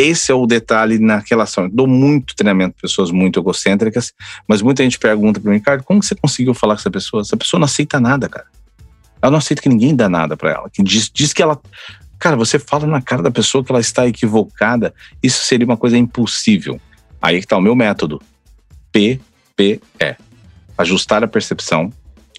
esse 0.00 0.32
é 0.32 0.34
o 0.34 0.46
detalhe 0.46 0.98
na 0.98 1.18
relação. 1.18 1.64
Eu 1.64 1.70
dou 1.70 1.86
muito 1.86 2.34
treinamento 2.34 2.74
para 2.74 2.88
pessoas 2.88 3.10
muito 3.10 3.38
egocêntricas, 3.38 4.14
mas 4.48 4.62
muita 4.62 4.82
gente 4.82 4.98
pergunta 4.98 5.38
para 5.38 5.50
mim, 5.50 5.58
Ricardo, 5.58 5.84
como 5.84 6.02
você 6.02 6.14
conseguiu 6.14 6.54
falar 6.54 6.74
com 6.74 6.80
essa 6.80 6.90
pessoa? 6.90 7.20
Essa 7.20 7.36
pessoa 7.36 7.58
não 7.58 7.66
aceita 7.66 8.00
nada, 8.00 8.26
cara. 8.26 8.46
Ela 9.20 9.30
não 9.30 9.38
aceita 9.38 9.60
que 9.60 9.68
ninguém 9.68 9.94
dá 9.94 10.08
nada 10.08 10.38
para 10.38 10.52
ela. 10.52 10.70
Que 10.70 10.82
diz, 10.82 11.10
diz 11.12 11.34
que 11.34 11.42
ela. 11.42 11.60
Cara, 12.18 12.34
você 12.34 12.58
fala 12.58 12.86
na 12.86 13.02
cara 13.02 13.22
da 13.22 13.30
pessoa 13.30 13.62
que 13.62 13.70
ela 13.70 13.80
está 13.80 14.06
equivocada, 14.06 14.94
isso 15.22 15.44
seria 15.44 15.66
uma 15.66 15.76
coisa 15.76 15.98
impossível. 15.98 16.80
Aí 17.20 17.38
que 17.38 17.44
está 17.44 17.58
o 17.58 17.60
meu 17.60 17.74
método. 17.74 18.22
PPE. 18.90 20.16
Ajustar 20.78 21.22
a 21.22 21.28
percepção, 21.28 21.92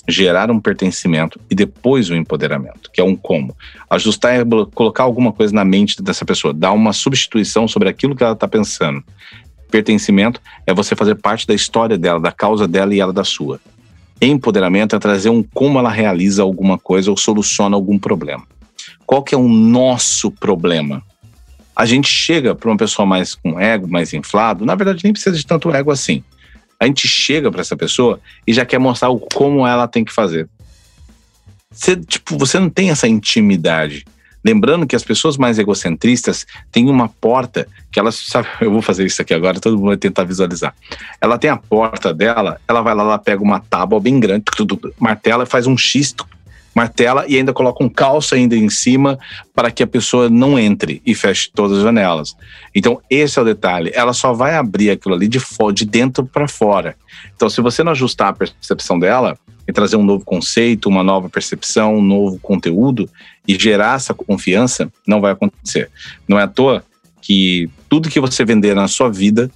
gerar 0.07 0.49
um 0.49 0.59
pertencimento 0.59 1.39
e 1.49 1.55
depois 1.55 2.09
o 2.09 2.15
empoderamento, 2.15 2.89
que 2.91 2.99
é 2.99 3.03
um 3.03 3.15
como. 3.15 3.55
Ajustar 3.89 4.35
é 4.35 4.43
colocar 4.73 5.03
alguma 5.03 5.31
coisa 5.31 5.53
na 5.53 5.63
mente 5.63 6.01
dessa 6.01 6.25
pessoa, 6.25 6.53
dar 6.53 6.71
uma 6.71 6.93
substituição 6.93 7.67
sobre 7.67 7.89
aquilo 7.89 8.15
que 8.15 8.23
ela 8.23 8.33
está 8.33 8.47
pensando. 8.47 9.03
Pertencimento 9.69 10.41
é 10.65 10.73
você 10.73 10.95
fazer 10.95 11.15
parte 11.15 11.47
da 11.47 11.53
história 11.53 11.97
dela, 11.97 12.19
da 12.19 12.31
causa 12.31 12.67
dela 12.67 12.93
e 12.93 12.99
ela 12.99 13.13
da 13.13 13.23
sua. 13.23 13.59
Empoderamento 14.21 14.95
é 14.95 14.99
trazer 14.99 15.29
um 15.29 15.41
como 15.41 15.79
ela 15.79 15.89
realiza 15.89 16.43
alguma 16.43 16.77
coisa 16.77 17.09
ou 17.09 17.17
soluciona 17.17 17.75
algum 17.75 17.97
problema. 17.97 18.43
Qual 19.05 19.23
que 19.23 19.33
é 19.33 19.37
o 19.37 19.47
nosso 19.47 20.31
problema? 20.31 21.01
A 21.75 21.85
gente 21.85 22.07
chega 22.07 22.53
para 22.53 22.69
uma 22.69 22.77
pessoa 22.77 23.05
mais 23.05 23.33
com 23.33 23.59
ego, 23.59 23.87
mais 23.87 24.13
inflado, 24.13 24.65
na 24.65 24.75
verdade 24.75 25.03
nem 25.03 25.13
precisa 25.13 25.35
de 25.35 25.45
tanto 25.45 25.73
ego 25.73 25.89
assim 25.89 26.23
a 26.82 26.88
gente 26.88 27.08
chega 27.08 27.52
para 27.52 27.62
essa 27.62 27.78
pessoa 27.78 28.20
e 28.46 28.52
já 28.52 28.65
quer 28.65 28.80
mostrar 28.80 29.12
o 29.12 29.20
como 29.20 29.67
ela 29.67 29.88
tem 29.88 30.04
que 30.04 30.12
fazer. 30.12 30.50
Você, 31.70 31.96
tipo, 31.96 32.36
você 32.39 32.58
não 32.58 32.72
tem 32.72 32.89
essa 32.89 33.08
intimidade. 33.08 34.04
Lembrando 34.44 34.88
que 34.88 34.96
as 34.96 35.04
pessoas 35.04 35.38
mais 35.38 35.60
egocentristas 35.60 36.48
têm 36.72 36.89
uma 36.89 37.08
porta 37.08 37.67
que 37.91 38.00
elas, 38.00 38.15
sabe, 38.15 38.48
eu 38.60 38.72
vou 38.72 38.82
fazer 38.82 39.06
isso 39.06 39.22
aqui 39.22 39.32
agora, 39.32 39.60
todo 39.60 39.78
mundo 39.78 39.89
vai 39.89 39.98
tentar 39.98 40.24
visualizar. 40.24 40.74
Ela 41.22 41.38
tem 41.38 41.52
a 41.52 41.56
porta 41.56 42.12
dela, 42.12 42.60
ela 42.67 42.82
vai 42.82 42.96
lá, 42.96 43.04
ela 43.04 43.20
pega 43.20 43.44
uma 43.44 43.60
tábua 43.60 44.00
bem 44.00 44.20
grande, 44.20 44.44
martela 45.00 45.44
e 45.44 45.48
faz 45.48 45.67
um 45.67 45.78
xisto 45.78 46.26
martela 46.75 47.25
e 47.27 47.38
ainda 47.38 47.53
coloca 47.53 47.84
um 47.84 47.89
calço 47.89 48.36
ainda 48.36 48.55
em 48.55 48.69
cima 48.69 49.19
para 49.53 49.71
que 49.71 49.84
a 49.84 49.88
pessoa 49.88 50.29
não 50.29 50.57
entre 50.57 51.01
e 51.05 51.13
feche 51.13 51.49
todas 51.53 51.77
as 51.77 51.84
janelas. 51.84 52.36
Então, 52.73 53.01
esse 53.10 53.38
é 53.38 53.41
o 53.41 53.45
detalhe. 53.45 53.91
Ela 53.93 54.13
só 54.13 54.34
vai 54.34 54.55
abrir 54.55 54.91
aquilo 54.91 55.15
ali 55.15 55.27
de, 55.27 55.39
de 55.73 55.86
dentro 55.86 56.25
para 56.25 56.47
fora. 56.47 56.95
Então, 57.36 57.49
se 57.49 57.62
você 57.62 57.84
não 57.84 57.91
ajustar 57.91 58.29
a 58.29 58.34
percepção 58.34 58.97
dela 58.97 59.38
e 59.67 59.73
trazer 59.73 59.95
um 59.95 60.03
novo 60.03 60.23
conceito, 60.23 60.89
uma 60.89 61.03
nova 61.03 61.29
percepção, 61.29 61.95
um 61.95 62.01
novo 62.01 62.39
conteúdo 62.39 63.10
e 63.47 63.60
gerar 63.60 63.95
essa 63.95 64.13
confiança, 64.13 64.91
não 65.05 65.19
vai 65.21 65.34
acontecer. 65.34 65.89
Não 66.27 66.39
é 66.39 66.43
à 66.43 66.47
toa 66.47 66.84
que 67.21 67.69
tudo 67.89 68.10
que 68.10 68.19
você 68.19 68.43
vender 68.43 68.75
na 68.75 68.88
sua 68.88 69.10
vida 69.10 69.51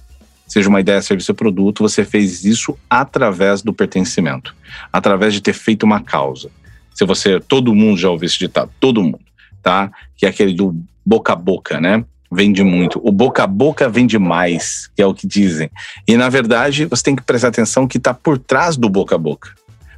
seja 0.46 0.68
uma 0.68 0.80
ideia, 0.80 1.02
serviço 1.02 1.32
ou 1.32 1.36
produto, 1.36 1.82
você 1.82 2.04
fez 2.04 2.44
isso 2.44 2.78
através 2.88 3.62
do 3.62 3.72
pertencimento, 3.72 4.54
através 4.92 5.34
de 5.34 5.40
ter 5.40 5.52
feito 5.52 5.82
uma 5.82 6.00
causa. 6.00 6.50
Se 6.96 7.04
você, 7.04 7.38
todo 7.38 7.74
mundo 7.74 7.98
já 7.98 8.08
ouviu 8.08 8.26
esse 8.26 8.38
ditado, 8.38 8.70
todo 8.80 9.02
mundo, 9.02 9.20
tá? 9.62 9.92
Que 10.16 10.24
é 10.24 10.30
aquele 10.30 10.54
do 10.54 10.74
boca 11.04 11.34
a 11.34 11.36
boca, 11.36 11.78
né? 11.78 12.02
Vende 12.32 12.64
muito. 12.64 12.98
O 13.04 13.12
boca 13.12 13.44
a 13.44 13.46
boca 13.46 13.86
vende 13.86 14.18
mais, 14.18 14.88
que 14.96 15.02
é 15.02 15.06
o 15.06 15.12
que 15.12 15.26
dizem. 15.26 15.70
E 16.08 16.16
na 16.16 16.30
verdade, 16.30 16.86
você 16.86 17.02
tem 17.02 17.14
que 17.14 17.22
prestar 17.22 17.48
atenção 17.48 17.86
que 17.86 17.98
está 17.98 18.14
por 18.14 18.38
trás 18.38 18.78
do 18.78 18.88
boca 18.88 19.14
a 19.14 19.18
boca. 19.18 19.50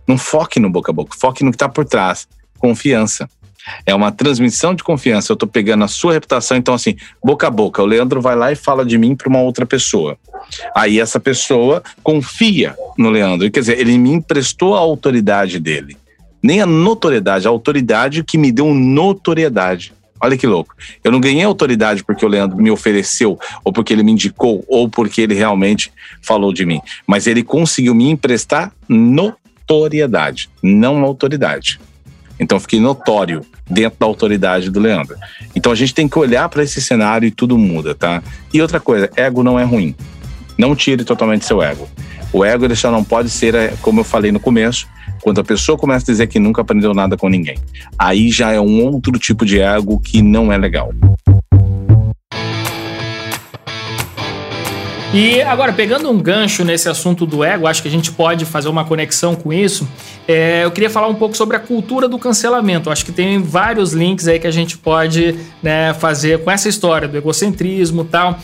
Não 0.08 0.18
foque 0.18 0.58
no 0.58 0.68
boca 0.68 0.90
a 0.90 0.94
boca, 0.94 1.16
foque 1.16 1.44
no 1.44 1.52
que 1.52 1.54
está 1.54 1.68
por 1.68 1.84
trás. 1.84 2.26
Confiança. 2.58 3.30
É 3.86 3.94
uma 3.94 4.10
transmissão 4.10 4.74
de 4.74 4.82
confiança. 4.82 5.30
Eu 5.30 5.34
estou 5.34 5.48
pegando 5.48 5.84
a 5.84 5.88
sua 5.88 6.14
reputação, 6.14 6.56
então 6.56 6.74
assim, 6.74 6.96
boca 7.22 7.46
a 7.46 7.50
boca. 7.50 7.80
O 7.80 7.86
Leandro 7.86 8.20
vai 8.20 8.34
lá 8.34 8.50
e 8.50 8.56
fala 8.56 8.84
de 8.84 8.98
mim 8.98 9.14
para 9.14 9.28
uma 9.28 9.40
outra 9.40 9.64
pessoa. 9.64 10.18
Aí 10.74 10.98
essa 10.98 11.20
pessoa 11.20 11.80
confia 12.02 12.74
no 12.96 13.08
Leandro. 13.08 13.48
Quer 13.52 13.60
dizer, 13.60 13.78
ele 13.78 13.96
me 13.96 14.10
emprestou 14.10 14.74
a 14.74 14.80
autoridade 14.80 15.60
dele 15.60 15.96
nem 16.48 16.62
a 16.62 16.66
notoriedade, 16.66 17.46
a 17.46 17.50
autoridade 17.50 18.24
que 18.24 18.38
me 18.38 18.50
deu 18.50 18.72
notoriedade. 18.72 19.92
Olha 20.18 20.34
que 20.34 20.46
louco. 20.46 20.74
Eu 21.04 21.12
não 21.12 21.20
ganhei 21.20 21.44
autoridade 21.44 22.02
porque 22.02 22.24
o 22.24 22.28
Leandro 22.28 22.56
me 22.56 22.70
ofereceu, 22.70 23.38
ou 23.62 23.70
porque 23.70 23.92
ele 23.92 24.02
me 24.02 24.12
indicou, 24.12 24.64
ou 24.66 24.88
porque 24.88 25.20
ele 25.20 25.34
realmente 25.34 25.92
falou 26.22 26.50
de 26.50 26.64
mim. 26.64 26.80
Mas 27.06 27.26
ele 27.26 27.42
conseguiu 27.42 27.94
me 27.94 28.08
emprestar 28.08 28.72
notoriedade, 28.88 30.48
não 30.62 31.04
autoridade. 31.04 31.78
Então 32.40 32.58
fiquei 32.58 32.80
notório 32.80 33.44
dentro 33.68 33.98
da 34.00 34.06
autoridade 34.06 34.70
do 34.70 34.80
Leandro. 34.80 35.16
Então 35.54 35.70
a 35.70 35.74
gente 35.74 35.92
tem 35.92 36.08
que 36.08 36.18
olhar 36.18 36.48
para 36.48 36.62
esse 36.62 36.80
cenário 36.80 37.26
e 37.26 37.30
tudo 37.30 37.58
muda, 37.58 37.94
tá? 37.94 38.22
E 38.54 38.62
outra 38.62 38.80
coisa, 38.80 39.10
ego 39.16 39.42
não 39.42 39.60
é 39.60 39.64
ruim. 39.64 39.94
Não 40.56 40.74
tire 40.74 41.04
totalmente 41.04 41.44
seu 41.44 41.62
ego. 41.62 41.86
O 42.32 42.42
ego 42.42 42.64
ele 42.64 42.74
só 42.74 42.90
não 42.90 43.04
pode 43.04 43.28
ser, 43.28 43.54
é, 43.54 43.74
como 43.82 44.00
eu 44.00 44.04
falei 44.04 44.32
no 44.32 44.40
começo, 44.40 44.88
quando 45.20 45.40
a 45.40 45.44
pessoa 45.44 45.76
começa 45.76 46.04
a 46.04 46.12
dizer 46.12 46.26
que 46.26 46.38
nunca 46.38 46.62
aprendeu 46.62 46.94
nada 46.94 47.16
com 47.16 47.28
ninguém. 47.28 47.58
Aí 47.98 48.30
já 48.30 48.52
é 48.52 48.60
um 48.60 48.84
outro 48.84 49.12
tipo 49.18 49.44
de 49.44 49.60
ego 49.60 50.00
que 50.00 50.22
não 50.22 50.52
é 50.52 50.58
legal. 50.58 50.92
E 55.12 55.40
agora, 55.40 55.72
pegando 55.72 56.10
um 56.10 56.18
gancho 56.18 56.62
nesse 56.64 56.86
assunto 56.86 57.24
do 57.24 57.42
ego, 57.42 57.66
acho 57.66 57.80
que 57.80 57.88
a 57.88 57.90
gente 57.90 58.12
pode 58.12 58.44
fazer 58.44 58.68
uma 58.68 58.84
conexão 58.84 59.34
com 59.34 59.50
isso. 59.50 59.88
É, 60.26 60.64
eu 60.64 60.70
queria 60.70 60.90
falar 60.90 61.08
um 61.08 61.14
pouco 61.14 61.34
sobre 61.34 61.56
a 61.56 61.60
cultura 61.60 62.06
do 62.06 62.18
cancelamento. 62.18 62.90
Acho 62.90 63.06
que 63.06 63.12
tem 63.12 63.40
vários 63.40 63.94
links 63.94 64.28
aí 64.28 64.38
que 64.38 64.46
a 64.46 64.50
gente 64.50 64.76
pode 64.76 65.34
né, 65.62 65.94
fazer 65.94 66.44
com 66.44 66.50
essa 66.50 66.68
história 66.68 67.08
do 67.08 67.16
egocentrismo 67.16 68.02
e 68.02 68.04
tal. 68.04 68.38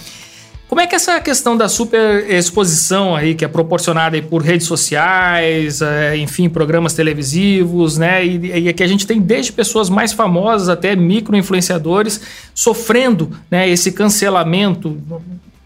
Como 0.74 0.82
é 0.82 0.88
que 0.88 0.96
essa 0.96 1.20
questão 1.20 1.56
da 1.56 1.68
super 1.68 2.28
exposição 2.28 3.14
aí, 3.14 3.36
que 3.36 3.44
é 3.44 3.48
proporcionada 3.48 4.20
por 4.22 4.42
redes 4.42 4.66
sociais, 4.66 5.80
é, 5.80 6.16
enfim, 6.16 6.48
programas 6.48 6.94
televisivos, 6.94 7.96
né? 7.96 8.26
E, 8.26 8.68
e 8.68 8.72
que 8.72 8.82
a 8.82 8.86
gente 8.88 9.06
tem 9.06 9.20
desde 9.20 9.52
pessoas 9.52 9.88
mais 9.88 10.12
famosas 10.12 10.68
até 10.68 10.96
micro-influenciadores 10.96 12.20
sofrendo 12.52 13.30
né, 13.48 13.68
esse 13.68 13.92
cancelamento. 13.92 15.00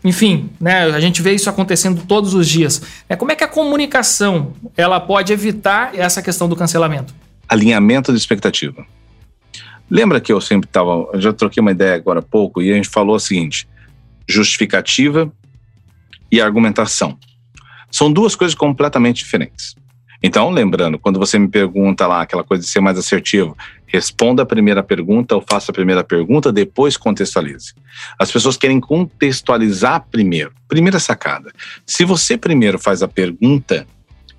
Enfim, 0.05 0.51
né, 0.61 0.83
a 0.83 1.01
gente 1.01 1.23
vê 1.23 1.33
isso 1.33 1.49
acontecendo 1.49 2.03
todos 2.07 2.35
os 2.35 2.47
dias. 2.47 2.83
É, 3.09 3.17
como 3.17 3.33
é 3.33 3.35
que 3.35 3.43
a 3.43 3.49
comunicação 3.49 4.53
ela 4.77 5.01
pode 5.01 5.33
evitar 5.33 5.93
essa 5.95 6.21
questão 6.21 6.47
do 6.47 6.55
cancelamento? 6.55 7.15
Alinhamento 7.49 8.13
de 8.13 8.19
expectativa. 8.19 8.85
Lembra 9.91 10.21
que 10.21 10.31
eu 10.31 10.39
sempre 10.39 10.69
estava. 10.69 11.09
Já 11.15 11.33
troquei 11.33 11.63
uma 11.63 11.71
ideia 11.71 11.95
agora 11.95 12.19
há 12.19 12.23
pouco 12.23 12.61
e 12.61 12.71
a 12.71 12.75
gente 12.75 12.91
falou 12.91 13.17
o 13.17 13.19
seguinte 13.19 13.67
justificativa 14.29 15.33
e 16.31 16.41
argumentação. 16.41 17.19
São 17.91 18.13
duas 18.13 18.37
coisas 18.37 18.55
completamente 18.55 19.19
diferentes. 19.19 19.75
Então, 20.23 20.51
lembrando, 20.51 20.99
quando 20.99 21.19
você 21.19 21.39
me 21.39 21.49
pergunta 21.49 22.07
lá 22.07 22.23
aquela 22.23 22.43
coisa 22.43 22.63
de 22.63 22.69
ser 22.69 22.81
mais 22.81 22.99
assertivo, 22.99 23.57
responda 23.87 24.43
a 24.43 24.47
primeira 24.47 24.83
pergunta 24.83 25.35
ou 25.35 25.45
faça 25.49 25.71
a 25.71 25.75
primeira 25.75 26.03
pergunta, 26.03 26.53
depois 26.53 26.97
contextualize. 26.97 27.73
As 28.19 28.31
pessoas 28.31 28.57
querem 28.57 28.81
contextualizar 28.81 30.05
primeiro. 30.11 30.53
Primeira 30.67 30.99
sacada. 30.99 31.53
Se 31.87 32.05
você 32.05 32.37
primeiro 32.37 32.79
faz 32.79 33.01
a 33.01 33.09
pergunta, 33.09 33.87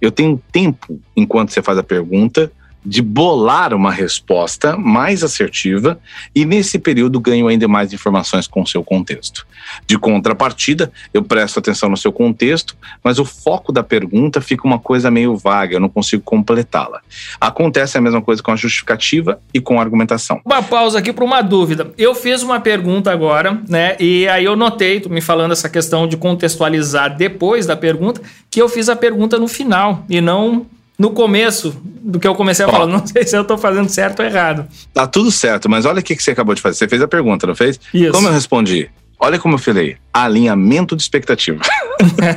eu 0.02 0.12
tenho 0.12 0.42
tempo 0.52 1.02
enquanto 1.16 1.52
você 1.52 1.62
faz 1.62 1.78
a 1.78 1.84
pergunta 1.84 2.52
de 2.86 3.02
bolar 3.02 3.74
uma 3.74 3.92
resposta 3.92 4.78
mais 4.78 5.24
assertiva 5.24 6.00
e 6.34 6.46
nesse 6.46 6.80
período 6.80 7.20
ganho 7.20 7.48
ainda 7.48 7.68
mais 7.68 7.92
informações 7.94 8.48
com 8.48 8.62
o 8.62 8.68
seu 8.68 8.84
contexto. 8.84 9.46
De 9.86 9.98
contrapartida, 9.98 10.92
eu 11.14 11.24
presto 11.24 11.60
atenção 11.60 11.90
no 11.90 11.98
seu 11.98 12.12
contexto, 12.12 12.76
mas 13.04 13.20
o 13.20 13.26
foco 13.26 13.72
da 13.72 13.84
pergunta 13.84 14.42
fica 14.42 14.66
uma 14.66 14.80
coisa 14.80 15.12
meio 15.12 15.36
vaga, 15.36 15.76
eu 15.76 15.80
não 15.80 15.90
consigo 15.90 16.24
completá-la. 16.24 17.02
Acontece 17.40 17.98
a 17.98 18.02
mesma 18.02 18.22
coisa 18.22 18.42
com 18.42 18.52
a 18.52 18.56
justificativa 18.56 19.40
e 19.54 19.60
com 19.60 19.80
a 19.80 19.84
argumentação. 19.84 20.42
Uma 20.46 20.64
pausa 20.64 21.00
aqui 21.00 21.12
para 21.12 21.26
uma 21.26 21.42
dúvida. 21.42 21.92
Eu 21.98 22.16
fiz 22.16 22.42
uma 22.42 22.60
pergunta 22.60 23.12
agora, 23.12 23.62
né? 23.68 23.96
E 24.00 24.28
aí 24.28 24.46
eu 24.46 24.56
notei, 24.56 25.00
tu 25.00 25.10
me 25.10 25.22
falando 25.22 25.52
essa 25.52 25.70
questão 25.70 26.08
de 26.08 26.18
contextualizar 26.18 27.16
depois 27.16 27.66
da 27.66 27.76
pergunta, 27.76 28.22
que 28.50 28.62
eu 28.62 28.70
fiz 28.70 28.90
a 28.90 28.96
pergunta 28.96 29.38
no 29.38 29.48
final 29.48 30.06
e 30.10 30.22
não 30.22 30.66
no 31.00 31.12
começo 31.12 31.74
do 31.84 32.20
que 32.20 32.28
eu 32.28 32.36
comecei 32.36 32.66
a 32.66 32.68
Ó, 32.68 32.72
falar. 32.72 32.86
Não 32.91 33.08
sei 33.08 33.26
se 33.26 33.36
eu 33.36 33.43
estou 33.43 33.58
fazendo 33.58 33.88
certo 33.88 34.20
ou 34.20 34.26
errado. 34.26 34.68
Tá 34.93 35.08
tudo 35.08 35.32
certo, 35.32 35.70
mas 35.70 35.86
olha 35.86 36.02
o 36.02 36.04
que, 36.04 36.14
que 36.14 36.22
você 36.22 36.32
acabou 36.32 36.54
de 36.54 36.62
fazer. 36.62 36.78
Você 36.78 36.89
fez 36.89 37.02
a 37.02 37.08
pergunta, 37.08 37.47
não 37.47 37.56
fez? 37.56 37.80
Isso. 37.93 38.12
Como 38.12 38.28
eu 38.28 38.34
respondi? 38.34 38.91
Olha 39.18 39.39
como 39.39 39.56
eu 39.56 39.58
falei. 39.60 39.97
Alinhamento 40.14 40.95
de 40.95 41.02
expectativa. 41.02 41.62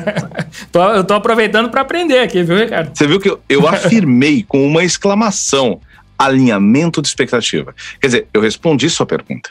eu 0.94 1.04
tô 1.04 1.14
aproveitando 1.14 1.68
para 1.70 1.80
aprender 1.80 2.20
aqui, 2.20 2.42
viu, 2.42 2.56
Ricardo? 2.56 2.96
Você 2.96 3.06
viu 3.06 3.18
que 3.18 3.30
eu, 3.30 3.40
eu 3.48 3.66
afirmei 3.66 4.44
com 4.46 4.64
uma 4.64 4.84
exclamação 4.84 5.80
alinhamento 6.18 7.02
de 7.02 7.08
expectativa. 7.08 7.74
Quer 8.00 8.06
dizer, 8.06 8.28
eu 8.32 8.40
respondi 8.40 8.88
sua 8.88 9.06
pergunta. 9.06 9.50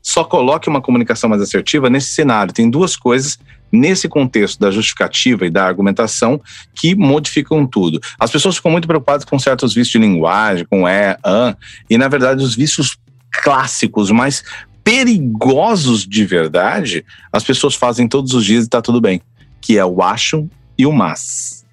Só 0.00 0.22
coloque 0.22 0.68
uma 0.68 0.80
comunicação 0.80 1.30
mais 1.30 1.42
assertiva 1.42 1.90
nesse 1.90 2.08
cenário. 2.08 2.52
Tem 2.52 2.68
duas 2.68 2.96
coisas 2.96 3.38
nesse 3.74 4.08
contexto 4.08 4.58
da 4.58 4.70
justificativa 4.70 5.46
e 5.46 5.50
da 5.50 5.66
argumentação 5.66 6.40
que 6.74 6.94
modificam 6.94 7.66
tudo. 7.66 8.00
As 8.18 8.30
pessoas 8.30 8.56
ficam 8.56 8.70
muito 8.70 8.86
preocupadas 8.86 9.24
com 9.24 9.38
certos 9.38 9.74
vícios 9.74 9.92
de 9.92 9.98
linguagem, 9.98 10.64
com 10.64 10.86
é, 10.88 11.16
an, 11.24 11.54
e 11.88 11.98
na 11.98 12.08
verdade 12.08 12.42
os 12.42 12.54
vícios 12.54 12.96
clássicos, 13.42 14.10
mais 14.10 14.42
perigosos 14.84 16.06
de 16.06 16.24
verdade, 16.26 17.04
as 17.32 17.42
pessoas 17.42 17.74
fazem 17.74 18.06
todos 18.06 18.34
os 18.34 18.44
dias 18.44 18.66
e 18.66 18.68
tá 18.68 18.82
tudo 18.82 19.00
bem, 19.00 19.20
que 19.60 19.78
é 19.78 19.84
o 19.84 20.02
acho 20.02 20.48
e 20.76 20.86
o 20.86 20.92
mas. 20.92 21.64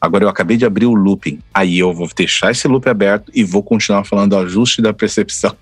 Agora 0.00 0.24
eu 0.24 0.28
acabei 0.28 0.56
de 0.56 0.64
abrir 0.64 0.86
o 0.86 0.94
looping, 0.94 1.40
aí 1.52 1.78
eu 1.78 1.92
vou 1.92 2.08
deixar 2.14 2.50
esse 2.50 2.66
loop 2.66 2.88
aberto 2.88 3.30
e 3.34 3.44
vou 3.44 3.62
continuar 3.62 4.04
falando 4.04 4.30
do 4.30 4.38
ajuste 4.38 4.82
da 4.82 4.92
percepção. 4.92 5.54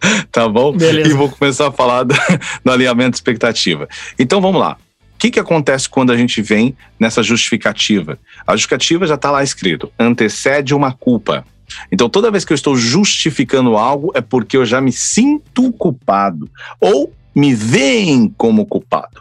tá 0.30 0.48
bom? 0.48 0.72
Beleza. 0.72 1.10
E 1.10 1.12
vou 1.12 1.28
começar 1.28 1.68
a 1.68 1.72
falar 1.72 2.04
do, 2.04 2.14
do 2.64 2.72
alinhamento 2.72 3.10
de 3.10 3.16
expectativa. 3.16 3.88
Então 4.18 4.40
vamos 4.40 4.60
lá. 4.60 4.76
O 5.14 5.18
que, 5.18 5.32
que 5.32 5.40
acontece 5.40 5.88
quando 5.88 6.12
a 6.12 6.16
gente 6.16 6.40
vem 6.40 6.76
nessa 6.98 7.22
justificativa? 7.22 8.18
A 8.46 8.52
justificativa 8.52 9.06
já 9.06 9.16
está 9.16 9.30
lá 9.30 9.42
escrito: 9.42 9.90
antecede 9.98 10.74
uma 10.74 10.92
culpa. 10.92 11.44
Então, 11.92 12.08
toda 12.08 12.30
vez 12.30 12.44
que 12.44 12.52
eu 12.52 12.54
estou 12.54 12.76
justificando 12.76 13.76
algo, 13.76 14.10
é 14.14 14.20
porque 14.20 14.56
eu 14.56 14.64
já 14.64 14.80
me 14.80 14.92
sinto 14.92 15.70
culpado 15.72 16.48
ou 16.80 17.12
me 17.34 17.54
veem 17.54 18.32
como 18.36 18.64
culpado. 18.64 19.20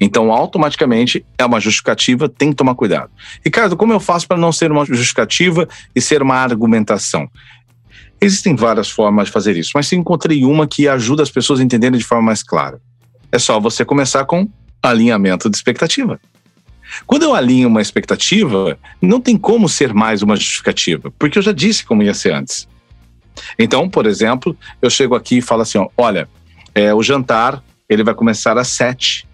Então, 0.00 0.32
automaticamente 0.32 1.24
é 1.36 1.44
uma 1.44 1.60
justificativa, 1.60 2.28
tem 2.28 2.50
que 2.50 2.56
tomar 2.56 2.74
cuidado. 2.74 3.10
Ricardo, 3.44 3.76
como 3.76 3.92
eu 3.92 4.00
faço 4.00 4.26
para 4.26 4.38
não 4.38 4.50
ser 4.50 4.72
uma 4.72 4.84
justificativa 4.86 5.68
e 5.94 6.00
ser 6.00 6.22
uma 6.22 6.36
argumentação? 6.36 7.28
Existem 8.20 8.54
várias 8.54 8.90
formas 8.90 9.26
de 9.26 9.32
fazer 9.32 9.56
isso, 9.56 9.72
mas 9.74 9.90
encontrei 9.92 10.44
uma 10.44 10.66
que 10.66 10.86
ajuda 10.86 11.22
as 11.22 11.30
pessoas 11.30 11.60
a 11.60 11.62
entenderem 11.62 11.98
de 11.98 12.04
forma 12.04 12.24
mais 12.24 12.42
clara. 12.42 12.80
É 13.32 13.38
só 13.38 13.58
você 13.58 13.84
começar 13.84 14.24
com 14.24 14.48
alinhamento 14.82 15.48
de 15.48 15.56
expectativa. 15.56 16.20
Quando 17.06 17.22
eu 17.22 17.34
alinho 17.34 17.68
uma 17.68 17.80
expectativa, 17.80 18.78
não 19.00 19.20
tem 19.20 19.36
como 19.36 19.68
ser 19.68 19.94
mais 19.94 20.22
uma 20.22 20.36
justificativa, 20.36 21.12
porque 21.18 21.38
eu 21.38 21.42
já 21.42 21.52
disse 21.52 21.84
como 21.84 22.02
ia 22.02 22.14
ser 22.14 22.34
antes. 22.34 22.68
Então, 23.58 23.88
por 23.88 24.06
exemplo, 24.06 24.56
eu 24.82 24.90
chego 24.90 25.14
aqui 25.14 25.38
e 25.38 25.42
falo 25.42 25.62
assim: 25.62 25.78
ó, 25.78 25.88
olha, 25.96 26.28
é, 26.74 26.92
o 26.92 27.02
jantar 27.02 27.62
ele 27.88 28.04
vai 28.04 28.14
começar 28.14 28.58
às 28.58 28.68
sete. 28.68 29.26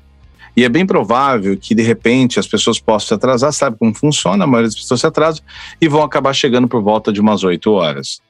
E 0.57 0.65
é 0.65 0.69
bem 0.71 0.87
provável 0.87 1.55
que, 1.57 1.75
de 1.75 1.83
repente, 1.83 2.41
as 2.41 2.47
pessoas 2.47 2.81
possam 2.81 3.09
se 3.09 3.15
atrasar, 3.15 3.53
sabe 3.53 3.77
como 3.79 3.93
funciona, 3.93 4.45
a 4.45 4.47
maioria 4.47 4.69
das 4.69 4.81
pessoas 4.81 5.01
se 5.01 5.07
atrasam 5.07 5.45
e 5.79 5.87
vão 5.87 6.03
acabar 6.03 6.33
chegando 6.33 6.67
por 6.67 6.83
volta 6.83 7.13
de 7.13 7.21
umas 7.21 7.45
oito 7.45 7.73
horas. 7.73 8.23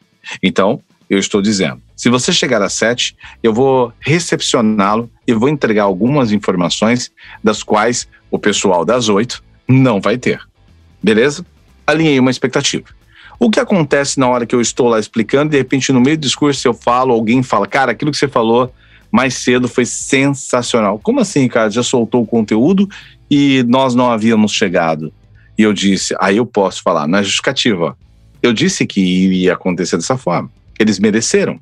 Então, 0.43 0.81
eu 1.09 1.18
estou 1.18 1.41
dizendo, 1.41 1.81
se 1.95 2.11
você 2.11 2.33
chegar 2.33 2.61
às 2.62 2.72
sete, 2.72 3.16
eu 3.43 3.53
vou 3.55 3.93
recepcioná-lo 4.01 5.11
e 5.27 5.33
vou 5.33 5.49
entregar 5.49 5.85
algumas 5.85 6.33
informações 6.33 7.12
das 7.43 7.62
quais 7.62 8.09
o 8.31 8.39
pessoal 8.39 8.85
das 8.85 9.09
oito 9.09 9.43
não 9.68 10.01
vai 10.01 10.18
ter. 10.18 10.41
Beleza? 11.03 11.47
Alinhei 11.87 12.18
uma 12.18 12.31
expectativa. 12.31 12.85
O 13.39 13.51
que 13.51 13.61
acontece 13.61 14.18
na 14.18 14.29
hora 14.29 14.47
que 14.47 14.55
eu 14.55 14.61
estou 14.61 14.89
lá 14.89 14.99
explicando, 14.99 15.51
de 15.51 15.59
repente 15.59 15.93
no 15.93 16.01
meio 16.01 16.16
do 16.16 16.22
discurso 16.22 16.66
eu 16.66 16.74
falo, 16.74 17.12
alguém 17.12 17.43
fala, 17.43 17.66
cara, 17.66 17.93
aquilo 17.93 18.11
que 18.11 18.16
você 18.16 18.29
falou 18.29 18.72
mais 19.12 19.35
cedo 19.35 19.68
foi 19.68 19.85
sensacional. 19.85 20.99
Como 20.99 21.20
assim, 21.20 21.47
cara? 21.47 21.70
Já 21.70 21.83
soltou 21.83 22.22
o 22.22 22.27
conteúdo 22.27 22.89
e 23.31 23.64
nós 23.68 23.95
não 23.95 24.11
havíamos 24.11 24.53
chegado. 24.53 25.12
E 25.57 25.62
eu 25.62 25.72
disse, 25.72 26.14
aí 26.18 26.37
eu 26.37 26.47
posso 26.47 26.83
falar, 26.83 27.07
na 27.07 27.22
justificativa, 27.22 27.97
eu 28.47 28.53
disse 28.53 28.86
que 28.86 29.01
ia 29.01 29.55
acontecer 29.55 29.97
dessa 29.97 30.16
forma. 30.16 30.51
Eles 30.78 30.99
mereceram. 30.99 31.59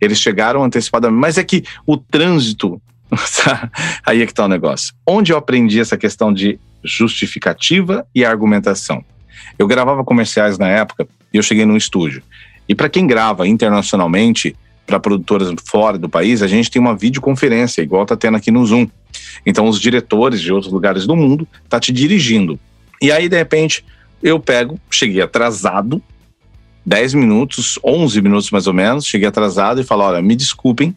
Eles 0.00 0.18
chegaram 0.18 0.64
antecipadamente. 0.64 1.20
Mas 1.20 1.38
é 1.38 1.44
que 1.44 1.62
o 1.86 1.96
trânsito. 1.96 2.80
Aí 4.04 4.22
é 4.22 4.26
que 4.26 4.32
está 4.32 4.44
o 4.44 4.48
negócio. 4.48 4.94
Onde 5.06 5.32
eu 5.32 5.36
aprendi 5.36 5.80
essa 5.80 5.96
questão 5.96 6.32
de 6.32 6.58
justificativa 6.82 8.06
e 8.14 8.24
argumentação? 8.24 9.04
Eu 9.58 9.66
gravava 9.66 10.02
comerciais 10.04 10.58
na 10.58 10.68
época 10.68 11.06
e 11.32 11.36
eu 11.36 11.42
cheguei 11.42 11.64
num 11.64 11.76
estúdio. 11.76 12.22
E 12.68 12.74
para 12.74 12.88
quem 12.88 13.06
grava 13.06 13.46
internacionalmente, 13.46 14.56
para 14.86 14.98
produtoras 14.98 15.52
fora 15.64 15.98
do 15.98 16.08
país, 16.08 16.42
a 16.42 16.46
gente 16.46 16.70
tem 16.70 16.80
uma 16.80 16.96
videoconferência, 16.96 17.82
igual 17.82 18.06
tá 18.06 18.16
tendo 18.16 18.36
aqui 18.36 18.50
no 18.50 18.64
Zoom. 18.64 18.88
Então, 19.44 19.66
os 19.66 19.80
diretores 19.80 20.40
de 20.40 20.52
outros 20.52 20.72
lugares 20.72 21.06
do 21.06 21.16
mundo 21.16 21.46
tá 21.68 21.78
te 21.78 21.92
dirigindo. 21.92 22.58
E 23.00 23.10
aí, 23.10 23.28
de 23.28 23.36
repente, 23.36 23.84
eu 24.22 24.38
pego, 24.38 24.78
cheguei 24.90 25.20
atrasado 25.20 26.02
10 26.84 27.14
minutos, 27.14 27.78
11 27.84 28.20
minutos 28.20 28.50
mais 28.50 28.66
ou 28.66 28.74
menos, 28.74 29.06
cheguei 29.06 29.28
atrasado 29.28 29.80
e 29.80 29.84
falei, 29.84 30.06
olha, 30.06 30.22
me 30.22 30.34
desculpem, 30.34 30.96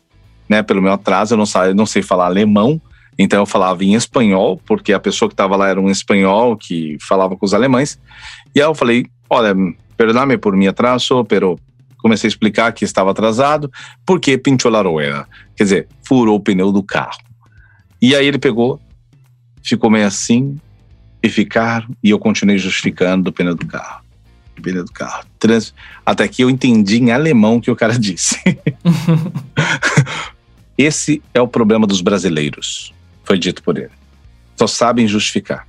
né, 0.49 0.61
pelo 0.63 0.81
meu 0.81 0.93
atraso, 0.93 1.33
eu 1.33 1.37
não, 1.37 1.45
eu 1.65 1.75
não 1.75 1.85
sei 1.85 2.01
falar 2.01 2.25
alemão, 2.25 2.81
então 3.17 3.39
eu 3.39 3.45
falava 3.45 3.83
em 3.83 3.93
espanhol, 3.93 4.59
porque 4.65 4.91
a 4.91 4.99
pessoa 4.99 5.29
que 5.29 5.33
estava 5.33 5.55
lá 5.55 5.69
era 5.69 5.79
um 5.79 5.89
espanhol 5.89 6.57
que 6.57 6.97
falava 6.99 7.35
com 7.35 7.45
os 7.45 7.53
alemães. 7.53 7.99
E 8.53 8.61
aí 8.61 8.67
eu 8.67 8.75
falei, 8.75 9.05
olha, 9.29 9.55
perdão-me 9.95 10.37
por 10.37 10.55
meu 10.55 10.69
atraso, 10.69 11.23
pero 11.25 11.57
comecei 11.97 12.27
a 12.27 12.29
explicar 12.29 12.71
que 12.73 12.83
estava 12.83 13.11
atrasado, 13.11 13.71
porque 14.05 14.37
pinchou 14.37 14.69
la 14.69 14.81
rueda. 14.81 15.27
Quer 15.55 15.63
dizer, 15.63 15.87
furou 16.05 16.35
o 16.35 16.39
pneu 16.39 16.71
do 16.71 16.83
carro. 16.83 17.17
E 18.01 18.15
aí 18.15 18.27
ele 18.27 18.37
pegou, 18.37 18.79
ficou 19.63 19.89
meio 19.89 20.05
assim, 20.05 20.59
e 21.23 21.29
ficaram, 21.29 21.87
e 22.03 22.11
eu 22.11 22.19
continuei 22.19 22.57
justificando 22.57 23.23
do 23.23 23.33
pneu 23.33 23.55
do 23.55 23.65
carro. 23.65 24.04
Do 24.55 24.61
pneu 24.61 24.83
do 24.83 24.91
carro. 24.91 25.25
Trans, 25.37 25.73
até 26.05 26.27
que 26.27 26.43
eu 26.43 26.49
entendi 26.49 26.97
em 26.97 27.11
alemão 27.11 27.57
o 27.57 27.61
que 27.61 27.71
o 27.71 27.75
cara 27.75 27.99
disse. 27.99 28.39
Esse 30.77 31.21
é 31.33 31.41
o 31.41 31.47
problema 31.47 31.85
dos 31.85 32.01
brasileiros 32.01 32.95
foi 33.25 33.37
dito 33.37 33.61
por 33.61 33.77
ele. 33.77 33.91
Só 34.55 34.67
sabem 34.67 35.07
justificar. 35.07 35.67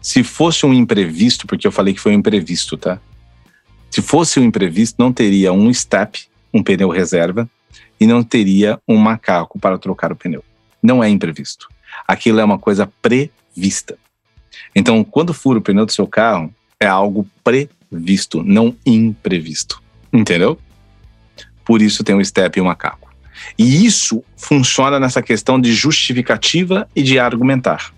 Se 0.00 0.24
fosse 0.24 0.64
um 0.64 0.72
imprevisto, 0.72 1.46
porque 1.46 1.66
eu 1.66 1.70
falei 1.70 1.94
que 1.94 2.00
foi 2.00 2.12
um 2.12 2.18
imprevisto, 2.18 2.76
tá? 2.76 2.98
Se 3.90 4.00
fosse 4.00 4.40
um 4.40 4.44
imprevisto, 4.44 4.96
não 4.98 5.12
teria 5.12 5.52
um 5.52 5.72
step, 5.72 6.26
um 6.52 6.62
pneu 6.62 6.88
reserva, 6.88 7.48
e 8.00 8.06
não 8.06 8.22
teria 8.22 8.80
um 8.88 8.96
macaco 8.96 9.58
para 9.58 9.78
trocar 9.78 10.10
o 10.10 10.16
pneu. 10.16 10.42
Não 10.82 11.04
é 11.04 11.08
imprevisto. 11.08 11.68
Aquilo 12.08 12.40
é 12.40 12.44
uma 12.44 12.58
coisa 12.58 12.90
prevista. 13.02 13.98
Então, 14.74 15.04
quando 15.04 15.34
fura 15.34 15.58
o 15.58 15.62
pneu 15.62 15.84
do 15.84 15.92
seu 15.92 16.06
carro, 16.06 16.52
é 16.80 16.86
algo 16.86 17.28
previsto, 17.44 17.74
não 18.42 18.74
imprevisto. 18.84 19.82
Entendeu? 20.12 20.58
Por 21.64 21.82
isso 21.82 22.02
tem 22.02 22.14
o 22.14 22.24
step 22.24 22.58
e 22.58 22.62
o 22.62 22.64
macaco. 22.64 23.10
E 23.58 23.84
isso 23.84 24.22
funciona 24.36 24.98
nessa 24.98 25.22
questão 25.22 25.60
de 25.60 25.72
justificativa 25.72 26.88
e 26.94 27.02
de 27.02 27.18
argumentar. 27.18 27.92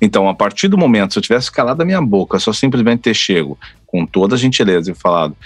Então, 0.00 0.28
a 0.28 0.34
partir 0.34 0.68
do 0.68 0.76
momento, 0.76 1.12
se 1.12 1.18
eu 1.18 1.22
tivesse 1.22 1.50
calado 1.50 1.82
a 1.82 1.84
minha 1.84 2.02
boca, 2.02 2.38
só 2.38 2.52
simplesmente 2.52 3.00
ter 3.00 3.14
chego 3.14 3.58
com 3.86 4.04
toda 4.04 4.34
a 4.34 4.38
gentileza 4.38 4.90
e 4.90 4.94
falado, 4.94 5.36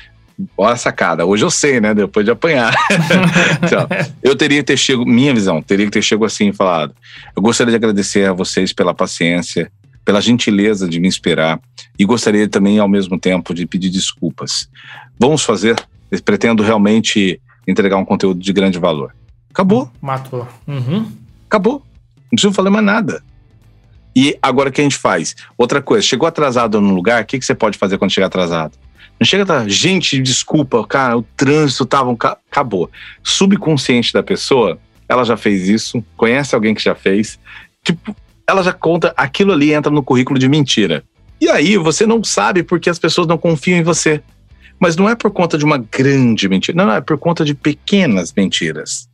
olha 0.57 0.73
a 0.73 0.77
sacada, 0.77 1.25
hoje 1.27 1.45
eu 1.45 1.51
sei, 1.51 1.81
né? 1.81 1.95
Depois 1.95 2.25
de 2.25 2.33
apanhar. 2.33 2.75
então, 3.63 3.87
eu 4.23 4.35
teria 4.35 4.59
que 4.59 4.65
ter 4.65 4.77
chego, 4.77 5.05
minha 5.05 5.35
visão, 5.35 5.63
teria 5.63 5.87
que 5.87 5.93
ter 5.93 6.03
chego 6.03 6.25
assim 6.25 6.49
e 6.49 6.53
falado: 6.53 6.95
eu 7.37 7.43
gostaria 7.43 7.71
de 7.71 7.77
agradecer 7.77 8.29
a 8.29 8.33
vocês 8.33 8.73
pela 8.73 8.95
paciência, 8.95 9.71
pela 10.09 10.23
gentileza 10.23 10.89
de 10.89 10.99
me 10.99 11.07
esperar 11.07 11.61
e 11.99 12.03
gostaria 12.03 12.49
também, 12.49 12.79
ao 12.79 12.89
mesmo 12.89 13.21
tempo, 13.21 13.53
de 13.53 13.67
pedir 13.67 13.91
desculpas. 13.91 14.67
Vamos 15.21 15.43
fazer, 15.43 15.77
pretendo 16.25 16.63
realmente 16.63 17.39
entregar 17.67 17.99
um 17.99 18.07
conteúdo 18.07 18.41
de 18.41 18.51
grande 18.51 18.79
valor. 18.79 19.15
Acabou. 19.51 19.93
Matou. 20.01 20.49
Uhum. 20.67 21.13
Acabou. 21.47 21.83
Não 22.23 22.31
preciso 22.31 22.55
falar 22.55 22.71
mais 22.71 22.87
nada. 22.87 23.23
E 24.17 24.35
agora 24.41 24.71
o 24.71 24.73
que 24.73 24.81
a 24.81 24.85
gente 24.85 24.97
faz? 24.97 25.37
Outra 25.59 25.83
coisa, 25.83 26.07
chegou 26.07 26.27
atrasado 26.27 26.81
no 26.81 26.95
lugar, 26.95 27.23
o 27.23 27.27
que, 27.27 27.39
que 27.39 27.45
você 27.45 27.55
pode 27.55 27.77
fazer 27.77 27.99
quando 27.99 28.11
chegar 28.11 28.29
atrasado? 28.29 28.79
Não 29.21 29.27
chega 29.27 29.43
atrasado. 29.43 29.69
Gente, 29.69 30.19
desculpa, 30.23 30.87
cara, 30.87 31.19
o 31.19 31.23
trânsito 31.37 31.85
tava. 31.85 32.09
Um... 32.09 32.17
Acabou. 32.51 32.91
Subconsciente 33.23 34.15
da 34.15 34.23
pessoa, 34.23 34.79
ela 35.07 35.23
já 35.23 35.37
fez 35.37 35.69
isso, 35.69 36.03
conhece 36.17 36.55
alguém 36.55 36.75
que 36.75 36.83
já 36.83 36.95
fez. 36.95 37.39
Tipo, 37.85 38.17
ela 38.49 38.63
já 38.63 38.73
conta, 38.73 39.13
aquilo 39.15 39.53
ali 39.53 39.75
entra 39.75 39.93
no 39.93 40.03
currículo 40.03 40.39
de 40.39 40.49
mentira. 40.49 41.05
E 41.39 41.49
aí 41.51 41.77
você 41.77 42.07
não 42.07 42.25
sabe 42.25 42.63
porque 42.63 42.89
as 42.89 42.99
pessoas 42.99 43.27
não 43.27 43.37
confiam 43.37 43.79
em 43.79 43.83
você. 43.83 44.23
Mas 44.81 44.97
não 44.97 45.09
é 45.09 45.15
por 45.15 45.31
conta 45.31 45.59
de 45.59 45.65
uma 45.65 45.77
grande 45.77 46.49
mentira. 46.49 46.77
Não, 46.77 46.87
não, 46.87 46.95
é 46.95 47.01
por 47.01 47.19
conta 47.19 47.45
de 47.45 47.55
pequenas 47.55 48.33
mentiras. 48.35 49.09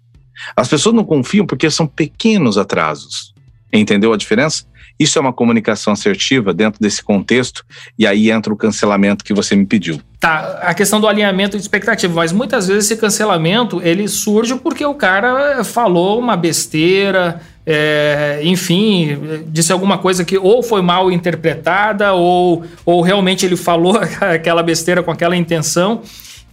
As 0.56 0.68
pessoas 0.68 0.94
não 0.94 1.04
confiam 1.04 1.46
porque 1.46 1.68
são 1.68 1.86
pequenos 1.86 2.56
atrasos. 2.56 3.34
Entendeu 3.72 4.12
a 4.12 4.16
diferença? 4.16 4.64
Isso 4.98 5.18
é 5.18 5.20
uma 5.20 5.32
comunicação 5.32 5.92
assertiva 5.92 6.54
dentro 6.54 6.80
desse 6.80 7.02
contexto, 7.02 7.64
e 7.98 8.06
aí 8.06 8.30
entra 8.30 8.52
o 8.52 8.56
cancelamento 8.56 9.24
que 9.24 9.34
você 9.34 9.56
me 9.56 9.66
pediu. 9.66 10.00
Tá, 10.20 10.60
a 10.62 10.72
questão 10.72 11.00
do 11.00 11.08
alinhamento 11.08 11.56
de 11.56 11.62
expectativa, 11.62 12.14
mas 12.14 12.30
muitas 12.30 12.68
vezes 12.68 12.84
esse 12.84 13.00
cancelamento 13.00 13.82
ele 13.82 14.06
surge 14.06 14.54
porque 14.54 14.86
o 14.86 14.94
cara 14.94 15.64
falou 15.64 16.20
uma 16.20 16.36
besteira, 16.36 17.40
é, 17.66 18.40
enfim, 18.42 19.42
disse 19.46 19.72
alguma 19.72 19.96
coisa 19.96 20.24
que 20.24 20.36
ou 20.36 20.62
foi 20.62 20.82
mal 20.82 21.10
interpretada 21.10 22.12
ou, 22.12 22.64
ou 22.84 23.00
realmente 23.00 23.46
ele 23.46 23.56
falou 23.56 23.98
aquela 24.20 24.62
besteira 24.62 25.02
com 25.02 25.10
aquela 25.10 25.36
intenção 25.36 26.02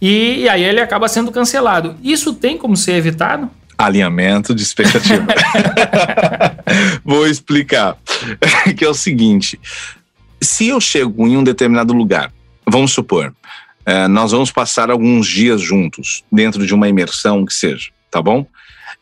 e, 0.00 0.40
e 0.40 0.48
aí 0.48 0.64
ele 0.64 0.80
acaba 0.80 1.06
sendo 1.08 1.30
cancelado. 1.30 1.96
Isso 2.02 2.34
tem 2.34 2.56
como 2.56 2.76
ser 2.76 2.94
evitado? 2.94 3.48
Alinhamento 3.78 4.54
de 4.54 4.62
expectativa. 4.62 5.26
Vou 7.04 7.26
explicar. 7.26 7.96
que 8.76 8.84
é 8.84 8.88
o 8.88 8.94
seguinte: 8.94 9.60
se 10.40 10.68
eu 10.68 10.80
chego 10.80 11.26
em 11.26 11.36
um 11.36 11.44
determinado 11.44 11.92
lugar, 11.92 12.32
vamos 12.66 12.92
supor, 12.92 13.34
é, 13.84 14.08
nós 14.08 14.32
vamos 14.32 14.50
passar 14.50 14.90
alguns 14.90 15.26
dias 15.26 15.60
juntos, 15.60 16.24
dentro 16.30 16.66
de 16.66 16.74
uma 16.74 16.88
imersão 16.88 17.44
que 17.44 17.54
seja, 17.54 17.90
tá 18.10 18.22
bom? 18.22 18.46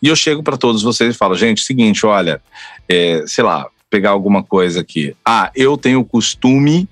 E 0.02 0.08
eu 0.08 0.16
chego 0.16 0.42
para 0.42 0.56
todos 0.56 0.82
vocês 0.82 1.14
e 1.14 1.18
falo, 1.18 1.34
gente, 1.34 1.62
seguinte, 1.62 2.04
olha, 2.06 2.40
é, 2.88 3.24
sei 3.26 3.44
lá, 3.44 3.66
pegar 3.88 4.10
alguma 4.10 4.42
coisa 4.42 4.80
aqui. 4.80 5.14
Ah, 5.24 5.50
eu 5.54 5.76
tenho 5.76 6.00
o 6.00 6.04
costume 6.04 6.88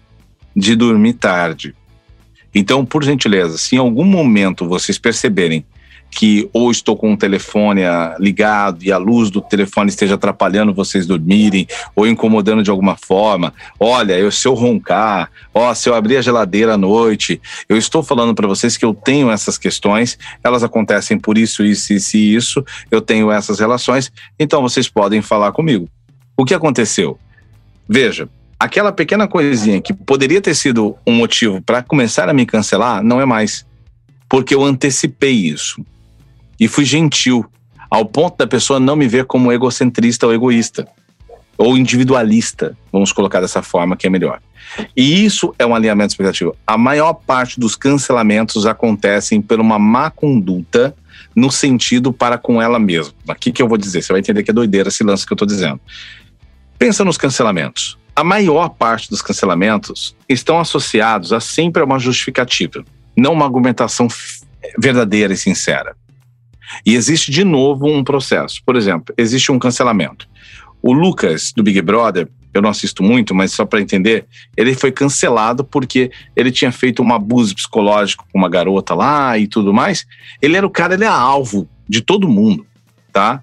de 0.54 0.74
dormir 0.74 1.14
tarde. 1.14 1.74
Então, 2.54 2.84
por 2.84 3.04
gentileza, 3.04 3.56
se 3.56 3.76
em 3.76 3.78
algum 3.78 4.04
momento 4.04 4.66
vocês 4.66 4.98
perceberem 4.98 5.64
que 6.10 6.48
ou 6.52 6.70
estou 6.70 6.96
com 6.96 7.12
o 7.12 7.16
telefone 7.16 7.82
ligado 8.18 8.82
e 8.82 8.90
a 8.90 8.98
luz 8.98 9.30
do 9.30 9.40
telefone 9.40 9.90
esteja 9.90 10.14
atrapalhando 10.14 10.74
vocês 10.74 11.06
dormirem 11.06 11.66
ou 11.94 12.06
incomodando 12.06 12.62
de 12.62 12.70
alguma 12.70 12.96
forma. 12.96 13.52
Olha, 13.78 14.18
eu 14.18 14.30
se 14.32 14.48
eu 14.48 14.54
roncar, 14.54 15.30
ó, 15.52 15.72
se 15.74 15.88
eu 15.88 15.94
abrir 15.94 16.16
a 16.16 16.22
geladeira 16.22 16.74
à 16.74 16.78
noite, 16.78 17.40
eu 17.68 17.76
estou 17.76 18.02
falando 18.02 18.34
para 18.34 18.48
vocês 18.48 18.76
que 18.76 18.84
eu 18.84 18.94
tenho 18.94 19.30
essas 19.30 19.58
questões, 19.58 20.18
elas 20.42 20.64
acontecem 20.64 21.18
por 21.18 21.36
isso, 21.38 21.64
isso, 21.64 21.92
isso 21.92 22.16
e 22.16 22.34
isso, 22.34 22.64
eu 22.90 23.00
tenho 23.00 23.30
essas 23.30 23.60
relações, 23.60 24.10
então 24.38 24.62
vocês 24.62 24.88
podem 24.88 25.22
falar 25.22 25.52
comigo. 25.52 25.88
O 26.36 26.44
que 26.44 26.54
aconteceu? 26.54 27.18
Veja, 27.88 28.28
aquela 28.58 28.92
pequena 28.92 29.28
coisinha 29.28 29.80
que 29.80 29.92
poderia 29.92 30.40
ter 30.40 30.54
sido 30.54 30.96
um 31.06 31.14
motivo 31.14 31.62
para 31.62 31.82
começar 31.82 32.28
a 32.28 32.32
me 32.32 32.46
cancelar, 32.46 33.02
não 33.02 33.20
é 33.20 33.24
mais. 33.24 33.66
Porque 34.28 34.54
eu 34.54 34.62
antecipei 34.62 35.32
isso 35.32 35.82
e 36.58 36.68
fui 36.68 36.84
gentil, 36.84 37.44
ao 37.90 38.04
ponto 38.04 38.36
da 38.36 38.46
pessoa 38.46 38.78
não 38.78 38.96
me 38.96 39.08
ver 39.08 39.24
como 39.24 39.52
egocentrista 39.52 40.26
ou 40.26 40.34
egoísta, 40.34 40.86
ou 41.56 41.76
individualista, 41.76 42.76
vamos 42.92 43.10
colocar 43.10 43.40
dessa 43.40 43.62
forma 43.62 43.96
que 43.96 44.06
é 44.06 44.10
melhor. 44.10 44.40
E 44.96 45.24
isso 45.24 45.54
é 45.58 45.66
um 45.66 45.74
alinhamento 45.74 46.12
expectativo. 46.12 46.54
A 46.66 46.78
maior 46.78 47.14
parte 47.14 47.58
dos 47.58 47.74
cancelamentos 47.74 48.66
acontecem 48.66 49.40
por 49.40 49.58
uma 49.58 49.78
má 49.78 50.10
conduta 50.10 50.94
no 51.34 51.50
sentido 51.50 52.12
para 52.12 52.38
com 52.38 52.60
ela 52.60 52.78
mesma. 52.78 53.14
Aqui 53.28 53.50
que 53.50 53.60
eu 53.60 53.68
vou 53.68 53.78
dizer, 53.78 54.02
você 54.02 54.12
vai 54.12 54.20
entender 54.20 54.42
que 54.42 54.50
é 54.50 54.54
doideira 54.54 54.88
esse 54.88 55.02
lance 55.02 55.26
que 55.26 55.32
eu 55.32 55.34
estou 55.34 55.48
dizendo. 55.48 55.80
Pensa 56.78 57.04
nos 57.04 57.16
cancelamentos. 57.16 57.98
A 58.14 58.22
maior 58.22 58.68
parte 58.70 59.10
dos 59.10 59.22
cancelamentos 59.22 60.16
estão 60.28 60.58
associados 60.60 61.32
a 61.32 61.40
sempre 61.40 61.82
a 61.82 61.84
uma 61.84 61.98
justificativa, 61.98 62.84
não 63.16 63.32
uma 63.32 63.44
argumentação 63.44 64.08
verdadeira 64.76 65.32
e 65.32 65.36
sincera. 65.36 65.96
E 66.84 66.94
existe 66.94 67.30
de 67.30 67.44
novo 67.44 67.86
um 67.86 68.04
processo. 68.04 68.62
Por 68.64 68.76
exemplo, 68.76 69.14
existe 69.16 69.50
um 69.50 69.58
cancelamento. 69.58 70.28
O 70.82 70.92
Lucas, 70.92 71.52
do 71.52 71.62
Big 71.62 71.80
Brother, 71.82 72.28
eu 72.54 72.62
não 72.62 72.70
assisto 72.70 73.02
muito, 73.02 73.34
mas 73.34 73.52
só 73.52 73.64
para 73.64 73.80
entender, 73.80 74.26
ele 74.56 74.74
foi 74.74 74.90
cancelado 74.90 75.64
porque 75.64 76.10
ele 76.34 76.50
tinha 76.50 76.72
feito 76.72 77.02
um 77.02 77.12
abuso 77.12 77.54
psicológico 77.54 78.26
com 78.32 78.38
uma 78.38 78.48
garota 78.48 78.94
lá 78.94 79.36
e 79.38 79.46
tudo 79.46 79.72
mais. 79.72 80.06
Ele 80.40 80.56
era 80.56 80.66
o 80.66 80.70
cara, 80.70 80.94
ele 80.94 81.04
é 81.04 81.08
alvo 81.08 81.68
de 81.88 82.00
todo 82.00 82.28
mundo, 82.28 82.66
tá? 83.12 83.40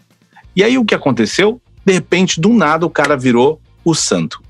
E 0.55 0.63
aí 0.63 0.77
o 0.77 0.85
que 0.85 0.95
aconteceu? 0.95 1.61
De 1.85 1.93
repente, 1.93 2.39
do 2.39 2.49
nada, 2.49 2.85
o 2.85 2.89
cara 2.89 3.15
virou 3.15 3.61
o 3.83 3.93
santo. 3.93 4.41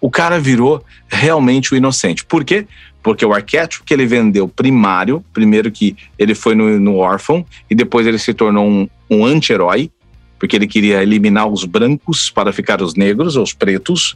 O 0.00 0.10
cara 0.10 0.38
virou 0.38 0.82
realmente 1.08 1.74
o 1.74 1.76
inocente. 1.76 2.24
Por 2.24 2.44
quê? 2.44 2.66
Porque 3.08 3.24
o 3.24 3.32
arquétipo 3.32 3.86
que 3.86 3.94
ele 3.94 4.04
vendeu 4.04 4.46
primário, 4.46 5.24
primeiro 5.32 5.72
que 5.72 5.96
ele 6.18 6.34
foi 6.34 6.54
no, 6.54 6.78
no 6.78 6.96
órfão, 6.96 7.42
e 7.70 7.74
depois 7.74 8.06
ele 8.06 8.18
se 8.18 8.34
tornou 8.34 8.68
um, 8.68 8.86
um 9.08 9.24
anti-herói, 9.24 9.90
porque 10.38 10.54
ele 10.54 10.66
queria 10.66 11.02
eliminar 11.02 11.48
os 11.48 11.64
brancos 11.64 12.28
para 12.28 12.52
ficar 12.52 12.82
os 12.82 12.94
negros, 12.94 13.34
os 13.34 13.54
pretos, 13.54 14.14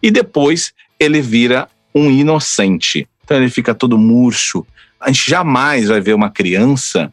e 0.00 0.08
depois 0.08 0.72
ele 1.00 1.20
vira 1.20 1.68
um 1.92 2.08
inocente. 2.12 3.08
Então 3.24 3.38
ele 3.38 3.50
fica 3.50 3.74
todo 3.74 3.98
murcho. 3.98 4.64
A 5.00 5.08
gente 5.08 5.28
jamais 5.28 5.88
vai 5.88 6.00
ver 6.00 6.14
uma 6.14 6.30
criança 6.30 7.12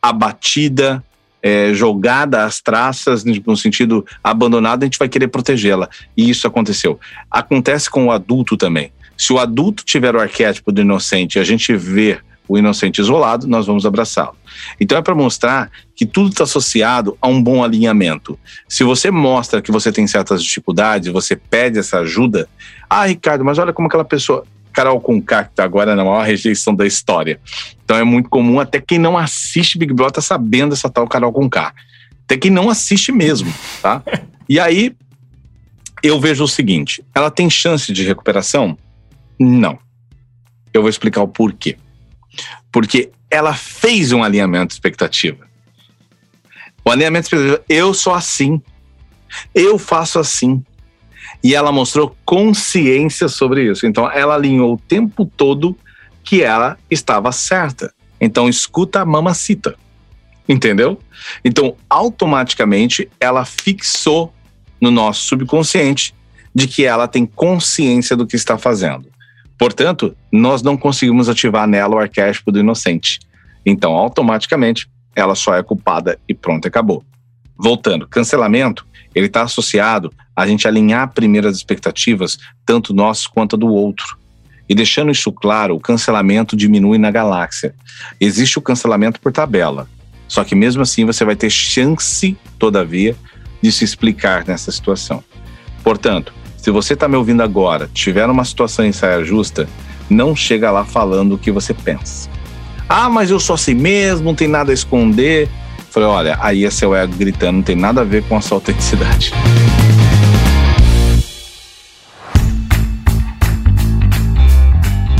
abatida, 0.00 1.04
é, 1.42 1.74
jogada 1.74 2.46
às 2.46 2.58
traças, 2.58 3.22
no 3.22 3.54
sentido 3.54 4.02
abandonada, 4.24 4.82
a 4.82 4.86
gente 4.86 4.98
vai 4.98 5.10
querer 5.10 5.28
protegê-la. 5.28 5.90
E 6.16 6.30
isso 6.30 6.46
aconteceu. 6.46 6.98
Acontece 7.30 7.90
com 7.90 8.06
o 8.06 8.10
adulto 8.10 8.56
também. 8.56 8.90
Se 9.18 9.32
o 9.32 9.38
adulto 9.38 9.84
tiver 9.84 10.14
o 10.14 10.20
arquétipo 10.20 10.70
do 10.70 10.80
inocente 10.80 11.36
e 11.36 11.40
a 11.40 11.44
gente 11.44 11.74
vê 11.76 12.20
o 12.48 12.56
inocente 12.56 13.00
isolado, 13.00 13.46
nós 13.46 13.66
vamos 13.66 13.84
abraçá-lo. 13.84 14.34
Então 14.80 14.96
é 14.96 15.02
para 15.02 15.14
mostrar 15.14 15.70
que 15.94 16.06
tudo 16.06 16.30
está 16.30 16.44
associado 16.44 17.18
a 17.20 17.28
um 17.28 17.42
bom 17.42 17.62
alinhamento. 17.62 18.38
Se 18.66 18.82
você 18.82 19.10
mostra 19.10 19.60
que 19.60 19.70
você 19.70 19.92
tem 19.92 20.06
certas 20.06 20.42
dificuldades, 20.42 21.12
você 21.12 21.36
pede 21.36 21.78
essa 21.78 21.98
ajuda, 21.98 22.48
ah, 22.88 23.04
Ricardo, 23.04 23.44
mas 23.44 23.58
olha 23.58 23.72
como 23.72 23.88
aquela 23.88 24.04
pessoa. 24.04 24.44
Carol 24.72 25.00
Conká, 25.00 25.42
que 25.42 25.50
está 25.50 25.64
agora 25.64 25.96
na 25.96 26.04
maior 26.04 26.24
rejeição 26.24 26.72
da 26.72 26.86
história. 26.86 27.40
Então 27.84 27.96
é 27.96 28.04
muito 28.04 28.30
comum, 28.30 28.60
até 28.60 28.80
quem 28.80 28.96
não 28.96 29.18
assiste 29.18 29.76
Big 29.76 29.92
Brother 29.92 30.14
tá 30.14 30.20
sabendo 30.20 30.72
essa 30.72 30.88
tal 30.88 31.08
Carol 31.08 31.32
Conká. 31.32 31.74
Até 32.24 32.36
quem 32.36 32.50
não 32.50 32.70
assiste 32.70 33.10
mesmo, 33.10 33.52
tá? 33.82 34.02
E 34.48 34.60
aí, 34.60 34.94
eu 36.02 36.20
vejo 36.20 36.44
o 36.44 36.48
seguinte: 36.48 37.02
ela 37.14 37.30
tem 37.30 37.50
chance 37.50 37.92
de 37.92 38.04
recuperação? 38.04 38.78
Não. 39.38 39.78
Eu 40.72 40.82
vou 40.82 40.90
explicar 40.90 41.22
o 41.22 41.28
porquê. 41.28 41.76
Porque 42.70 43.10
ela 43.30 43.54
fez 43.54 44.12
um 44.12 44.22
alinhamento 44.22 44.68
de 44.68 44.74
expectativa. 44.74 45.46
O 46.84 46.90
alinhamento 46.90 47.28
de 47.28 47.36
expectativa, 47.36 47.64
eu 47.68 47.92
sou 47.94 48.14
assim, 48.14 48.60
eu 49.54 49.78
faço 49.78 50.18
assim. 50.18 50.62
E 51.42 51.54
ela 51.54 51.70
mostrou 51.70 52.16
consciência 52.24 53.28
sobre 53.28 53.70
isso. 53.70 53.86
Então, 53.86 54.10
ela 54.10 54.34
alinhou 54.34 54.74
o 54.74 54.78
tempo 54.78 55.24
todo 55.24 55.76
que 56.24 56.42
ela 56.42 56.78
estava 56.90 57.30
certa. 57.32 57.92
Então, 58.20 58.48
escuta 58.48 59.00
a 59.00 59.04
mamacita. 59.04 59.76
Entendeu? 60.48 60.98
Então, 61.44 61.76
automaticamente, 61.88 63.08
ela 63.20 63.44
fixou 63.44 64.32
no 64.80 64.90
nosso 64.90 65.26
subconsciente 65.26 66.14
de 66.54 66.66
que 66.66 66.84
ela 66.84 67.06
tem 67.06 67.26
consciência 67.26 68.16
do 68.16 68.26
que 68.26 68.34
está 68.34 68.56
fazendo. 68.56 69.06
Portanto, 69.58 70.16
nós 70.30 70.62
não 70.62 70.76
conseguimos 70.76 71.28
ativar 71.28 71.66
nela 71.66 71.96
o 71.96 71.98
arquétipo 71.98 72.52
do 72.52 72.60
inocente. 72.60 73.18
Então, 73.66 73.92
automaticamente, 73.92 74.88
ela 75.14 75.34
só 75.34 75.54
é 75.54 75.62
culpada 75.62 76.18
e 76.28 76.34
pronto, 76.34 76.68
acabou. 76.68 77.04
Voltando, 77.56 78.06
cancelamento, 78.06 78.86
ele 79.14 79.26
está 79.26 79.42
associado 79.42 80.12
a 80.36 80.46
gente 80.46 80.68
alinhar 80.68 81.12
primeiro 81.12 81.48
as 81.48 81.56
expectativas, 81.56 82.38
tanto 82.64 82.94
nossas 82.94 83.26
quanto 83.26 83.56
do 83.56 83.66
outro. 83.66 84.16
E 84.68 84.74
deixando 84.74 85.10
isso 85.10 85.32
claro, 85.32 85.74
o 85.74 85.80
cancelamento 85.80 86.56
diminui 86.56 86.98
na 86.98 87.10
galáxia. 87.10 87.74
Existe 88.20 88.58
o 88.58 88.62
cancelamento 88.62 89.18
por 89.20 89.32
tabela. 89.32 89.88
Só 90.28 90.44
que 90.44 90.54
mesmo 90.54 90.82
assim 90.82 91.04
você 91.04 91.24
vai 91.24 91.34
ter 91.34 91.50
chance, 91.50 92.36
todavia, 92.58 93.16
de 93.60 93.72
se 93.72 93.84
explicar 93.84 94.46
nessa 94.46 94.70
situação. 94.70 95.24
Portanto, 95.82 96.32
se 96.58 96.70
você 96.70 96.92
está 96.92 97.08
me 97.08 97.16
ouvindo 97.16 97.42
agora, 97.42 97.88
tiver 97.94 98.26
uma 98.26 98.44
situação 98.44 98.84
em 98.84 98.92
saia 98.92 99.24
justa, 99.24 99.66
não 100.10 100.36
chega 100.36 100.70
lá 100.70 100.84
falando 100.84 101.36
o 101.36 101.38
que 101.38 101.50
você 101.50 101.72
pensa. 101.72 102.28
Ah, 102.88 103.08
mas 103.08 103.30
eu 103.30 103.38
sou 103.38 103.54
assim 103.54 103.74
mesmo, 103.74 104.24
não 104.24 104.34
tem 104.34 104.48
nada 104.48 104.70
a 104.70 104.74
esconder. 104.74 105.48
Falei, 105.90 106.08
olha, 106.08 106.38
aí 106.40 106.64
é 106.64 106.70
seu 106.70 106.94
ego 106.94 107.14
gritando, 107.16 107.56
não 107.56 107.62
tem 107.62 107.76
nada 107.76 108.02
a 108.02 108.04
ver 108.04 108.22
com 108.24 108.36
a 108.36 108.40
sua 108.40 108.56
autenticidade. 108.56 109.32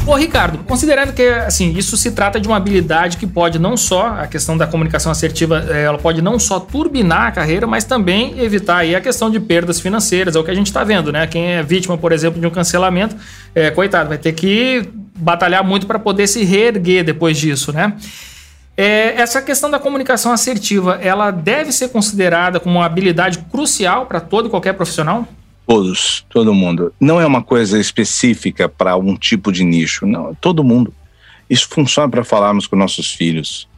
Ô, 0.09 0.15
Ricardo, 0.15 0.65
considerando 0.65 1.13
que 1.13 1.23
assim, 1.23 1.77
isso 1.77 1.95
se 1.95 2.13
trata 2.13 2.41
de 2.41 2.49
uma 2.49 2.57
habilidade 2.57 3.19
que 3.19 3.27
pode 3.27 3.59
não 3.59 3.77
só, 3.77 4.07
a 4.07 4.27
questão 4.27 4.57
da 4.57 4.67
comunicação 4.67 5.13
assertiva, 5.13 5.67
eh, 5.69 5.83
ela 5.83 5.99
pode 5.99 6.23
não 6.23 6.39
só 6.39 6.59
turbinar 6.59 7.27
a 7.27 7.31
carreira, 7.31 7.67
mas 7.67 7.85
também 7.85 8.41
evitar 8.41 8.79
aí 8.79 8.97
a 8.97 9.03
questão 9.03 9.31
de 9.31 9.39
perdas 9.39 9.79
financeiras, 9.79 10.35
é 10.35 10.39
o 10.39 10.43
que 10.43 10.51
a 10.51 10.55
gente 10.55 10.69
está 10.69 10.83
vendo, 10.83 11.13
né? 11.13 11.27
Quem 11.27 11.49
é 11.49 11.63
vítima, 11.63 11.99
por 11.99 12.11
exemplo, 12.11 12.41
de 12.41 12.47
um 12.47 12.51
cancelamento, 12.51 13.17
é, 13.55 13.71
coitado, 13.71 14.09
vai 14.09 14.17
ter 14.17 14.33
que 14.33 14.89
batalhar 15.15 15.63
muito 15.63 15.87
para 15.87 15.99
poder 15.99 16.27
se 16.27 16.43
reerguer 16.43 17.05
depois 17.05 17.37
disso, 17.37 17.71
né? 17.71 17.93
É, 18.79 19.21
essa 19.21 19.43
questão 19.43 19.71
da 19.71 19.79
comunicação 19.79 20.33
assertiva, 20.33 20.99
ela 21.03 21.31
deve 21.31 21.71
ser 21.71 21.89
considerada 21.91 22.59
como 22.59 22.77
uma 22.77 22.87
habilidade 22.87 23.41
crucial 23.51 24.07
para 24.07 24.21
todo 24.21 24.47
e 24.47 24.51
qualquer 24.51 24.73
profissional? 24.73 25.29
Todos, 25.69 26.25
todo 26.31 26.55
mundo. 26.55 26.95
Não 26.99 27.21
é 27.21 27.27
uma 27.27 27.43
coisa 27.43 27.79
específica 27.79 28.71
para 28.71 28.97
um 28.97 29.15
tipo 29.15 29.53
de 29.53 29.65
nicho, 29.65 30.07
não, 30.07 30.35
todo 30.35 30.65
mundo. 30.65 30.95
Isso 31.49 31.69
funciona 31.69 32.09
para 32.09 32.25
falarmos 32.25 32.67
com 32.67 32.75
nossos 32.75 33.13
filhos. 33.13 33.69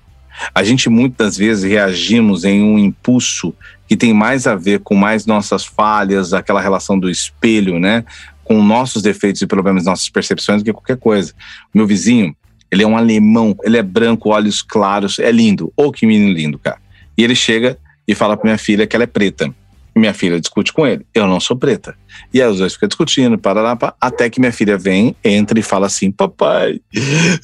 A 0.55 0.62
gente 0.62 0.88
muitas 0.88 1.36
vezes 1.36 1.68
reagimos 1.68 2.45
em 2.45 2.62
um 2.62 2.78
impulso 2.78 3.53
que 3.88 3.97
tem 3.97 4.14
mais 4.14 4.47
a 4.47 4.55
ver 4.55 4.78
com 4.78 4.95
mais 4.95 5.26
nossas 5.26 5.64
falhas, 5.64 6.32
aquela 6.32 6.61
relação 6.61 6.97
do 6.97 7.11
espelho, 7.11 7.80
né? 7.80 8.05
Com 8.45 8.62
nossos 8.62 9.03
defeitos 9.03 9.43
e 9.43 9.47
problemas, 9.49 9.84
nossas 9.84 10.09
percepções, 10.09 10.62
do 10.62 10.66
que 10.66 10.72
qualquer 10.72 10.97
coisa. 10.97 11.34
Meu 11.74 11.88
vizinho, 11.88 12.36
ele 12.70 12.84
é 12.84 12.86
um 12.86 12.97
alemão, 12.97 13.57
ele 13.64 13.76
é 13.76 13.82
branco, 13.82 14.28
olhos 14.28 14.62
claros, 14.62 15.18
é 15.18 15.32
lindo. 15.32 15.72
Ô, 15.76 15.86
oh, 15.86 15.93
que 15.93 16.07
menino 16.07 16.32
lindo, 16.32 16.57
cara. 16.57 16.78
E 17.18 17.24
ele 17.24 17.34
chega 17.34 17.76
e 18.07 18.14
fala 18.14 18.36
para 18.36 18.47
minha 18.47 18.59
filha 18.59 18.86
que 18.86 18.95
ela 18.95 19.03
é 19.03 19.09
preta. 19.09 19.53
Minha 19.95 20.14
filha 20.14 20.41
discute 20.41 20.72
com 20.72 20.86
ele. 20.86 21.05
Eu 21.14 21.26
não 21.26 21.41
sou 21.41 21.57
preta. 21.57 21.95
E 22.32 22.41
aí 22.41 22.49
os 22.49 22.59
dois 22.59 22.74
ficam 22.74 22.88
discutindo, 22.88 23.38
parará, 23.38 23.76
até 24.01 24.30
que 24.30 24.41
minha 24.41 24.53
filha 24.53 24.76
vem, 24.78 25.14
entra 25.24 25.59
e 25.59 25.62
fala 25.62 25.86
assim: 25.86 26.11
Papai, 26.11 26.80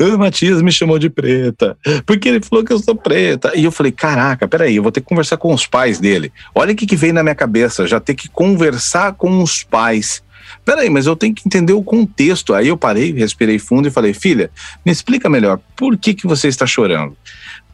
o 0.01 0.19
Matias 0.19 0.63
me 0.63 0.71
chamou 0.71 0.99
de 0.99 1.11
preta, 1.11 1.77
porque 2.05 2.29
ele 2.29 2.41
falou 2.41 2.65
que 2.65 2.73
eu 2.73 2.79
sou 2.79 2.95
preta. 2.95 3.53
E 3.57 3.65
eu 3.65 3.73
falei: 3.73 3.93
Caraca, 3.93 4.47
peraí, 4.47 4.77
eu 4.77 4.83
vou 4.83 4.93
ter 4.93 5.01
que 5.01 5.07
conversar 5.07 5.37
com 5.37 5.53
os 5.53 5.67
pais 5.67 5.99
dele. 5.99 6.33
Olha 6.55 6.73
o 6.73 6.77
que, 6.77 6.87
que 6.87 6.97
veio 6.97 7.15
na 7.15 7.23
minha 7.23 7.35
cabeça, 7.35 7.87
já 7.87 7.99
ter 7.99 8.15
que 8.15 8.29
conversar 8.29 9.15
com 9.15 9.43
os 9.43 9.63
pais. 9.63 10.23
Peraí, 10.65 10.91
mas 10.91 11.07
eu 11.07 11.17
tenho 11.17 11.35
que 11.35 11.43
entender 11.47 11.73
o 11.73 11.83
contexto. 11.83 12.55
Aí 12.55 12.69
eu 12.69 12.77
parei, 12.77 13.13
respirei 13.13 13.59
fundo 13.59 13.89
e 13.89 13.91
falei: 13.91 14.13
Filha, 14.13 14.51
me 14.85 14.93
explica 14.93 15.29
melhor, 15.29 15.61
por 15.77 15.97
que, 15.97 16.15
que 16.15 16.27
você 16.27 16.49
está 16.49 16.67
chorando? 16.67 17.17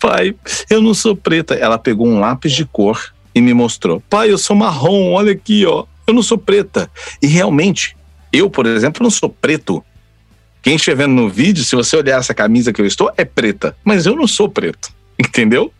Pai, 0.00 0.34
eu 0.68 0.80
não 0.80 0.94
sou 0.94 1.14
preta. 1.14 1.54
Ela 1.54 1.78
pegou 1.78 2.06
um 2.06 2.18
lápis 2.18 2.52
de 2.52 2.64
cor 2.64 3.11
e 3.34 3.40
me 3.40 3.54
mostrou: 3.54 4.02
pai, 4.08 4.30
eu 4.30 4.38
sou 4.38 4.56
marrom, 4.56 5.12
olha 5.12 5.32
aqui, 5.32 5.64
ó, 5.66 5.84
eu 6.06 6.14
não 6.14 6.22
sou 6.22 6.38
preta. 6.38 6.90
E 7.20 7.26
realmente, 7.26 7.96
eu, 8.32 8.50
por 8.50 8.66
exemplo, 8.66 9.02
não 9.02 9.10
sou 9.10 9.28
preto. 9.28 9.84
Quem 10.62 10.76
estiver 10.76 11.06
vendo 11.06 11.14
no 11.14 11.28
vídeo, 11.28 11.64
se 11.64 11.74
você 11.74 11.96
olhar 11.96 12.18
essa 12.18 12.32
camisa 12.32 12.72
que 12.72 12.80
eu 12.80 12.86
estou, 12.86 13.12
é 13.16 13.24
preta, 13.24 13.76
mas 13.84 14.06
eu 14.06 14.14
não 14.14 14.28
sou 14.28 14.48
preto, 14.48 14.92
entendeu? 15.18 15.72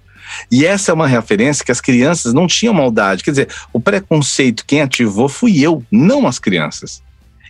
E 0.50 0.64
essa 0.64 0.90
é 0.90 0.94
uma 0.94 1.07
referência 1.07 1.64
que 1.64 1.72
as 1.72 1.80
crianças 1.80 2.32
não 2.32 2.46
tinham 2.46 2.74
maldade. 2.74 3.22
Quer 3.22 3.30
dizer, 3.30 3.48
o 3.72 3.78
preconceito, 3.78 4.64
quem 4.66 4.80
ativou 4.80 5.28
fui 5.28 5.61
eu, 5.61 5.84
não 5.90 6.26
as 6.26 6.38
crianças. 6.38 7.03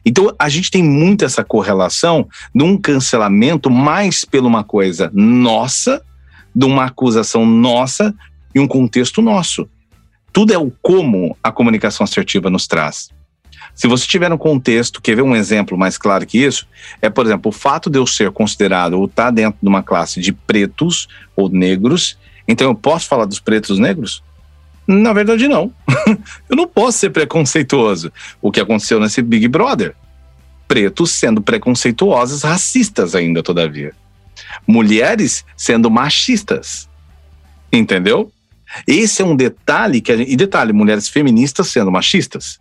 Então 0.04 0.34
a 0.38 0.48
gente 0.48 0.70
tem 0.70 0.82
muito 0.82 1.24
essa 1.24 1.44
correlação 1.44 2.28
de 2.54 2.64
um 2.64 2.76
cancelamento 2.76 3.70
mais 3.70 4.24
pela 4.24 4.48
uma 4.48 4.64
coisa 4.64 5.10
nossa, 5.14 6.02
de 6.54 6.66
uma 6.66 6.86
acusação 6.86 7.46
nossa 7.46 8.14
e 8.54 8.60
um 8.60 8.66
contexto 8.66 9.22
nosso. 9.22 9.68
Tudo 10.32 10.52
é 10.52 10.58
o 10.58 10.72
como 10.82 11.36
a 11.42 11.52
comunicação 11.52 12.04
assertiva 12.04 12.48
nos 12.48 12.66
traz. 12.66 13.10
Se 13.74 13.86
você 13.86 14.06
tiver 14.06 14.32
um 14.32 14.38
contexto, 14.38 15.00
quer 15.00 15.16
ver 15.16 15.22
um 15.22 15.34
exemplo 15.34 15.78
mais 15.78 15.96
claro 15.96 16.26
que 16.26 16.38
isso? 16.38 16.66
É, 17.00 17.08
por 17.08 17.26
exemplo, 17.26 17.48
o 17.50 17.52
fato 17.52 17.88
de 17.88 17.98
eu 17.98 18.06
ser 18.06 18.30
considerado 18.30 18.94
ou 18.94 19.06
estar 19.06 19.24
tá 19.24 19.30
dentro 19.30 19.58
de 19.62 19.68
uma 19.68 19.82
classe 19.82 20.20
de 20.20 20.32
pretos 20.32 21.08
ou 21.36 21.48
negros, 21.48 22.18
então 22.46 22.68
eu 22.68 22.74
posso 22.74 23.08
falar 23.08 23.24
dos 23.24 23.40
pretos 23.40 23.78
negros? 23.78 24.22
Na 24.86 25.12
verdade, 25.12 25.48
não. 25.48 25.72
eu 26.48 26.56
não 26.56 26.66
posso 26.66 26.98
ser 26.98 27.10
preconceituoso. 27.10 28.12
O 28.40 28.50
que 28.50 28.60
aconteceu 28.60 29.00
nesse 29.00 29.22
Big 29.22 29.48
Brother? 29.48 29.94
Pretos 30.66 31.12
sendo 31.12 31.40
preconceituosos, 31.40 32.42
racistas 32.42 33.14
ainda, 33.14 33.42
todavia. 33.42 33.92
Mulheres 34.66 35.44
sendo 35.56 35.90
machistas. 35.90 36.88
Entendeu? 37.72 38.30
Esse 38.86 39.22
é 39.22 39.24
um 39.24 39.36
detalhe 39.36 40.00
que 40.00 40.16
gente, 40.16 40.32
e 40.32 40.36
detalhe, 40.36 40.72
mulheres 40.72 41.08
feministas 41.08 41.68
sendo 41.68 41.90
machistas. 41.90 42.58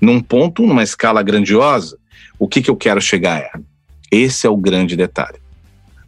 Num 0.00 0.20
ponto, 0.20 0.66
numa 0.66 0.82
escala 0.82 1.22
grandiosa, 1.22 1.96
o 2.38 2.48
que, 2.48 2.60
que 2.60 2.70
eu 2.70 2.76
quero 2.76 3.00
chegar 3.00 3.38
é. 3.38 3.50
Esse 4.10 4.46
é 4.46 4.50
o 4.50 4.56
grande 4.56 4.96
detalhe. 4.96 5.38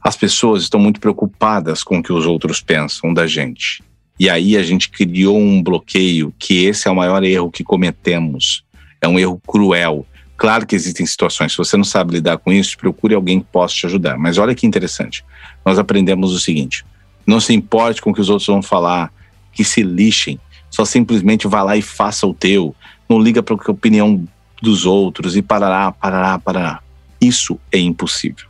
As 0.03 0.17
pessoas 0.17 0.63
estão 0.63 0.79
muito 0.79 1.01
preocupadas 1.01 1.83
com 1.83 1.99
o 1.99 2.03
que 2.03 2.13
os 2.13 2.27
outros 2.27 2.61
pensam 2.61 3.15
da 3.15 3.27
gente. 3.27 3.83
E 4.19 4.29
aí 4.29 4.57
a 4.57 4.63
gente 4.63 4.91
criou 4.91 5.39
um 5.39 5.63
bloqueio 5.63 6.33
que 6.39 6.65
esse 6.65 6.87
é 6.87 6.91
o 6.91 6.97
maior 6.97 7.25
erro 7.25 7.51
que 7.51 7.65
cometemos. 7.65 8.65
É 9.01 9.09
um 9.09 9.19
erro 9.19 9.41
cruel. 9.47 10.07
Claro 10.37 10.67
que 10.67 10.75
existem 10.75 11.07
situações, 11.07 11.53
se 11.53 11.59
você 11.59 11.77
não 11.77 11.85
sabe 11.85 12.15
lidar 12.15 12.39
com 12.39 12.53
isso, 12.53 12.77
procure 12.77 13.15
alguém 13.15 13.41
que 13.41 13.47
possa 13.47 13.75
te 13.75 13.87
ajudar. 13.87 14.19
Mas 14.19 14.37
olha 14.37 14.55
que 14.55 14.67
interessante. 14.67 15.25
Nós 15.65 15.79
aprendemos 15.79 16.33
o 16.33 16.39
seguinte: 16.39 16.85
não 17.27 17.41
se 17.41 17.55
importe 17.55 18.03
com 18.03 18.11
o 18.11 18.15
que 18.15 18.21
os 18.21 18.29
outros 18.29 18.47
vão 18.47 18.63
falar, 18.63 19.13
que 19.55 19.65
se 19.65 19.83
lixem. 19.83 20.39
Só 20.71 20.85
simplesmente 20.85 21.47
vá 21.47 21.63
lá 21.63 21.77
e 21.77 21.83
faça 21.83 22.27
o 22.27 22.35
teu. 22.35 22.75
Não 23.09 23.19
liga 23.19 23.43
para 23.43 23.55
a 23.55 23.71
opinião 23.71 24.27
dos 24.61 24.85
outros 24.85 25.37
e 25.37 25.43
parará, 25.43 25.93
parará, 25.93 26.39
parará. 26.39 26.81
Isso 27.21 27.59
é 27.71 27.79
impossível. 27.79 28.47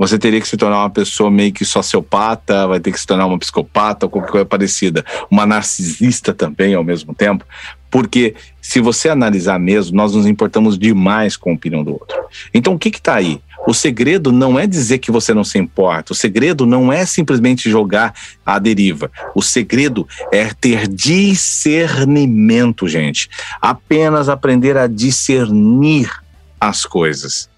Você 0.00 0.18
teria 0.18 0.40
que 0.40 0.48
se 0.48 0.56
tornar 0.56 0.78
uma 0.78 0.90
pessoa 0.90 1.30
meio 1.30 1.52
que 1.52 1.62
sociopata, 1.62 2.66
vai 2.66 2.80
ter 2.80 2.90
que 2.90 2.98
se 2.98 3.06
tornar 3.06 3.26
uma 3.26 3.38
psicopata 3.38 4.06
ou 4.06 4.10
qualquer 4.10 4.30
coisa 4.30 4.46
parecida. 4.46 5.04
Uma 5.30 5.44
narcisista 5.44 6.32
também 6.32 6.74
ao 6.74 6.82
mesmo 6.82 7.14
tempo. 7.14 7.44
Porque 7.90 8.34
se 8.62 8.80
você 8.80 9.10
analisar 9.10 9.58
mesmo, 9.58 9.94
nós 9.96 10.14
nos 10.14 10.26
importamos 10.26 10.78
demais 10.78 11.36
com 11.36 11.50
a 11.50 11.54
opinião 11.54 11.84
do 11.84 11.92
outro. 11.92 12.16
Então 12.54 12.72
o 12.72 12.78
que 12.78 12.88
está 12.88 13.16
aí? 13.16 13.42
O 13.66 13.74
segredo 13.74 14.32
não 14.32 14.58
é 14.58 14.66
dizer 14.66 14.98
que 14.98 15.10
você 15.10 15.34
não 15.34 15.44
se 15.44 15.58
importa. 15.58 16.12
O 16.12 16.16
segredo 16.16 16.66
não 16.66 16.92
é 16.92 17.04
simplesmente 17.06 17.70
jogar 17.70 18.14
à 18.44 18.58
deriva. 18.58 19.10
O 19.34 19.42
segredo 19.42 20.06
é 20.32 20.50
ter 20.52 20.88
discernimento, 20.88 22.88
gente. 22.88 23.28
Apenas 23.60 24.28
aprender 24.28 24.76
a 24.76 24.86
discernir 24.86 26.10
as 26.58 26.84
coisas. 26.84 27.48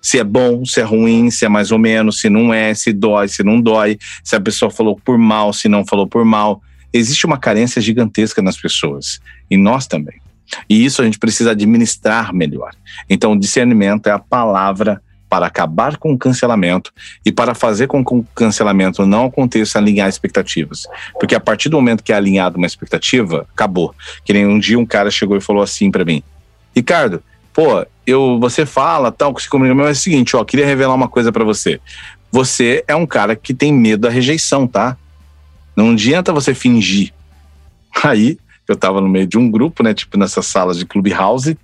Se 0.00 0.18
é 0.18 0.24
bom, 0.24 0.64
se 0.64 0.80
é 0.80 0.82
ruim, 0.82 1.30
se 1.30 1.44
é 1.44 1.48
mais 1.48 1.70
ou 1.70 1.78
menos, 1.78 2.20
se 2.20 2.28
não 2.28 2.52
é, 2.52 2.74
se 2.74 2.92
dói, 2.92 3.28
se 3.28 3.44
não 3.44 3.60
dói, 3.60 3.98
se 4.24 4.34
a 4.34 4.40
pessoa 4.40 4.70
falou 4.70 5.00
por 5.04 5.16
mal, 5.16 5.52
se 5.52 5.68
não 5.68 5.86
falou 5.86 6.08
por 6.08 6.24
mal. 6.24 6.60
Existe 6.92 7.24
uma 7.24 7.38
carência 7.38 7.80
gigantesca 7.80 8.42
nas 8.42 8.56
pessoas. 8.56 9.20
E 9.50 9.56
nós 9.56 9.86
também. 9.86 10.20
E 10.68 10.84
isso 10.84 11.00
a 11.00 11.04
gente 11.04 11.18
precisa 11.18 11.52
administrar 11.52 12.34
melhor. 12.34 12.72
Então, 13.08 13.38
discernimento 13.38 14.08
é 14.08 14.10
a 14.10 14.18
palavra 14.18 15.00
para 15.32 15.46
acabar 15.46 15.96
com 15.96 16.12
o 16.12 16.18
cancelamento 16.18 16.92
e 17.24 17.32
para 17.32 17.54
fazer 17.54 17.86
com 17.86 18.04
que 18.04 18.12
o 18.12 18.22
cancelamento 18.34 19.06
não 19.06 19.24
aconteça 19.24 19.78
alinhar 19.78 20.06
expectativas. 20.06 20.86
Porque 21.18 21.34
a 21.34 21.40
partir 21.40 21.70
do 21.70 21.78
momento 21.78 22.02
que 22.02 22.12
é 22.12 22.16
alinhado 22.16 22.58
uma 22.58 22.66
expectativa, 22.66 23.46
acabou. 23.50 23.94
Que 24.26 24.34
nem 24.34 24.46
um 24.46 24.58
dia 24.58 24.78
um 24.78 24.84
cara 24.84 25.10
chegou 25.10 25.34
e 25.34 25.40
falou 25.40 25.62
assim 25.62 25.90
para 25.90 26.04
mim: 26.04 26.22
Ricardo, 26.76 27.22
pô, 27.50 27.82
eu, 28.06 28.38
você 28.38 28.66
fala 28.66 29.10
tal, 29.10 29.34
se 29.38 29.48
comunica, 29.48 29.74
mas 29.74 29.86
é 29.86 29.90
o 29.92 29.94
seguinte, 29.94 30.36
ó, 30.36 30.44
queria 30.44 30.66
revelar 30.66 30.94
uma 30.94 31.08
coisa 31.08 31.32
para 31.32 31.44
você. 31.44 31.80
Você 32.30 32.84
é 32.86 32.94
um 32.94 33.06
cara 33.06 33.34
que 33.34 33.54
tem 33.54 33.72
medo 33.72 34.02
da 34.02 34.10
rejeição, 34.10 34.66
tá? 34.66 34.98
Não 35.74 35.92
adianta 35.92 36.30
você 36.30 36.52
fingir. 36.52 37.10
Aí, 38.04 38.36
eu 38.68 38.76
tava 38.76 39.00
no 39.00 39.08
meio 39.08 39.26
de 39.26 39.38
um 39.38 39.50
grupo, 39.50 39.82
né, 39.82 39.94
tipo 39.94 40.18
nessas 40.18 40.44
salas 40.44 40.76
de 40.76 40.84
clubhouse, 40.84 41.56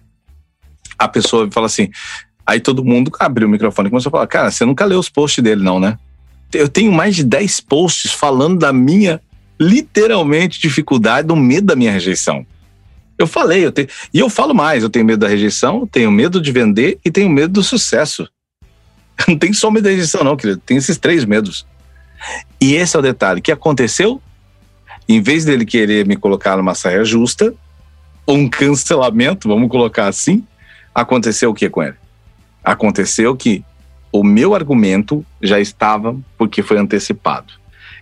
a 0.98 1.06
pessoa 1.06 1.48
fala 1.52 1.66
assim, 1.66 1.90
Aí 2.48 2.60
todo 2.60 2.82
mundo 2.82 3.12
abriu 3.20 3.46
o 3.46 3.50
microfone 3.50 3.88
e 3.88 3.90
começou 3.90 4.08
a 4.08 4.10
falar: 4.10 4.26
Cara, 4.26 4.50
você 4.50 4.64
nunca 4.64 4.86
leu 4.86 4.98
os 4.98 5.10
posts 5.10 5.44
dele, 5.44 5.62
não, 5.62 5.78
né? 5.78 5.98
Eu 6.50 6.66
tenho 6.66 6.90
mais 6.90 7.14
de 7.14 7.22
10 7.22 7.60
posts 7.60 8.10
falando 8.10 8.58
da 8.58 8.72
minha, 8.72 9.20
literalmente, 9.60 10.58
dificuldade, 10.58 11.28
do 11.28 11.36
medo 11.36 11.66
da 11.66 11.76
minha 11.76 11.92
rejeição. 11.92 12.46
Eu 13.18 13.26
falei, 13.26 13.66
eu 13.66 13.70
tenho, 13.70 13.88
e 14.14 14.18
eu 14.18 14.30
falo 14.30 14.54
mais: 14.54 14.82
eu 14.82 14.88
tenho 14.88 15.04
medo 15.04 15.20
da 15.20 15.28
rejeição, 15.28 15.86
tenho 15.86 16.10
medo 16.10 16.40
de 16.40 16.50
vender 16.50 16.98
e 17.04 17.10
tenho 17.10 17.28
medo 17.28 17.52
do 17.52 17.62
sucesso. 17.62 18.26
Não 19.28 19.36
tem 19.36 19.52
só 19.52 19.70
medo 19.70 19.84
da 19.84 19.90
rejeição, 19.90 20.24
não, 20.24 20.36
querido. 20.36 20.62
Tem 20.64 20.76
esses 20.76 20.96
três 20.96 21.24
medos. 21.24 21.66
E 22.58 22.74
esse 22.76 22.96
é 22.96 22.98
o 22.98 23.02
detalhe: 23.02 23.40
o 23.40 23.42
que 23.42 23.52
aconteceu? 23.52 24.22
Em 25.06 25.20
vez 25.20 25.44
dele 25.44 25.66
querer 25.66 26.06
me 26.06 26.16
colocar 26.16 26.56
numa 26.56 26.74
saia 26.74 27.04
justa, 27.04 27.52
ou 28.24 28.36
um 28.36 28.48
cancelamento, 28.48 29.48
vamos 29.48 29.68
colocar 29.68 30.06
assim, 30.06 30.46
aconteceu 30.94 31.50
o 31.50 31.54
que 31.54 31.68
com 31.68 31.82
ele? 31.82 31.96
Aconteceu 32.68 33.34
que 33.34 33.64
o 34.12 34.22
meu 34.22 34.54
argumento 34.54 35.24
já 35.42 35.58
estava 35.58 36.14
porque 36.36 36.62
foi 36.62 36.76
antecipado. 36.76 37.54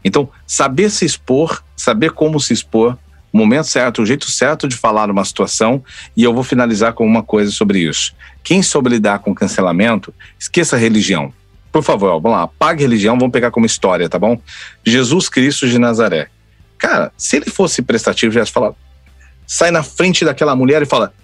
Então, 0.04 0.28
saber 0.44 0.90
se 0.90 1.04
expor, 1.04 1.62
saber 1.76 2.10
como 2.10 2.40
se 2.40 2.52
expor, 2.52 2.98
o 3.32 3.38
momento 3.38 3.68
certo, 3.68 4.02
o 4.02 4.06
jeito 4.06 4.28
certo 4.28 4.66
de 4.66 4.74
falar 4.74 5.08
uma 5.08 5.24
situação, 5.24 5.84
e 6.16 6.24
eu 6.24 6.34
vou 6.34 6.42
finalizar 6.42 6.94
com 6.94 7.06
uma 7.06 7.22
coisa 7.22 7.52
sobre 7.52 7.78
isso. 7.78 8.12
Quem 8.42 8.60
soube 8.60 8.90
lidar 8.90 9.20
com 9.20 9.32
cancelamento, 9.32 10.12
esqueça 10.36 10.74
a 10.74 10.78
religião. 10.80 11.32
Por 11.70 11.84
favor, 11.84 12.20
vamos 12.20 12.36
lá, 12.36 12.42
apague 12.42 12.82
religião, 12.82 13.16
vamos 13.16 13.32
pegar 13.32 13.52
como 13.52 13.66
história, 13.66 14.08
tá 14.08 14.18
bom? 14.18 14.40
Jesus 14.84 15.28
Cristo 15.28 15.68
de 15.68 15.78
Nazaré. 15.78 16.26
Cara, 16.76 17.12
se 17.16 17.36
ele 17.36 17.50
fosse 17.50 17.82
prestativo, 17.82 18.32
já 18.32 18.40
ia 18.40 18.46
falar, 18.46 18.72
sai 19.46 19.70
na 19.70 19.84
frente 19.84 20.24
daquela 20.24 20.56
mulher 20.56 20.82
e 20.82 20.86
fala, 20.86 21.14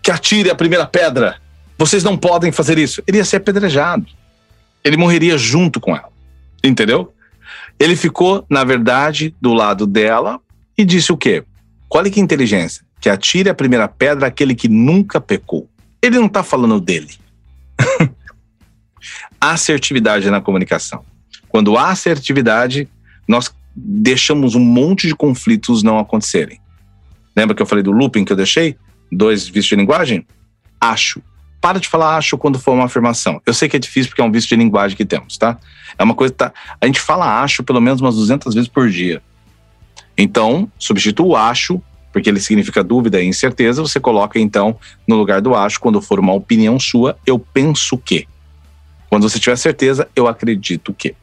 que 0.00 0.10
atire 0.12 0.50
a 0.50 0.54
primeira 0.54 0.86
pedra. 0.86 1.41
Vocês 1.82 2.04
não 2.04 2.16
podem 2.16 2.52
fazer 2.52 2.78
isso. 2.78 3.02
Ele 3.08 3.16
ia 3.16 3.24
ser 3.24 3.38
apedrejado. 3.38 4.06
Ele 4.84 4.96
morreria 4.96 5.36
junto 5.36 5.80
com 5.80 5.90
ela. 5.90 6.12
Entendeu? 6.62 7.12
Ele 7.76 7.96
ficou, 7.96 8.46
na 8.48 8.62
verdade, 8.62 9.34
do 9.40 9.52
lado 9.52 9.84
dela 9.84 10.40
e 10.78 10.84
disse 10.84 11.10
o 11.10 11.16
quê? 11.16 11.42
Olha 11.92 12.08
que 12.08 12.20
inteligência. 12.20 12.84
Que 13.00 13.08
atire 13.08 13.50
a 13.50 13.54
primeira 13.54 13.88
pedra 13.88 14.28
aquele 14.28 14.54
que 14.54 14.68
nunca 14.68 15.20
pecou. 15.20 15.68
Ele 16.00 16.20
não 16.20 16.26
está 16.26 16.44
falando 16.44 16.80
dele. 16.80 17.16
assertividade 19.40 20.30
na 20.30 20.40
comunicação. 20.40 21.04
Quando 21.48 21.76
há 21.76 21.90
assertividade, 21.90 22.88
nós 23.26 23.52
deixamos 23.74 24.54
um 24.54 24.60
monte 24.60 25.08
de 25.08 25.16
conflitos 25.16 25.82
não 25.82 25.98
acontecerem. 25.98 26.60
Lembra 27.36 27.56
que 27.56 27.62
eu 27.62 27.66
falei 27.66 27.82
do 27.82 27.90
looping 27.90 28.24
que 28.24 28.32
eu 28.32 28.36
deixei? 28.36 28.76
Dois 29.10 29.48
vícios 29.48 29.66
de 29.66 29.74
linguagem? 29.74 30.24
Acho 30.80 31.20
para 31.62 31.78
de 31.78 31.88
falar 31.88 32.16
acho 32.16 32.36
quando 32.36 32.58
for 32.58 32.72
uma 32.72 32.86
afirmação. 32.86 33.40
Eu 33.46 33.54
sei 33.54 33.68
que 33.68 33.76
é 33.76 33.78
difícil 33.78 34.10
porque 34.10 34.20
é 34.20 34.24
um 34.24 34.32
vício 34.32 34.48
de 34.48 34.56
linguagem 34.56 34.96
que 34.96 35.04
temos, 35.04 35.38
tá? 35.38 35.56
É 35.96 36.02
uma 36.02 36.12
coisa 36.12 36.32
que 36.32 36.38
tá, 36.38 36.52
a 36.80 36.86
gente 36.86 37.00
fala 37.00 37.40
acho 37.40 37.62
pelo 37.62 37.80
menos 37.80 38.00
umas 38.00 38.16
200 38.16 38.52
vezes 38.52 38.68
por 38.68 38.90
dia. 38.90 39.22
Então, 40.18 40.68
substitua 40.76 41.26
o 41.26 41.36
acho, 41.36 41.80
porque 42.12 42.28
ele 42.28 42.40
significa 42.40 42.82
dúvida 42.82 43.22
e 43.22 43.26
incerteza, 43.26 43.80
você 43.80 44.00
coloca 44.00 44.40
então 44.40 44.76
no 45.06 45.14
lugar 45.16 45.40
do 45.40 45.54
acho, 45.54 45.78
quando 45.78 46.02
for 46.02 46.18
uma 46.18 46.32
opinião 46.32 46.78
sua, 46.80 47.16
eu 47.24 47.38
penso 47.38 47.96
que. 47.96 48.26
Quando 49.08 49.28
você 49.28 49.38
tiver 49.38 49.56
certeza, 49.56 50.08
eu 50.16 50.26
acredito 50.26 50.92
que. 50.92 51.14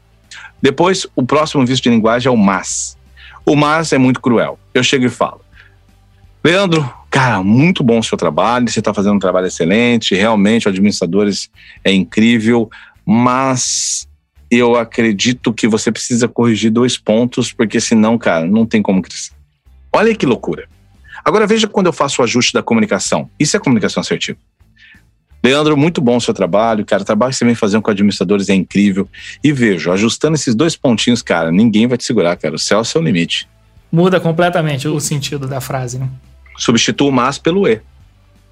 Depois, 0.62 1.06
o 1.16 1.24
próximo 1.24 1.66
vício 1.66 1.84
de 1.84 1.90
linguagem 1.90 2.30
é 2.30 2.32
o 2.32 2.38
mas. 2.38 2.98
O 3.46 3.56
mas 3.56 3.92
é 3.92 3.98
muito 3.98 4.22
cruel. 4.22 4.58
Eu 4.74 4.84
chego 4.84 5.06
e 5.06 5.10
falo: 5.10 5.42
Leandro, 6.44 6.92
cara, 7.10 7.44
muito 7.44 7.84
bom 7.84 8.00
o 8.00 8.04
seu 8.04 8.18
trabalho, 8.18 8.70
você 8.70 8.80
está 8.80 8.94
fazendo 8.94 9.16
um 9.16 9.20
trabalho 9.20 9.48
excelente, 9.48 10.16
realmente 10.16 10.68
o 10.68 10.70
Administradores 10.70 11.50
é 11.84 11.92
incrível, 11.92 12.70
mas 13.06 14.08
eu 14.52 14.76
acredito 14.76 15.54
que 15.54 15.68
você 15.68 15.92
precisa 15.92 16.28
corrigir 16.28 16.72
dois 16.72 16.98
pontos, 16.98 17.52
porque 17.54 17.80
senão, 17.80 18.18
cara, 18.18 18.46
não 18.46 18.66
tem 18.66 18.82
como 18.82 19.02
crescer. 19.02 19.32
Olha 19.94 20.14
que 20.16 20.26
loucura. 20.26 20.68
Agora 21.24 21.46
veja 21.46 21.68
quando 21.68 21.88
eu 21.88 21.94
faço 21.94 22.22
o 22.22 22.24
ajuste 22.24 22.54
da 22.54 22.64
comunicação. 22.64 23.30
Isso 23.40 23.56
é 23.56 23.60
comunicação 23.60 24.02
assertiva. 24.02 24.38
Leandro, 25.44 25.78
muito 25.78 26.02
bom 26.02 26.18
o 26.18 26.22
seu 26.22 26.34
trabalho, 26.34 26.86
cara. 26.86 27.02
O 27.02 27.06
trabalho 27.06 27.32
que 27.32 27.38
você 27.38 27.46
vem 27.46 27.56
fazendo 27.56 27.82
com 27.82 27.92
administradores 27.92 28.50
é 28.50 28.54
incrível. 28.54 29.08
E 29.44 29.54
vejo, 29.54 29.92
ajustando 29.92 30.36
esses 30.36 30.54
dois 30.54 30.76
pontinhos, 30.76 31.22
cara, 31.22 31.52
ninguém 31.52 31.88
vai 31.88 31.98
te 31.98 32.04
segurar, 32.04 32.36
cara. 32.36 32.56
O 32.56 32.60
céu 32.60 32.80
é 32.80 32.82
o 32.82 32.86
seu 32.86 33.02
limite. 33.02 33.48
Muda 33.92 34.20
completamente 34.20 34.88
o 34.88 35.00
sentido 35.00 35.48
da 35.48 35.62
frase, 35.62 35.98
né? 35.98 36.10
Substitua 36.60 37.10
o 37.10 37.12
mas 37.12 37.40
pelo 37.40 37.68
e. 37.68 37.82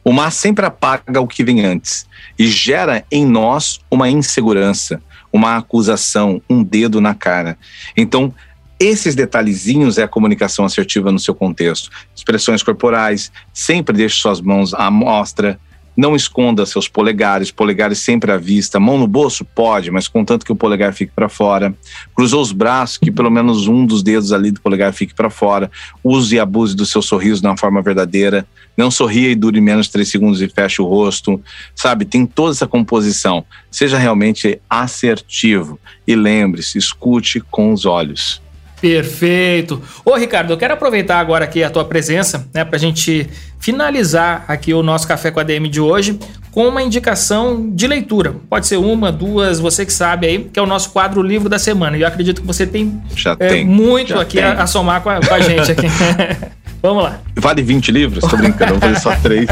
O 0.03 0.11
mas 0.11 0.33
sempre 0.33 0.65
apaga 0.65 1.21
o 1.21 1.27
que 1.27 1.43
vem 1.43 1.65
antes 1.65 2.07
e 2.39 2.47
gera 2.47 3.05
em 3.11 3.25
nós 3.25 3.79
uma 3.91 4.09
insegurança, 4.09 5.01
uma 5.31 5.57
acusação, 5.57 6.41
um 6.49 6.63
dedo 6.63 7.01
na 7.01 7.13
cara. 7.13 7.57
Então, 7.95 8.33
esses 8.79 9.15
detalhezinhos 9.15 9.97
é 9.97 10.03
a 10.03 10.07
comunicação 10.07 10.63
assertiva 10.63 11.11
no 11.11 11.19
seu 11.19 11.35
contexto. 11.35 11.89
Expressões 12.15 12.63
corporais, 12.63 13.31
sempre 13.51 13.97
deixe 13.97 14.21
suas 14.21 14.39
mãos 14.39 14.73
à 14.73 14.89
mostra, 14.89 15.59
não 15.97 16.15
esconda 16.15 16.63
seus 16.63 16.87
polegares, 16.87 17.49
polegares 17.49 17.97
sempre 17.97 18.31
à 18.31 18.37
vista. 18.37 18.79
Mão 18.79 18.99
no 18.99 19.07
bolso? 19.07 19.43
Pode, 19.43 19.89
mas 19.89 20.07
contanto 20.07 20.45
que 20.45 20.51
o 20.51 20.55
polegar 20.55 20.93
fique 20.93 21.11
para 21.13 21.27
fora. 21.27 21.73
Cruzou 22.15 22.39
os 22.39 22.51
braços, 22.51 22.97
que 22.97 23.11
pelo 23.11 23.31
menos 23.31 23.67
um 23.67 23.83
dos 23.83 24.03
dedos 24.03 24.31
ali 24.31 24.51
do 24.51 24.61
polegar 24.61 24.93
fique 24.93 25.15
para 25.15 25.31
fora. 25.31 25.71
Use 26.03 26.35
e 26.35 26.39
abuse 26.39 26.75
do 26.75 26.85
seu 26.85 27.01
sorriso 27.01 27.41
de 27.41 27.47
uma 27.47 27.57
forma 27.57 27.81
verdadeira. 27.81 28.47
Não 28.77 28.91
sorria 28.91 29.31
e 29.31 29.35
dure 29.35 29.59
menos 29.59 29.87
três 29.87 30.07
segundos 30.09 30.39
e 30.39 30.47
feche 30.47 30.83
o 30.83 30.85
rosto. 30.85 31.41
Sabe, 31.75 32.05
tem 32.05 32.27
toda 32.27 32.51
essa 32.51 32.67
composição. 32.67 33.43
Seja 33.71 33.97
realmente 33.97 34.61
assertivo. 34.69 35.79
E 36.07 36.15
lembre-se, 36.15 36.77
escute 36.77 37.39
com 37.39 37.73
os 37.73 37.85
olhos. 37.85 38.39
Perfeito. 38.79 39.81
Ô, 40.05 40.15
Ricardo, 40.15 40.53
eu 40.53 40.57
quero 40.57 40.73
aproveitar 40.73 41.19
agora 41.19 41.45
aqui 41.45 41.63
a 41.63 41.69
tua 41.69 41.83
presença, 41.83 42.47
né, 42.53 42.63
pra 42.63 42.77
gente 42.77 43.27
finalizar 43.59 44.45
aqui 44.47 44.73
o 44.73 44.83
nosso 44.83 45.07
Café 45.07 45.31
com 45.31 45.39
a 45.39 45.43
DM 45.43 45.67
de 45.67 45.81
hoje 45.81 46.19
com 46.51 46.67
uma 46.67 46.81
indicação 46.81 47.69
de 47.71 47.85
leitura. 47.85 48.35
Pode 48.49 48.65
ser 48.65 48.77
uma, 48.77 49.11
duas, 49.11 49.59
você 49.59 49.85
que 49.85 49.93
sabe 49.93 50.25
aí, 50.25 50.39
que 50.51 50.59
é 50.59 50.61
o 50.61 50.65
nosso 50.65 50.89
quadro 50.89 51.21
Livro 51.21 51.47
da 51.47 51.59
Semana. 51.59 51.97
E 51.97 52.01
eu 52.01 52.07
acredito 52.07 52.41
que 52.41 52.47
você 52.47 52.65
tem, 52.65 52.99
já 53.15 53.35
é, 53.39 53.49
tem 53.49 53.65
muito 53.65 54.09
já 54.09 54.21
aqui 54.21 54.39
a, 54.39 54.53
a, 54.53 54.65
somar 54.65 55.01
com 55.01 55.09
a, 55.09 55.19
com 55.19 55.33
a 55.33 55.39
gente 55.39 55.71
aqui. 55.71 55.85
Vamos 56.81 57.03
lá. 57.03 57.19
Vale 57.35 57.61
20 57.61 57.91
livros? 57.91 58.23
Tô 58.27 58.37
brincando, 58.37 58.71
vou 58.71 58.81
fazer 58.81 58.99
só 58.99 59.15
três. 59.17 59.47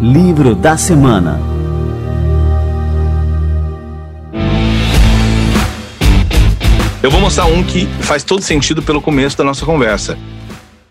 Livro 0.00 0.54
da 0.54 0.76
Semana 0.78 1.57
Eu 7.00 7.12
vou 7.12 7.20
mostrar 7.20 7.46
um 7.46 7.62
que 7.62 7.86
faz 8.02 8.24
todo 8.24 8.42
sentido 8.42 8.82
pelo 8.82 9.00
começo 9.00 9.38
da 9.38 9.44
nossa 9.44 9.64
conversa. 9.64 10.18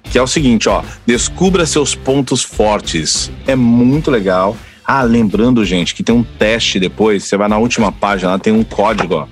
Que 0.03 0.17
é 0.17 0.21
o 0.21 0.27
seguinte, 0.27 0.69
ó. 0.69 0.81
Descubra 1.05 1.65
seus 1.65 1.95
pontos 1.95 2.41
fortes. 2.43 3.29
É 3.45 3.57
muito 3.57 4.09
legal. 4.09 4.55
Ah, 4.85 5.01
lembrando, 5.03 5.65
gente, 5.65 5.93
que 5.93 6.01
tem 6.01 6.15
um 6.15 6.23
teste 6.23 6.79
depois. 6.79 7.25
Você 7.25 7.35
vai 7.35 7.49
na 7.49 7.57
última 7.57 7.91
página, 7.91 8.31
lá 8.31 8.39
tem 8.39 8.53
um 8.53 8.63
código, 8.63 9.15
ó. 9.15 9.27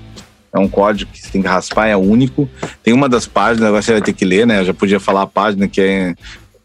É 0.52 0.60
um 0.60 0.68
código 0.68 1.10
que 1.14 1.22
você 1.22 1.30
tem 1.30 1.42
que 1.42 1.48
raspar, 1.48 1.88
é 1.88 1.96
único. 1.96 2.50
Tem 2.84 2.94
uma 2.94 3.08
das 3.08 3.26
páginas, 3.26 3.70
agora 3.70 3.82
você 3.82 3.94
vai 3.94 4.02
ter 4.02 4.14
que 4.14 4.26
ler, 4.26 4.46
né? 4.46 4.60
Eu 4.60 4.66
já 4.66 4.74
podia 4.74 5.00
falar 5.00 5.22
a 5.22 5.28
página 5.28 5.70
que 5.70 5.80
é 5.80 6.16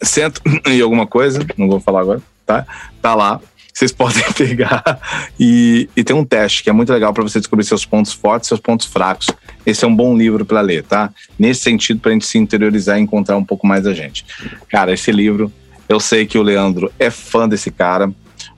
cento 0.03 0.43
e 0.67 0.81
alguma 0.81 1.07
coisa, 1.07 1.47
não 1.57 1.69
vou 1.69 1.79
falar 1.79 2.01
agora, 2.01 2.21
tá? 2.45 2.67
Tá 3.01 3.15
lá. 3.15 3.41
Vocês 3.81 3.93
podem 3.97 4.23
pegar 4.35 5.01
e, 5.41 5.89
e 5.97 6.05
tem 6.05 6.15
um 6.15 6.25
teste 6.25 6.63
que 6.63 6.69
é 6.69 6.73
muito 6.73 6.93
legal 6.93 7.15
para 7.15 7.23
você 7.23 7.39
descobrir 7.39 7.65
seus 7.65 7.87
pontos 7.87 8.13
fortes, 8.13 8.49
seus 8.49 8.61
pontos 8.61 8.85
fracos. 8.85 9.29
Esse 9.65 9.87
é 9.87 9.89
um 9.89 9.97
bom 9.97 10.15
livro 10.15 10.45
para 10.45 10.61
ler, 10.61 10.85
tá? 10.85 11.11
Nesse 11.39 11.63
sentido, 11.63 11.99
para 11.99 12.11
a 12.11 12.13
gente 12.13 12.27
se 12.27 12.37
interiorizar 12.37 12.99
e 12.99 13.01
encontrar 13.01 13.39
um 13.39 13.45
pouco 13.45 13.67
mais 13.67 13.85
da 13.85 13.95
gente. 13.95 14.27
Cara, 14.69 14.93
esse 14.93 15.11
livro, 15.11 15.51
eu 15.89 15.99
sei 15.99 16.27
que 16.27 16.37
o 16.37 16.43
Leandro 16.43 16.93
é 16.99 17.09
fã 17.09 17.49
desse 17.49 17.71
cara. 17.71 18.13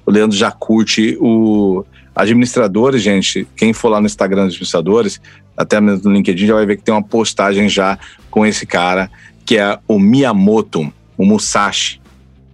O 0.04 0.10
Leandro 0.10 0.36
já 0.36 0.50
curte 0.50 1.16
o 1.20 1.84
administradores, 2.16 3.00
gente. 3.00 3.46
Quem 3.56 3.72
for 3.72 3.90
lá 3.90 4.00
no 4.00 4.06
Instagram 4.06 4.46
dos 4.46 4.54
administradores, 4.54 5.20
até 5.56 5.80
no 5.80 5.94
LinkedIn, 6.10 6.46
já 6.46 6.54
vai 6.54 6.66
ver 6.66 6.78
que 6.78 6.82
tem 6.82 6.92
uma 6.92 7.02
postagem 7.02 7.68
já 7.68 7.96
com 8.28 8.44
esse 8.44 8.66
cara, 8.66 9.08
que 9.46 9.56
é 9.56 9.78
o 9.86 10.00
Miyamoto, 10.00 10.92
o 11.16 11.24
Musashi. 11.24 12.00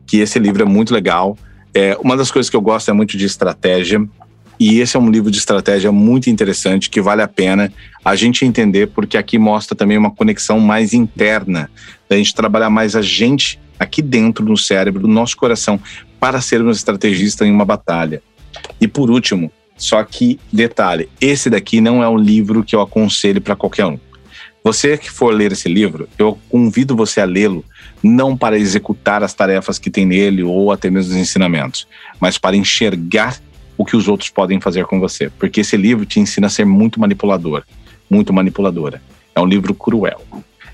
Que 0.06 0.18
esse 0.18 0.38
livro 0.38 0.62
é 0.62 0.66
muito 0.66 0.92
legal. 0.92 1.36
É, 1.74 1.96
uma 2.02 2.16
das 2.16 2.30
coisas 2.30 2.48
que 2.48 2.56
eu 2.56 2.60
gosto 2.60 2.90
é 2.90 2.94
muito 2.94 3.16
de 3.16 3.26
estratégia. 3.26 4.06
E 4.60 4.80
esse 4.80 4.96
é 4.96 5.00
um 5.00 5.08
livro 5.08 5.30
de 5.30 5.38
estratégia 5.38 5.92
muito 5.92 6.28
interessante 6.28 6.90
que 6.90 7.00
vale 7.00 7.22
a 7.22 7.28
pena 7.28 7.72
a 8.04 8.16
gente 8.16 8.44
entender, 8.44 8.88
porque 8.88 9.16
aqui 9.16 9.38
mostra 9.38 9.76
também 9.76 9.96
uma 9.96 10.10
conexão 10.10 10.58
mais 10.58 10.92
interna, 10.92 11.70
da 12.08 12.16
gente 12.16 12.34
trabalhar 12.34 12.68
mais 12.68 12.96
a 12.96 13.02
gente 13.02 13.60
aqui 13.78 14.02
dentro 14.02 14.44
no 14.44 14.56
cérebro, 14.56 15.02
do 15.02 15.08
nosso 15.08 15.36
coração, 15.36 15.80
para 16.18 16.40
sermos 16.40 16.78
estrategistas 16.78 17.46
em 17.46 17.52
uma 17.52 17.64
batalha. 17.64 18.20
E 18.80 18.88
por 18.88 19.10
último, 19.10 19.52
só 19.76 20.02
que 20.02 20.40
detalhe, 20.52 21.08
esse 21.20 21.48
daqui 21.48 21.80
não 21.80 22.02
é 22.02 22.08
um 22.08 22.18
livro 22.18 22.64
que 22.64 22.74
eu 22.74 22.80
aconselho 22.80 23.40
para 23.40 23.54
qualquer 23.54 23.86
um. 23.86 23.98
Você 24.64 24.98
que 24.98 25.08
for 25.08 25.32
ler 25.32 25.52
esse 25.52 25.68
livro, 25.68 26.08
eu 26.18 26.36
convido 26.48 26.96
você 26.96 27.20
a 27.20 27.24
lê-lo 27.24 27.64
não 28.02 28.36
para 28.36 28.58
executar 28.58 29.22
as 29.22 29.34
tarefas 29.34 29.78
que 29.78 29.90
tem 29.90 30.06
nele 30.06 30.42
ou 30.42 30.70
até 30.70 30.90
mesmo 30.90 31.12
os 31.12 31.16
ensinamentos, 31.16 31.86
mas 32.20 32.38
para 32.38 32.56
enxergar 32.56 33.40
o 33.76 33.84
que 33.84 33.96
os 33.96 34.08
outros 34.08 34.28
podem 34.28 34.60
fazer 34.60 34.84
com 34.86 34.98
você. 34.98 35.30
Porque 35.30 35.60
esse 35.60 35.76
livro 35.76 36.04
te 36.04 36.20
ensina 36.20 36.48
a 36.48 36.50
ser 36.50 36.64
muito 36.64 37.00
manipulador, 37.00 37.62
muito 38.10 38.32
manipuladora. 38.32 39.00
É 39.34 39.40
um 39.40 39.46
livro 39.46 39.72
cruel. 39.72 40.20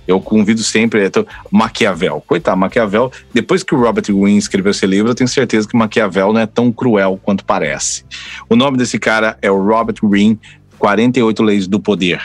Eu 0.06 0.20
convido 0.20 0.62
sempre, 0.62 1.06
então, 1.06 1.26
Maquiavel. 1.50 2.22
Coitado, 2.26 2.58
Maquiavel, 2.58 3.10
depois 3.32 3.62
que 3.62 3.74
o 3.74 3.80
Robert 3.80 4.04
Greene 4.06 4.38
escreveu 4.38 4.70
esse 4.70 4.86
livro, 4.86 5.10
eu 5.10 5.14
tenho 5.14 5.28
certeza 5.28 5.66
que 5.66 5.76
Maquiavel 5.76 6.32
não 6.32 6.40
é 6.40 6.46
tão 6.46 6.70
cruel 6.70 7.18
quanto 7.22 7.44
parece. 7.44 8.04
O 8.48 8.54
nome 8.54 8.76
desse 8.76 8.98
cara 8.98 9.38
é 9.40 9.50
o 9.50 9.62
Robert 9.62 9.96
Greene, 10.02 10.38
48 10.78 11.42
Leis 11.42 11.66
do 11.66 11.80
Poder. 11.80 12.20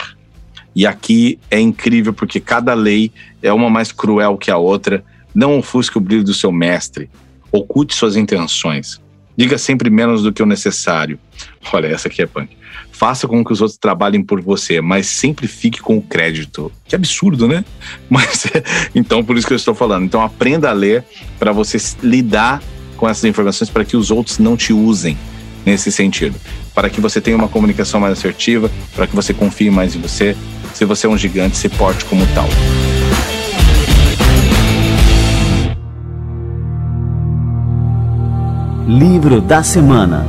E 0.76 0.86
aqui 0.86 1.40
é 1.50 1.60
incrível 1.60 2.14
porque 2.14 2.40
cada 2.40 2.74
lei 2.74 3.12
é 3.42 3.52
uma 3.52 3.70
mais 3.70 3.92
cruel 3.92 4.38
que 4.38 4.52
a 4.52 4.58
outra. 4.58 5.04
Não 5.34 5.58
ofusque 5.58 5.98
o 5.98 6.02
brilho 6.02 6.24
do 6.24 6.34
seu 6.34 6.52
mestre. 6.52 7.10
Oculte 7.52 7.96
suas 7.96 8.16
intenções. 8.16 9.00
Diga 9.38 9.58
sempre 9.58 9.90
menos 9.90 10.22
do 10.22 10.34
que 10.34 10.44
o 10.44 10.46
necessário. 10.46 11.18
Olha, 11.72 11.88
essa 11.88 12.10
aqui 12.10 12.22
é 12.22 12.26
punk. 12.26 12.58
Faça 12.92 13.26
com 13.26 13.44
que 13.46 13.54
os 13.54 13.62
outros 13.62 13.78
trabalhem 13.78 14.22
por 14.22 14.42
você, 14.42 14.82
mas 14.82 15.08
sempre 15.08 15.48
fique 15.48 15.80
com 15.80 15.98
o 15.98 16.02
crédito. 16.02 16.70
Que 16.84 16.96
absurdo, 16.96 17.48
né? 17.48 17.64
Mas 18.10 18.46
então 18.94 19.24
por 19.24 19.38
isso 19.38 19.48
que 19.48 19.54
eu 19.54 19.58
estou 19.58 19.74
falando. 19.74 20.04
Então 20.04 20.22
aprenda 20.22 20.70
a 20.70 20.74
ler 20.74 21.06
para 21.40 21.54
você 21.54 21.78
lidar 22.04 22.62
com 22.98 23.08
essas 23.08 23.24
informações 23.24 23.70
para 23.70 23.86
que 23.86 23.96
os 23.96 24.12
outros 24.12 24.40
não 24.40 24.58
te 24.58 24.74
usem 24.74 25.18
nesse 25.66 25.90
sentido. 25.90 26.36
Para 26.76 26.90
que 26.90 27.00
você 27.00 27.22
tenha 27.22 27.38
uma 27.38 27.48
comunicação 27.48 28.02
mais 28.02 28.20
assertiva, 28.20 28.70
para 28.94 29.08
que 29.08 29.16
você 29.16 29.34
confie 29.34 29.72
mais 29.72 29.96
em 29.96 30.02
você. 30.02 30.36
Se 30.74 30.86
você 30.86 31.08
é 31.08 31.10
um 31.10 31.18
gigante, 31.18 31.58
se 31.58 31.70
porte 31.70 32.06
como 32.06 32.26
tal. 32.34 32.48
Livro 38.88 39.40
da 39.40 39.62
Semana 39.62 40.26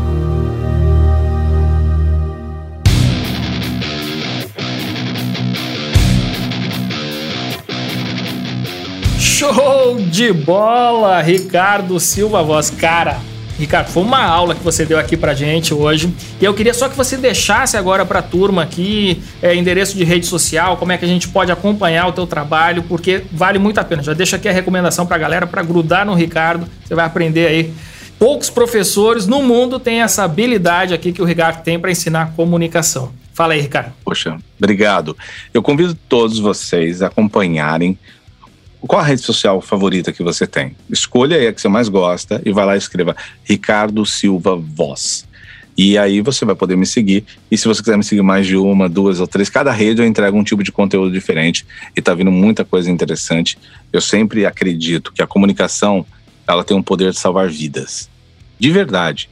Show 9.40 9.96
de 10.10 10.34
bola, 10.34 11.22
Ricardo 11.22 11.98
Silva 11.98 12.42
Voz. 12.42 12.68
Cara, 12.68 13.18
Ricardo, 13.60 13.88
foi 13.88 14.02
uma 14.02 14.24
aula 14.24 14.54
que 14.54 14.64
você 14.64 14.86
deu 14.86 14.98
aqui 14.98 15.16
pra 15.16 15.34
gente 15.34 15.74
hoje. 15.74 16.12
E 16.40 16.44
eu 16.44 16.54
queria 16.54 16.72
só 16.72 16.88
que 16.88 16.96
você 16.96 17.16
deixasse 17.16 17.76
agora 17.76 18.06
pra 18.06 18.22
turma 18.22 18.62
aqui 18.62 19.22
é, 19.42 19.54
endereço 19.54 19.96
de 19.96 20.02
rede 20.02 20.26
social, 20.26 20.78
como 20.78 20.92
é 20.92 20.98
que 20.98 21.04
a 21.04 21.08
gente 21.08 21.28
pode 21.28 21.52
acompanhar 21.52 22.08
o 22.08 22.12
teu 22.12 22.26
trabalho, 22.26 22.82
porque 22.84 23.22
vale 23.30 23.58
muito 23.58 23.78
a 23.78 23.84
pena. 23.84 24.02
Já 24.02 24.14
deixa 24.14 24.36
aqui 24.36 24.48
a 24.48 24.52
recomendação 24.52 25.06
pra 25.06 25.18
galera 25.18 25.46
para 25.46 25.62
grudar 25.62 26.06
no 26.06 26.14
Ricardo. 26.14 26.66
Você 26.84 26.94
vai 26.94 27.04
aprender 27.04 27.46
aí 27.46 27.74
poucos 28.18 28.48
professores 28.48 29.26
no 29.26 29.42
mundo 29.42 29.78
têm 29.78 30.02
essa 30.02 30.24
habilidade 30.24 30.92
aqui 30.94 31.12
que 31.12 31.22
o 31.22 31.24
Ricardo 31.24 31.62
tem 31.62 31.78
para 31.78 31.90
ensinar 31.90 32.32
comunicação. 32.34 33.12
Fala 33.32 33.54
aí, 33.54 33.60
Ricardo. 33.60 33.92
Poxa, 34.04 34.36
obrigado. 34.58 35.16
Eu 35.54 35.62
convido 35.62 35.94
todos 36.08 36.38
vocês 36.38 37.00
a 37.00 37.06
acompanharem 37.06 37.98
qual 38.86 39.00
a 39.00 39.04
rede 39.04 39.22
social 39.22 39.60
favorita 39.60 40.12
que 40.12 40.22
você 40.22 40.46
tem. 40.46 40.74
Escolha 40.88 41.36
aí 41.36 41.46
a 41.46 41.52
que 41.52 41.60
você 41.60 41.68
mais 41.68 41.88
gosta 41.88 42.40
e 42.44 42.52
vai 42.52 42.64
lá 42.64 42.74
e 42.74 42.78
escreva 42.78 43.16
Ricardo 43.44 44.04
Silva 44.06 44.56
Voz. 44.56 45.28
E 45.76 45.96
aí 45.96 46.20
você 46.20 46.44
vai 46.44 46.54
poder 46.54 46.76
me 46.76 46.84
seguir. 46.84 47.24
E 47.50 47.56
se 47.56 47.66
você 47.66 47.80
quiser 47.80 47.96
me 47.96 48.04
seguir 48.04 48.22
mais 48.22 48.46
de 48.46 48.56
uma, 48.56 48.88
duas 48.88 49.20
ou 49.20 49.26
três, 49.26 49.48
cada 49.48 49.72
rede 49.72 50.02
eu 50.02 50.06
entrego 50.06 50.36
um 50.36 50.44
tipo 50.44 50.62
de 50.62 50.70
conteúdo 50.70 51.12
diferente 51.12 51.64
e 51.96 52.02
tá 52.02 52.14
vindo 52.14 52.30
muita 52.30 52.64
coisa 52.64 52.90
interessante. 52.90 53.56
Eu 53.92 54.00
sempre 54.00 54.44
acredito 54.44 55.12
que 55.12 55.22
a 55.22 55.26
comunicação 55.26 56.04
ela 56.46 56.64
tem 56.64 56.76
um 56.76 56.82
poder 56.82 57.12
de 57.12 57.18
salvar 57.18 57.48
vidas. 57.48 58.10
De 58.58 58.70
verdade. 58.70 59.30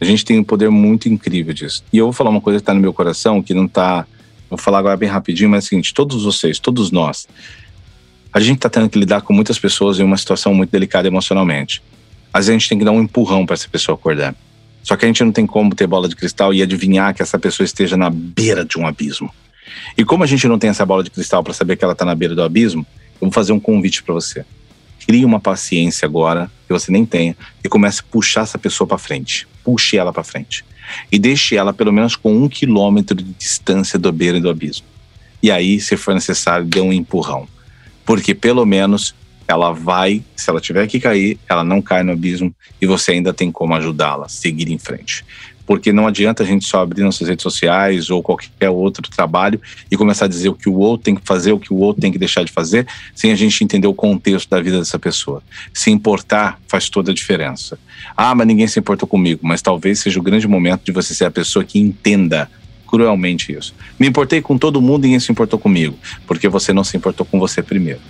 A 0.00 0.04
gente 0.04 0.24
tem 0.24 0.38
um 0.38 0.44
poder 0.44 0.70
muito 0.70 1.08
incrível 1.08 1.52
disso. 1.52 1.82
E 1.92 1.98
eu 1.98 2.06
vou 2.06 2.12
falar 2.12 2.30
uma 2.30 2.40
coisa 2.40 2.58
que 2.58 2.62
está 2.62 2.74
no 2.74 2.80
meu 2.80 2.92
coração, 2.92 3.42
que 3.42 3.52
não 3.52 3.64
está. 3.64 4.06
Vou 4.48 4.58
falar 4.58 4.78
agora 4.78 4.96
bem 4.96 5.08
rapidinho, 5.08 5.50
mas 5.50 5.64
é 5.64 5.66
o 5.66 5.68
seguinte: 5.70 5.92
todos 5.92 6.22
vocês, 6.22 6.60
todos 6.60 6.92
nós, 6.92 7.26
a 8.42 8.46
gente 8.46 8.56
está 8.56 8.68
tendo 8.68 8.88
que 8.88 8.98
lidar 8.98 9.22
com 9.22 9.32
muitas 9.32 9.58
pessoas 9.58 9.98
em 9.98 10.02
uma 10.02 10.16
situação 10.16 10.54
muito 10.54 10.70
delicada 10.70 11.06
emocionalmente. 11.08 11.82
Às 12.32 12.46
vezes 12.46 12.50
a 12.50 12.58
gente 12.58 12.68
tem 12.68 12.78
que 12.78 12.84
dar 12.84 12.92
um 12.92 13.02
empurrão 13.02 13.46
para 13.46 13.54
essa 13.54 13.68
pessoa 13.68 13.94
acordar. 13.94 14.34
Só 14.82 14.96
que 14.96 15.04
a 15.04 15.08
gente 15.08 15.22
não 15.24 15.32
tem 15.32 15.46
como 15.46 15.74
ter 15.74 15.86
bola 15.86 16.08
de 16.08 16.16
cristal 16.16 16.52
e 16.54 16.62
adivinhar 16.62 17.14
que 17.14 17.22
essa 17.22 17.38
pessoa 17.38 17.64
esteja 17.64 17.96
na 17.96 18.10
beira 18.10 18.64
de 18.64 18.78
um 18.78 18.86
abismo. 18.86 19.30
E 19.96 20.04
como 20.04 20.24
a 20.24 20.26
gente 20.26 20.46
não 20.46 20.58
tem 20.58 20.70
essa 20.70 20.86
bola 20.86 21.02
de 21.02 21.10
cristal 21.10 21.42
para 21.42 21.52
saber 21.52 21.76
que 21.76 21.84
ela 21.84 21.92
está 21.92 22.04
na 22.04 22.14
beira 22.14 22.34
do 22.34 22.42
abismo, 22.42 22.86
eu 23.20 23.26
vou 23.26 23.32
fazer 23.32 23.52
um 23.52 23.60
convite 23.60 24.02
para 24.02 24.14
você 24.14 24.44
crie 25.08 25.24
uma 25.24 25.40
paciência 25.40 26.04
agora 26.04 26.50
que 26.66 26.72
você 26.72 26.92
nem 26.92 27.06
tenha 27.06 27.34
e 27.64 27.68
comece 27.68 28.00
a 28.00 28.12
puxar 28.12 28.42
essa 28.42 28.58
pessoa 28.58 28.86
para 28.86 28.98
frente. 28.98 29.48
Puxe 29.64 29.96
ela 29.96 30.12
para 30.12 30.22
frente. 30.22 30.62
E 31.10 31.18
deixe 31.18 31.56
ela 31.56 31.72
pelo 31.72 31.90
menos 31.90 32.14
com 32.14 32.36
um 32.36 32.46
quilômetro 32.46 33.16
de 33.16 33.24
distância 33.24 33.98
do 33.98 34.12
beira 34.12 34.38
do 34.38 34.50
abismo. 34.50 34.84
E 35.42 35.50
aí, 35.50 35.80
se 35.80 35.96
for 35.96 36.12
necessário, 36.12 36.66
dê 36.66 36.82
um 36.82 36.92
empurrão. 36.92 37.48
Porque 38.08 38.34
pelo 38.34 38.64
menos 38.64 39.14
ela 39.46 39.70
vai, 39.70 40.24
se 40.34 40.48
ela 40.48 40.62
tiver 40.62 40.86
que 40.86 40.98
cair, 40.98 41.38
ela 41.46 41.62
não 41.62 41.82
cai 41.82 42.02
no 42.02 42.12
abismo 42.12 42.54
e 42.80 42.86
você 42.86 43.12
ainda 43.12 43.34
tem 43.34 43.52
como 43.52 43.74
ajudá-la 43.74 44.30
seguir 44.30 44.72
em 44.72 44.78
frente 44.78 45.26
porque 45.68 45.92
não 45.92 46.06
adianta 46.06 46.42
a 46.42 46.46
gente 46.46 46.64
só 46.64 46.80
abrir 46.80 47.02
nossas 47.02 47.28
redes 47.28 47.42
sociais 47.42 48.08
ou 48.08 48.22
qualquer 48.22 48.70
outro 48.70 49.02
trabalho 49.10 49.60
e 49.90 49.98
começar 49.98 50.24
a 50.24 50.28
dizer 50.28 50.48
o 50.48 50.54
que 50.54 50.66
o 50.66 50.78
outro 50.78 51.04
tem 51.04 51.14
que 51.14 51.20
fazer, 51.22 51.52
o 51.52 51.60
que 51.60 51.70
o 51.70 51.76
outro 51.76 52.00
tem 52.00 52.10
que 52.10 52.16
deixar 52.16 52.42
de 52.42 52.50
fazer, 52.50 52.86
sem 53.14 53.32
a 53.32 53.34
gente 53.34 53.62
entender 53.62 53.86
o 53.86 53.92
contexto 53.92 54.48
da 54.48 54.62
vida 54.62 54.78
dessa 54.78 54.98
pessoa. 54.98 55.42
Se 55.74 55.90
importar 55.90 56.58
faz 56.66 56.88
toda 56.88 57.10
a 57.10 57.14
diferença. 57.14 57.78
Ah, 58.16 58.34
mas 58.34 58.46
ninguém 58.46 58.66
se 58.66 58.80
importou 58.80 59.06
comigo, 59.06 59.40
mas 59.42 59.60
talvez 59.60 59.98
seja 59.98 60.18
o 60.18 60.22
grande 60.22 60.48
momento 60.48 60.84
de 60.84 60.90
você 60.90 61.14
ser 61.14 61.26
a 61.26 61.30
pessoa 61.30 61.62
que 61.62 61.78
entenda 61.78 62.50
cruelmente 62.88 63.52
isso. 63.52 63.74
Me 63.98 64.08
importei 64.08 64.40
com 64.40 64.58
todo 64.58 64.80
mundo 64.80 65.04
e 65.04 65.08
ninguém 65.08 65.20
se 65.20 65.30
importou 65.30 65.58
comigo, 65.58 65.96
porque 66.26 66.48
você 66.48 66.72
não 66.72 66.82
se 66.82 66.96
importou 66.96 67.24
com 67.24 67.38
você 67.38 67.62
primeiro. 67.62 68.00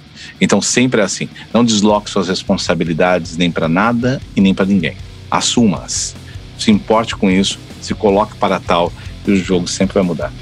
Então 0.41 0.63
sempre 0.63 1.01
é 1.01 1.05
assim. 1.05 1.29
Não 1.53 1.65
desloque 1.65 2.09
suas 2.09 2.29
responsabilidades 2.29 3.37
nem 3.37 3.51
para 3.51 3.69
nada 3.69 4.21
e 4.35 4.41
nem 4.41 4.55
para 4.55 4.65
ninguém. 4.65 4.97
Assuma-as 5.31 6.15
se 6.59 6.71
importe 6.71 7.15
com 7.17 7.31
isso, 7.31 7.59
se 7.81 7.95
coloque 7.95 8.37
para 8.37 8.59
tal 8.59 8.93
e 9.27 9.31
o 9.31 9.37
jogo 9.37 9.69
sempre 9.69 9.95
vai 9.95 10.03
mudar. 10.03 10.33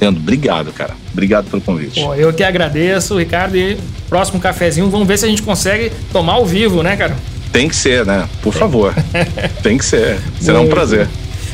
Leandro, 0.00 0.20
obrigado, 0.20 0.72
cara. 0.72 0.94
Obrigado 1.12 1.50
pelo 1.50 1.60
convite. 1.60 2.00
Pô, 2.00 2.14
eu 2.14 2.32
que 2.32 2.42
agradeço, 2.42 3.18
Ricardo. 3.18 3.56
E 3.56 3.76
próximo 4.08 4.40
cafezinho, 4.40 4.88
vamos 4.88 5.06
ver 5.06 5.18
se 5.18 5.26
a 5.26 5.28
gente 5.28 5.42
consegue 5.42 5.92
tomar 6.10 6.34
ao 6.34 6.46
vivo, 6.46 6.82
né, 6.82 6.96
cara? 6.96 7.16
Tem 7.52 7.68
que 7.68 7.76
ser, 7.76 8.06
né? 8.06 8.28
Por 8.42 8.54
favor. 8.54 8.94
Tem 9.62 9.76
que 9.76 9.84
ser. 9.84 10.18
Será 10.40 10.60
um 10.60 10.68
prazer. 10.68 11.06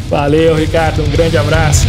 Valeu, 0.08 0.54
Ricardo. 0.54 1.02
Um 1.02 1.10
grande 1.10 1.36
abraço. 1.36 1.86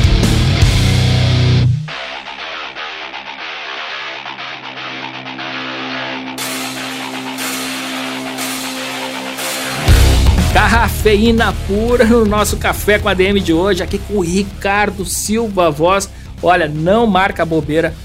Cafeína 11.08 11.56
pura 11.66 12.04
no 12.04 12.26
nosso 12.26 12.58
café 12.58 13.00
com 13.00 13.08
a 13.08 13.14
DM 13.14 13.40
de 13.40 13.54
hoje, 13.54 13.82
aqui 13.82 13.98
com 13.98 14.16
o 14.16 14.20
Ricardo 14.20 15.06
Silva 15.06 15.72
Voz. 15.72 16.10
Olha, 16.44 16.68
não 16.68 17.08
marca 17.08 17.46
bobeira, 17.46 17.96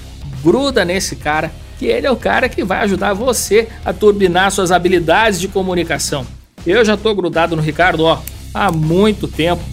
gruda 0.41 0.85
nesse 0.85 1.17
cara 1.17 1.51
que 1.81 1.87
ele 1.87 2.07
é 2.07 2.11
o 2.13 2.17
cara 2.17 2.49
que 2.49 2.63
vai 2.63 2.79
ajudar 2.85 3.13
você 3.13 3.67
a 3.85 3.93
turbinar 3.93 4.53
suas 4.53 4.71
habilidades 4.71 5.41
de 5.41 5.49
comunicação. 5.49 6.25
Eu 6.65 6.85
já 6.85 6.97
tô 6.97 7.13
grudado 7.13 7.57
no 7.57 7.63
Ricardo, 7.63 8.05
ó, 8.05 8.21
há 8.55 8.71
muito 8.71 9.27
tempo. 9.27 9.65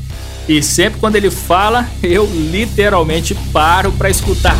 E 0.47 0.63
sempre 0.63 0.99
quando 0.99 1.15
ele 1.15 1.29
fala, 1.29 1.87
eu 2.01 2.25
literalmente 2.25 3.35
paro 3.53 3.91
para 3.91 4.09
escutar. 4.09 4.57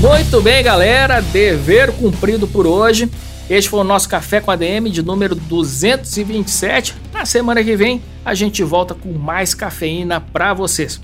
Muito 0.00 0.40
bem, 0.40 0.64
galera, 0.64 1.20
dever 1.20 1.92
cumprido 1.92 2.46
por 2.48 2.66
hoje. 2.66 3.10
Este 3.52 3.68
foi 3.68 3.80
o 3.80 3.84
nosso 3.84 4.08
Café 4.08 4.40
com 4.40 4.50
ADM 4.50 4.88
de 4.90 5.02
número 5.02 5.34
227. 5.34 6.94
Na 7.12 7.26
semana 7.26 7.62
que 7.62 7.76
vem 7.76 8.02
a 8.24 8.32
gente 8.32 8.62
volta 8.62 8.94
com 8.94 9.12
mais 9.12 9.52
cafeína 9.52 10.22
para 10.22 10.54
vocês. 10.54 10.98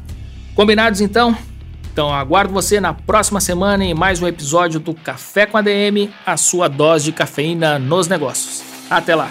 Combinados 0.55 1.03
então? 1.03 1.36
Então 1.92 2.11
aguardo 2.11 2.51
você 2.51 2.80
na 2.80 2.94
próxima 2.94 3.38
semana 3.38 3.84
em 3.84 3.92
mais 3.92 4.22
um 4.22 4.26
episódio 4.26 4.80
do 4.80 4.94
Café 4.94 5.44
com 5.44 5.59
ADM, 5.59 6.09
a 6.24 6.38
sua 6.38 6.68
dose 6.68 7.05
de 7.05 7.12
cafeína 7.12 7.78
nos 7.78 8.09
negócios. 8.09 8.62
Até 8.88 9.14
lá! 9.14 9.30